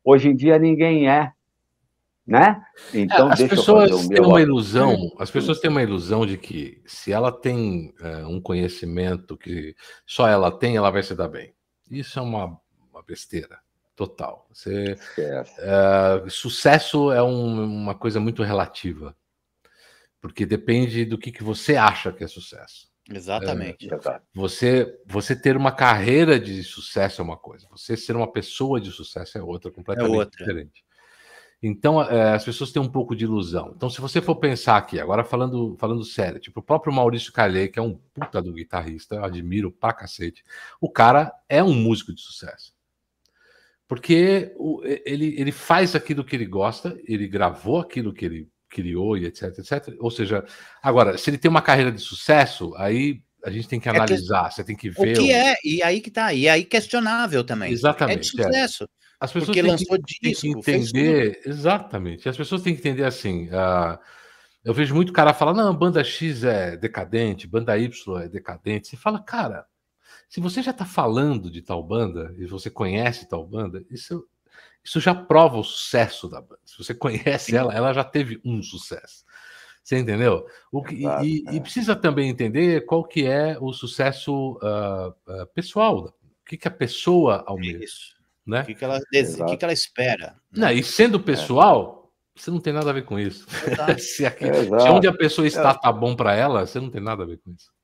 [0.04, 1.32] Hoje em dia ninguém é.
[2.26, 2.60] Né?
[2.92, 7.12] Então, é, as pessoas têm uma ilusão, as pessoas têm uma ilusão de que se
[7.12, 11.54] ela tem é, um conhecimento que só ela tem, ela vai se dar bem.
[11.88, 13.60] Isso é uma, uma besteira
[13.94, 14.48] total.
[14.52, 19.16] Você, é, sucesso é um, uma coisa muito relativa,
[20.20, 22.90] porque depende do que, que você acha que é sucesso.
[23.08, 23.88] Exatamente.
[23.88, 28.80] É, você, você ter uma carreira de sucesso é uma coisa, você ser uma pessoa
[28.80, 30.44] de sucesso é outra, completamente é outra.
[30.44, 30.85] diferente.
[31.62, 33.72] Então, é, as pessoas têm um pouco de ilusão.
[33.74, 37.68] Então, se você for pensar aqui, agora falando, falando sério, tipo, o próprio Maurício Calhei,
[37.68, 40.44] que é um puta do guitarrista, eu admiro pra cacete,
[40.80, 42.74] o cara é um músico de sucesso.
[43.88, 49.16] Porque o, ele, ele faz aquilo que ele gosta, ele gravou aquilo que ele criou
[49.16, 49.96] e etc, etc.
[49.98, 50.44] Ou seja,
[50.82, 54.48] agora, se ele tem uma carreira de sucesso, aí a gente tem que analisar, é
[54.48, 55.16] que, você tem que ver.
[55.16, 55.34] O que o...
[55.34, 57.72] é, e aí que tá, e aí questionável também.
[57.72, 58.18] Exatamente.
[58.18, 58.84] É de sucesso.
[58.84, 59.05] É.
[59.18, 62.28] As pessoas porque têm lançou que, disco, que entender, exatamente.
[62.28, 63.46] As pessoas têm que entender assim.
[63.46, 63.98] Uh,
[64.62, 68.88] eu vejo muito cara falar, não, banda X é decadente, banda Y é decadente.
[68.88, 69.66] Você fala, cara,
[70.28, 74.26] se você já está falando de tal banda e você conhece tal banda, isso,
[74.84, 76.60] isso já prova o sucesso da banda.
[76.64, 79.24] Se você conhece ela, ela já teve um sucesso.
[79.82, 80.44] Você entendeu?
[80.72, 81.54] O que, Exato, e, é.
[81.54, 86.06] e, precisa também entender qual que é o sucesso uh, uh, pessoal.
[86.06, 87.84] O que, que a pessoa almeja.
[87.84, 88.15] Isso.
[88.46, 88.60] Né?
[88.60, 90.36] O que, que, ela, o que, que ela espera.
[90.52, 90.66] Né?
[90.66, 92.40] Não, e sendo pessoal, é.
[92.40, 93.46] você não tem nada a ver com isso.
[93.98, 97.24] se, aqui, se, onde a pessoa está tá bom para ela, você não tem nada
[97.24, 97.74] a ver com isso.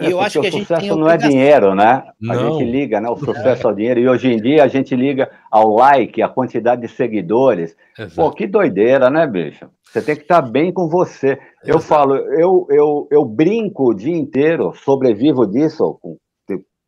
[0.00, 2.04] E é, eu acho que o sucesso não é dinheiro, né?
[2.20, 2.34] Não.
[2.34, 3.08] A gente liga, né?
[3.08, 3.70] O sucesso é.
[3.70, 3.98] ao dinheiro.
[3.98, 7.76] E hoje em dia a gente liga ao like, a quantidade de seguidores.
[7.98, 8.14] Exato.
[8.14, 9.68] Pô, que doideira, né, bicho?
[9.82, 11.32] Você tem que estar bem com você.
[11.32, 11.48] Exato.
[11.64, 15.98] Eu falo, eu, eu, eu brinco o dia inteiro, sobrevivo disso.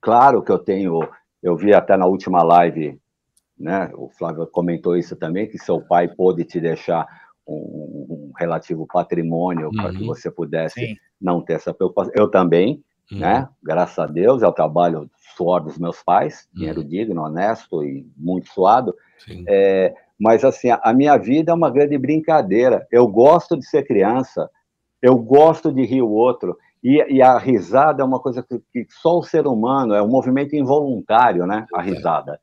[0.00, 1.00] Claro que eu tenho,
[1.42, 2.98] eu vi até na última live,
[3.58, 3.90] né?
[3.94, 7.06] O Flávio comentou isso também, que seu pai pôde te deixar
[7.46, 9.82] um, um relativo patrimônio uhum.
[9.82, 10.96] para que você pudesse Sim.
[11.20, 12.12] não ter essa preocupação.
[12.16, 13.18] Eu também uhum.
[13.18, 13.48] né?
[13.62, 16.58] Graças a Deus, é o trabalho suor dos meus pais, uhum.
[16.58, 18.94] dinheiro digno, honesto e muito suado.
[19.48, 22.86] É, mas, assim, a minha vida é uma grande brincadeira.
[22.90, 24.50] Eu gosto de ser criança,
[25.00, 26.56] eu gosto de rir o outro.
[26.82, 30.08] E, e, a risada é uma coisa que, que, só o ser humano, é um
[30.08, 31.66] movimento involuntário, né?
[31.74, 32.40] A risada.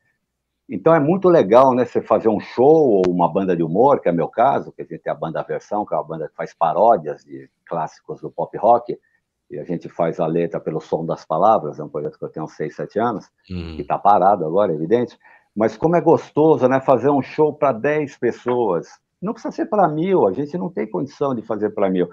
[0.68, 1.84] Então é muito legal, né?
[1.84, 4.84] Você fazer um show ou uma banda de humor, que é meu caso, que a
[4.84, 8.30] gente tem a banda Versão, que é uma banda que faz paródias de clássicos do
[8.30, 8.96] pop rock
[9.50, 12.28] e a gente faz a letra pelo som das palavras, é um projeto que eu
[12.28, 13.76] tenho uns 6, 7 anos, hum.
[13.76, 15.18] que está parado agora, é evidente,
[15.56, 18.88] mas como é gostoso, né, fazer um show para 10 pessoas,
[19.20, 22.08] não precisa ser para mil, a gente não tem condição de fazer para mil.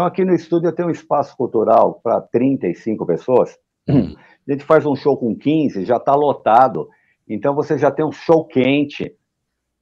[0.00, 4.14] Então, aqui no estúdio eu tenho um espaço cultural para 35 pessoas, hum.
[4.48, 6.88] a gente faz um show com 15, já está lotado,
[7.28, 9.14] então você já tem um show quente,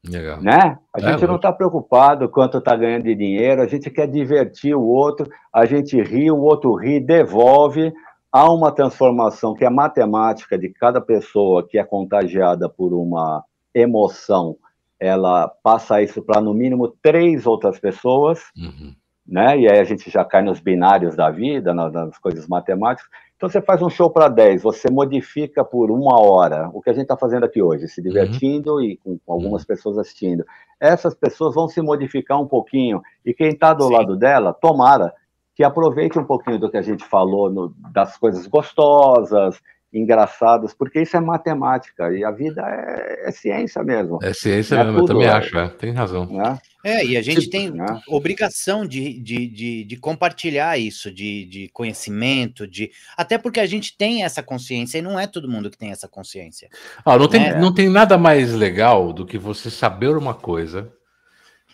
[0.05, 0.43] Legal.
[0.43, 0.77] Né?
[0.93, 4.75] A é, gente não está preocupado quanto está ganhando de dinheiro, a gente quer divertir
[4.75, 7.93] o outro, a gente ri, o outro ri, devolve.
[8.33, 14.57] Há uma transformação que é matemática de cada pessoa que é contagiada por uma emoção,
[14.99, 18.95] ela passa isso para no mínimo três outras pessoas, uhum.
[19.29, 19.59] Né?
[19.59, 23.11] E aí a gente já cai nos binários da vida, nas, nas coisas matemáticas.
[23.37, 26.93] Então você faz um show para 10, você modifica por uma hora o que a
[26.93, 28.81] gente está fazendo aqui hoje, se divertindo uhum.
[28.81, 29.69] e com, algumas uhum.
[29.69, 30.45] pessoas assistindo.
[30.81, 33.93] Essas pessoas vão se modificar um pouquinho, e quem está do Sim.
[33.93, 35.13] lado dela, tomara
[35.55, 39.61] que aproveite um pouquinho do que a gente falou, no, das coisas gostosas,
[39.93, 44.19] engraçadas, porque isso é matemática e a vida é, é ciência mesmo.
[44.23, 45.31] É ciência é mesmo, tudo, eu também é.
[45.31, 46.27] acho, tem razão.
[46.27, 46.59] Né?
[46.89, 48.01] É, e a gente tipo, tem né?
[48.09, 53.97] obrigação de, de, de, de, compartilhar isso, de, de conhecimento, de até porque a gente
[53.97, 56.71] tem essa consciência e não é todo mundo que tem essa consciência.
[57.05, 57.61] Ah, não, tem, né?
[57.61, 60.91] não tem nada mais legal do que você saber uma coisa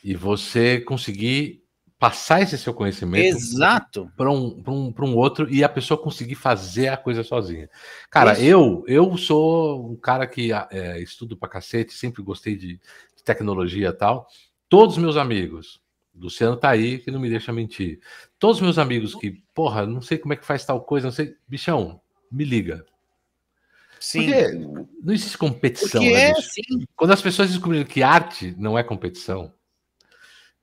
[0.02, 1.64] e você conseguir
[1.98, 6.88] passar esse seu conhecimento exato para um, um, um outro e a pessoa conseguir fazer
[6.88, 7.70] a coisa sozinha.
[8.10, 13.24] Cara, eu eu sou um cara que é, estudo para cacete, sempre gostei de, de
[13.24, 14.26] tecnologia e tal.
[14.74, 15.80] Todos meus amigos,
[16.12, 18.00] Luciano tá aí, que não me deixa mentir.
[18.40, 21.36] Todos meus amigos que, porra, não sei como é que faz tal coisa, não sei,
[21.46, 22.84] bichão, me liga.
[24.00, 24.24] Sim.
[24.24, 24.48] Porque
[25.00, 26.02] não existe competição.
[26.02, 26.62] Porque né, é, sim.
[26.96, 29.54] Quando as pessoas descobriram que arte não é competição,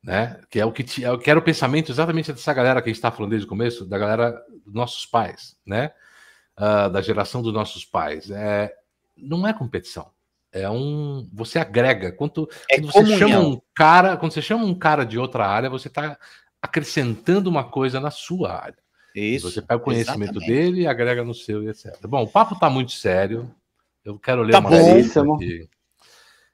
[0.04, 0.42] né?
[0.50, 2.92] Que é o que, te, é, que era o pensamento exatamente dessa galera que a
[2.92, 5.94] gente está falando desde o começo, da galera dos nossos pais, né?
[6.58, 8.30] Uh, da geração dos nossos pais.
[8.30, 8.76] É,
[9.16, 10.12] não é competição.
[10.52, 11.28] É um.
[11.34, 12.12] Você agrega.
[12.12, 15.70] Quanto, é quando você chama um cara, quando você chama um cara de outra área,
[15.70, 16.18] você está
[16.62, 18.78] acrescentando uma coisa na sua área.
[19.16, 19.50] Isso.
[19.50, 20.48] Você pega o conhecimento exatamente.
[20.48, 21.98] dele e agrega no seu e etc.
[22.08, 23.54] Bom, o papo está muito sério.
[24.04, 25.36] Eu quero ler tá uma bom.
[25.36, 25.70] aqui.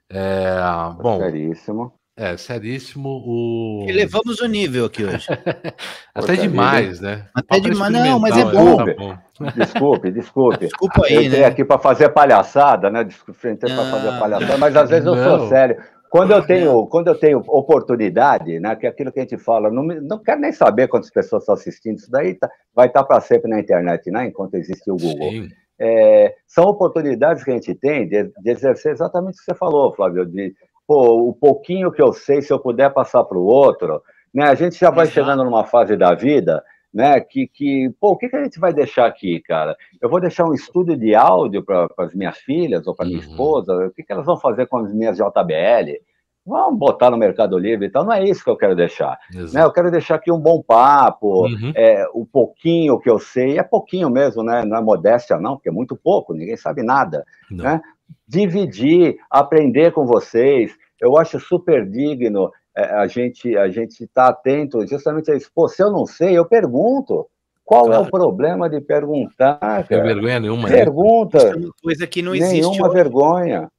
[0.10, 0.58] É,
[1.02, 1.94] bom, Seríssimo.
[2.18, 3.22] É, seríssimo.
[3.24, 3.86] O...
[3.88, 5.28] E levamos o nível aqui hoje.
[6.16, 7.28] Até demais, né?
[7.32, 7.94] Até demais.
[7.94, 8.78] Não, mas é bom.
[8.78, 9.18] Tá bom.
[9.56, 10.66] Desculpe, desculpe.
[10.66, 11.46] Desculpa aí, eu entrei né?
[11.46, 13.02] aqui para fazer palhaçada, né?
[13.02, 14.20] Entrei para fazer ah.
[14.20, 15.40] palhaçada, mas às vezes eu não.
[15.40, 15.78] sou sério.
[16.10, 19.70] Quando eu tenho, quando eu tenho oportunidade, né, que é aquilo que a gente fala,
[19.70, 23.20] não, não quero nem saber quantas pessoas estão assistindo, isso daí tá, vai estar para
[23.20, 25.50] sempre na internet, né, enquanto existe o Google.
[25.80, 29.94] É, são oportunidades que a gente tem de, de, exercer exatamente o que você falou,
[29.94, 30.56] Flávio, de
[30.88, 34.02] pô, o pouquinho que eu sei, se eu puder passar para o outro,
[34.34, 35.14] né, a gente já vai Exato.
[35.20, 37.20] chegando numa fase da vida né?
[37.20, 39.78] Que, que pô, o que, que a gente vai deixar aqui, cara?
[40.02, 43.24] Eu vou deixar um estúdio de áudio para as minhas filhas ou para minha uhum.
[43.24, 43.88] esposa?
[43.88, 46.02] O que, que elas vão fazer com as minhas JBL?
[46.46, 49.20] Vamos botar no Mercado Livre então Não é isso que eu quero deixar.
[49.32, 49.64] Né?
[49.64, 51.74] Eu quero deixar aqui um bom papo, uhum.
[51.76, 54.64] é, o pouquinho que eu sei, é pouquinho mesmo, né?
[54.66, 57.26] Não é modéstia, não, porque é muito pouco, ninguém sabe nada.
[57.52, 57.82] Né?
[58.28, 60.76] Dividir, aprender com vocês.
[61.00, 65.50] Eu acho super digno é, a gente a gente está atento justamente a isso.
[65.54, 67.26] Pô, se eu não sei, eu pergunto.
[67.66, 68.04] Qual claro.
[68.04, 69.60] é o problema de perguntar?
[69.62, 70.70] Não tem vergonha nenhuma.
[70.70, 70.78] Né?
[70.78, 71.38] Pergunta.
[71.40, 72.62] É uma coisa que não existe.
[72.62, 72.96] Nenhuma hoje.
[72.96, 73.72] vergonha.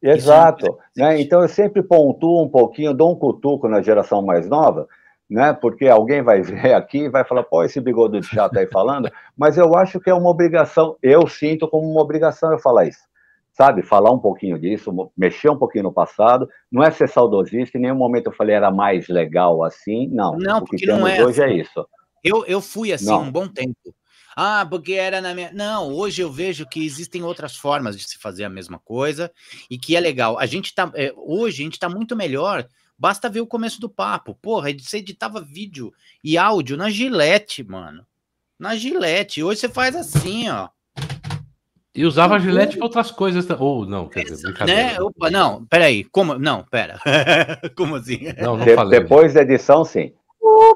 [0.00, 0.78] Exato.
[0.96, 1.20] Né?
[1.20, 4.86] Então eu sempre pontuo um pouquinho, dou um cutuco na geração mais nova,
[5.28, 5.52] né?
[5.52, 9.10] Porque alguém vai ver aqui e vai falar, pô, esse bigode de chato aí falando,
[9.36, 13.09] mas eu acho que é uma obrigação, eu sinto como uma obrigação eu falar isso
[13.52, 17.82] sabe, falar um pouquinho disso, mexer um pouquinho no passado, não é ser saudosista, em
[17.82, 20.36] nenhum momento eu falei era mais legal assim, não.
[20.36, 21.24] Não, o porque não é.
[21.24, 21.54] Hoje é assim.
[21.54, 21.88] é isso.
[22.22, 23.22] Eu, eu fui assim não.
[23.22, 23.94] um bom tempo.
[24.36, 25.52] Ah, porque era na minha.
[25.52, 29.30] Não, hoje eu vejo que existem outras formas de se fazer a mesma coisa
[29.68, 30.38] e que é legal.
[30.38, 30.90] A gente tá.
[30.94, 32.66] É, hoje a gente tá muito melhor.
[32.96, 34.34] Basta ver o começo do papo.
[34.34, 38.06] Porra, você editava vídeo e áudio na Gillette, mano.
[38.58, 39.42] Na Gillette.
[39.42, 40.68] Hoje você faz assim, ó.
[41.94, 42.40] E usava uhum.
[42.40, 43.48] gilete para outras coisas.
[43.58, 44.92] Ou não, quer dizer, brincadeira.
[44.92, 45.00] Né?
[45.00, 46.04] Opa, não, peraí.
[46.04, 46.38] Como?
[46.38, 47.00] Não, pera.
[47.76, 48.20] Como assim?
[48.40, 49.00] Não, não De, falei.
[49.00, 50.12] Depois da edição, sim.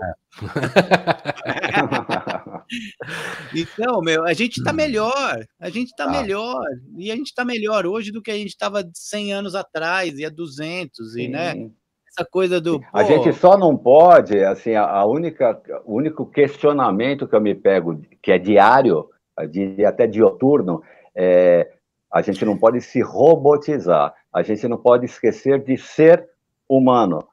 [0.02, 0.14] É.
[3.54, 5.46] então, meu, a gente tá melhor.
[5.60, 6.10] A gente tá ah.
[6.10, 6.64] melhor.
[6.98, 10.24] E a gente tá melhor hoje do que a gente tava 100 anos atrás e
[10.24, 11.22] a 200, sim.
[11.22, 11.70] e né?
[12.08, 12.80] Essa coisa do.
[12.80, 12.86] Pô...
[12.92, 18.02] A gente só não pode, assim, a única, o único questionamento que eu me pego,
[18.20, 19.08] que é diário,
[19.50, 20.82] de, até dioturno,
[21.16, 21.70] é,
[22.12, 26.24] a gente não pode se robotizar, a gente não pode esquecer de ser
[26.68, 27.26] humano.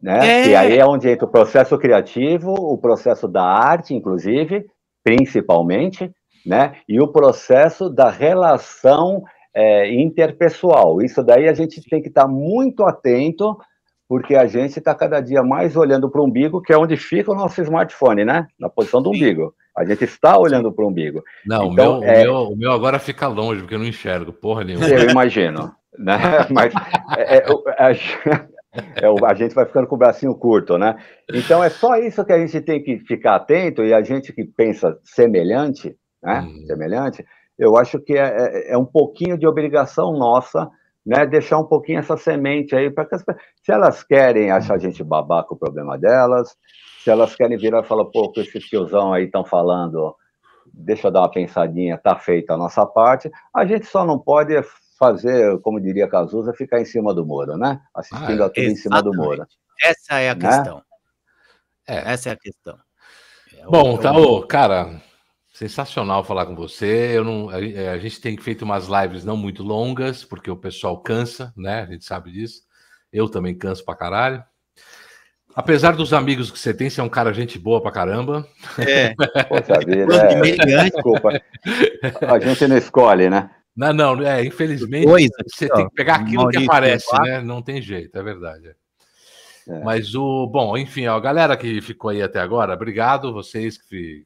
[0.00, 0.42] Né?
[0.42, 0.48] É.
[0.48, 4.66] E aí é onde entra o processo criativo, o processo da arte, inclusive,
[5.02, 6.12] principalmente,
[6.44, 6.76] né?
[6.88, 9.24] e o processo da relação
[9.54, 11.00] é, interpessoal.
[11.00, 13.56] Isso daí a gente tem que estar muito atento,
[14.08, 17.32] porque a gente está cada dia mais olhando para o umbigo, que é onde fica
[17.32, 18.46] o nosso smartphone, né?
[18.58, 19.54] Na posição do umbigo.
[19.76, 21.22] A gente está olhando para o umbigo.
[21.44, 22.20] Não, então, o, meu, é...
[22.20, 24.86] o, meu, o meu agora fica longe, porque eu não enxergo porra nenhuma.
[24.86, 25.74] Eu imagino.
[25.98, 26.16] Né?
[26.50, 26.72] Mas
[27.16, 27.44] é, é,
[29.02, 30.96] é, a gente vai ficando com o bracinho curto, né?
[31.32, 34.44] Então é só isso que a gente tem que ficar atento, e a gente que
[34.44, 36.40] pensa semelhante, né?
[36.40, 36.66] Hum.
[36.66, 37.24] Semelhante,
[37.58, 40.70] eu acho que é, é, é um pouquinho de obrigação nossa
[41.04, 44.78] né, deixar um pouquinho essa semente aí para que as, se elas querem achar a
[44.78, 46.56] gente babaca o problema delas,
[47.04, 50.16] se elas querem virar e falar, pô, com esse tiozão aí estão falando,
[50.72, 54.54] deixa eu dar uma pensadinha, tá feita a nossa parte, a gente só não pode
[54.98, 57.78] fazer, como diria Cazuza, ficar em cima do muro, né?
[57.94, 59.46] Assistindo ah, a tudo em cima do muro.
[59.82, 60.48] Essa é a né?
[60.48, 60.82] questão.
[61.86, 62.12] É.
[62.12, 62.78] Essa é a questão.
[63.52, 65.02] É, Bom, tá, ô, cara,
[65.52, 67.10] sensacional falar com você.
[67.14, 70.56] Eu não, a, é, a, gente tem feito umas lives não muito longas, porque o
[70.56, 71.82] pessoal cansa, né?
[71.82, 72.62] A gente sabe disso.
[73.12, 74.42] Eu também canso pra caralho.
[75.56, 78.46] Apesar dos amigos que você tem, você é um cara gente boa pra caramba.
[78.78, 79.14] É.
[79.44, 80.90] Poxa vida, é.
[80.90, 81.40] Desculpa.
[82.22, 83.50] A gente não escolhe, né?
[83.76, 87.40] Não, não, é, infelizmente Oi, você tem que pegar aquilo Maurício, que aparece, né?
[87.40, 88.74] Não tem jeito, é verdade.
[89.68, 89.80] É.
[89.82, 90.46] Mas o.
[90.46, 93.32] Bom, enfim, ó, a galera que ficou aí até agora, obrigado.
[93.32, 94.24] Vocês que.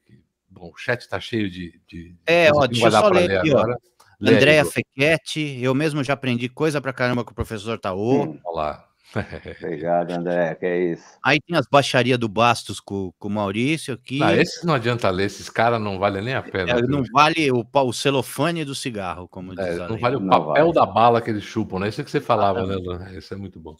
[0.48, 1.80] Bom, o chat tá cheio de.
[1.86, 3.74] de é, ó, deixa eu só ler aqui, agora.
[3.74, 3.88] ó.
[4.20, 8.24] Andréa Fequete, eu mesmo já aprendi coisa pra caramba com o professor Taô.
[8.24, 8.40] Hum.
[8.44, 8.87] Olá.
[9.62, 11.04] Obrigado, André, que é isso.
[11.24, 14.18] Aí tem as baixarias do Bastos com, com o Maurício aqui.
[14.18, 16.72] Não, esses não adianta ler, esses caras não valem nem a pena.
[16.72, 20.28] É, não vale o, o celofane do cigarro, como é, diz Não vale o não
[20.28, 20.72] papel vale.
[20.74, 21.88] da bala que eles chupam, né?
[21.88, 23.16] Isso é que você falava, ah, né?
[23.16, 23.76] Isso é muito bom.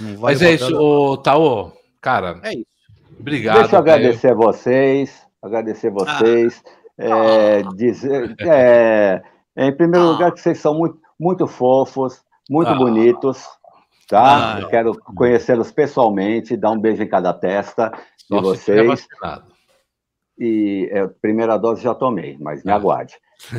[0.00, 2.40] Vale Mas é isso, o Taô, cara.
[2.42, 2.66] É isso.
[3.20, 3.60] Obrigado.
[3.60, 5.94] Deixa eu agradecer a vocês, agradecer a ah.
[5.94, 6.62] vocês.
[6.66, 6.72] Ah.
[6.98, 9.22] É, dizer, é,
[9.56, 10.10] em primeiro ah.
[10.12, 12.74] lugar, que vocês são muito, muito fofos, muito ah.
[12.74, 13.44] bonitos
[14.12, 14.58] tá?
[14.58, 17.90] Ah, quero conhecê-los pessoalmente, dar um beijo em cada testa
[18.30, 19.08] de vocês.
[20.38, 22.74] E é, primeira dose já tomei, mas me ah.
[22.74, 23.14] aguarde.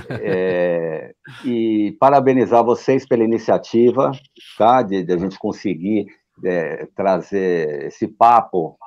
[0.10, 1.14] É,
[1.44, 4.12] e parabenizar vocês pela iniciativa,
[4.58, 4.84] tá?
[4.84, 6.06] De, de, a gente conseguir
[6.46, 8.78] é, trazer esse papo,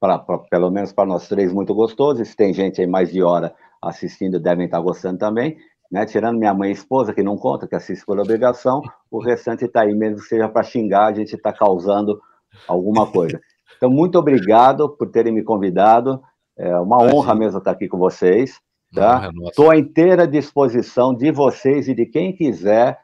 [0.00, 2.24] pra, pra, pelo menos para nós três, muito gostoso.
[2.24, 5.56] Se tem gente aí mais de hora assistindo, devem estar gostando também.
[5.90, 6.06] Né?
[6.06, 9.82] Tirando minha mãe e esposa, que não conta, que assiste por obrigação, o restante está
[9.82, 12.20] aí, mesmo que seja para xingar, a gente está causando
[12.66, 13.40] alguma coisa.
[13.76, 16.22] Então, muito obrigado por terem me convidado.
[16.56, 18.60] É uma honra mesmo estar aqui com vocês.
[18.94, 19.28] Tá?
[19.46, 22.98] Estou à inteira disposição de vocês e de quem quiser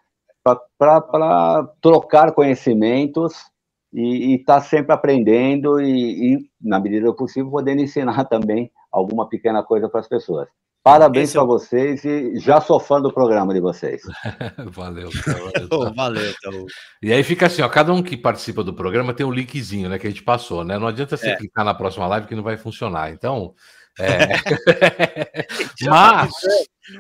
[0.79, 3.35] para trocar conhecimentos
[3.93, 9.29] e estar tá sempre aprendendo e, e, na medida do possível, podendo ensinar também alguma
[9.29, 10.49] pequena coisa para as pessoas.
[10.83, 11.47] Parabéns para é...
[11.47, 14.01] vocês e já sou fã do programa de vocês.
[14.73, 15.93] valeu, valeu.
[15.95, 16.67] valeu então.
[17.03, 19.99] E aí fica assim, ó, cada um que participa do programa tem um linkzinho, né,
[19.99, 20.79] que a gente passou, né?
[20.79, 21.37] Não adianta você é.
[21.37, 23.11] clicar na próxima live que não vai funcionar.
[23.13, 23.55] Então,
[23.99, 24.27] é.
[25.89, 26.33] Mas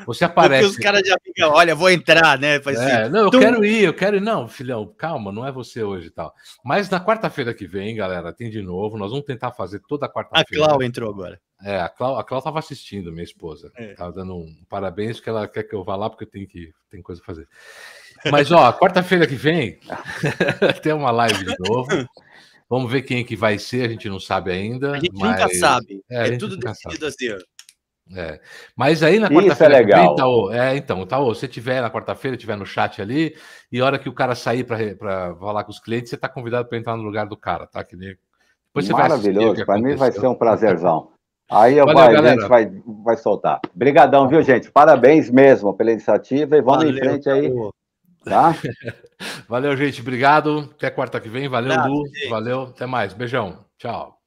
[0.05, 0.65] você aparece.
[0.65, 2.57] Porque os caras já ficam, olha, vou entrar, né?
[2.57, 3.40] É, assim, não, eu tum.
[3.40, 4.20] quero ir, eu quero ir.
[4.20, 6.35] Não, filhão, calma, não é você hoje e tal.
[6.65, 8.98] Mas na quarta-feira que vem, galera, tem de novo.
[8.98, 10.65] Nós vamos tentar fazer toda quarta-feira.
[10.65, 11.40] A Clau entrou agora.
[11.62, 13.70] É, a Clau, a Clau tava assistindo, minha esposa.
[13.76, 13.94] É.
[13.94, 16.72] Tava dando um parabéns, que ela quer que eu vá lá, porque eu tenho que
[16.90, 17.46] tem coisa a fazer.
[18.30, 19.78] Mas, ó, quarta-feira que vem
[20.82, 21.88] tem uma live de novo.
[22.68, 24.92] Vamos ver quem é que vai ser, a gente não sabe ainda.
[24.92, 25.30] A gente mas...
[25.30, 26.02] nunca sabe.
[26.08, 27.28] É, é tudo decidido assim.
[28.14, 28.40] É.
[28.76, 29.74] Mas aí na quarta-feira.
[29.74, 30.48] é legal.
[30.48, 33.36] Vem, é, então, tá, você tiver na quarta-feira, tiver no chat ali,
[33.70, 36.68] e a hora que o cara sair para falar com os clientes, você está convidado
[36.68, 37.84] para entrar no lugar do cara, tá?
[37.84, 38.16] Que nem...
[38.68, 41.12] Depois você Maravilhoso, para mim vai ser um prazerzão.
[41.51, 42.70] Aí Valeu, vai, a gente vai,
[43.02, 43.60] vai soltar.
[43.74, 44.70] Obrigadão, viu, gente?
[44.70, 47.52] Parabéns mesmo pela iniciativa e vamos Valeu, em frente aí.
[48.24, 48.55] Tá?
[49.48, 50.01] Valeu, gente.
[50.01, 50.70] Obrigado.
[50.77, 51.48] Até quarta que vem.
[51.48, 52.02] Valeu, Lu.
[52.28, 52.62] Valeu.
[52.62, 53.12] Até mais.
[53.12, 53.64] Beijão.
[53.78, 54.19] Tchau.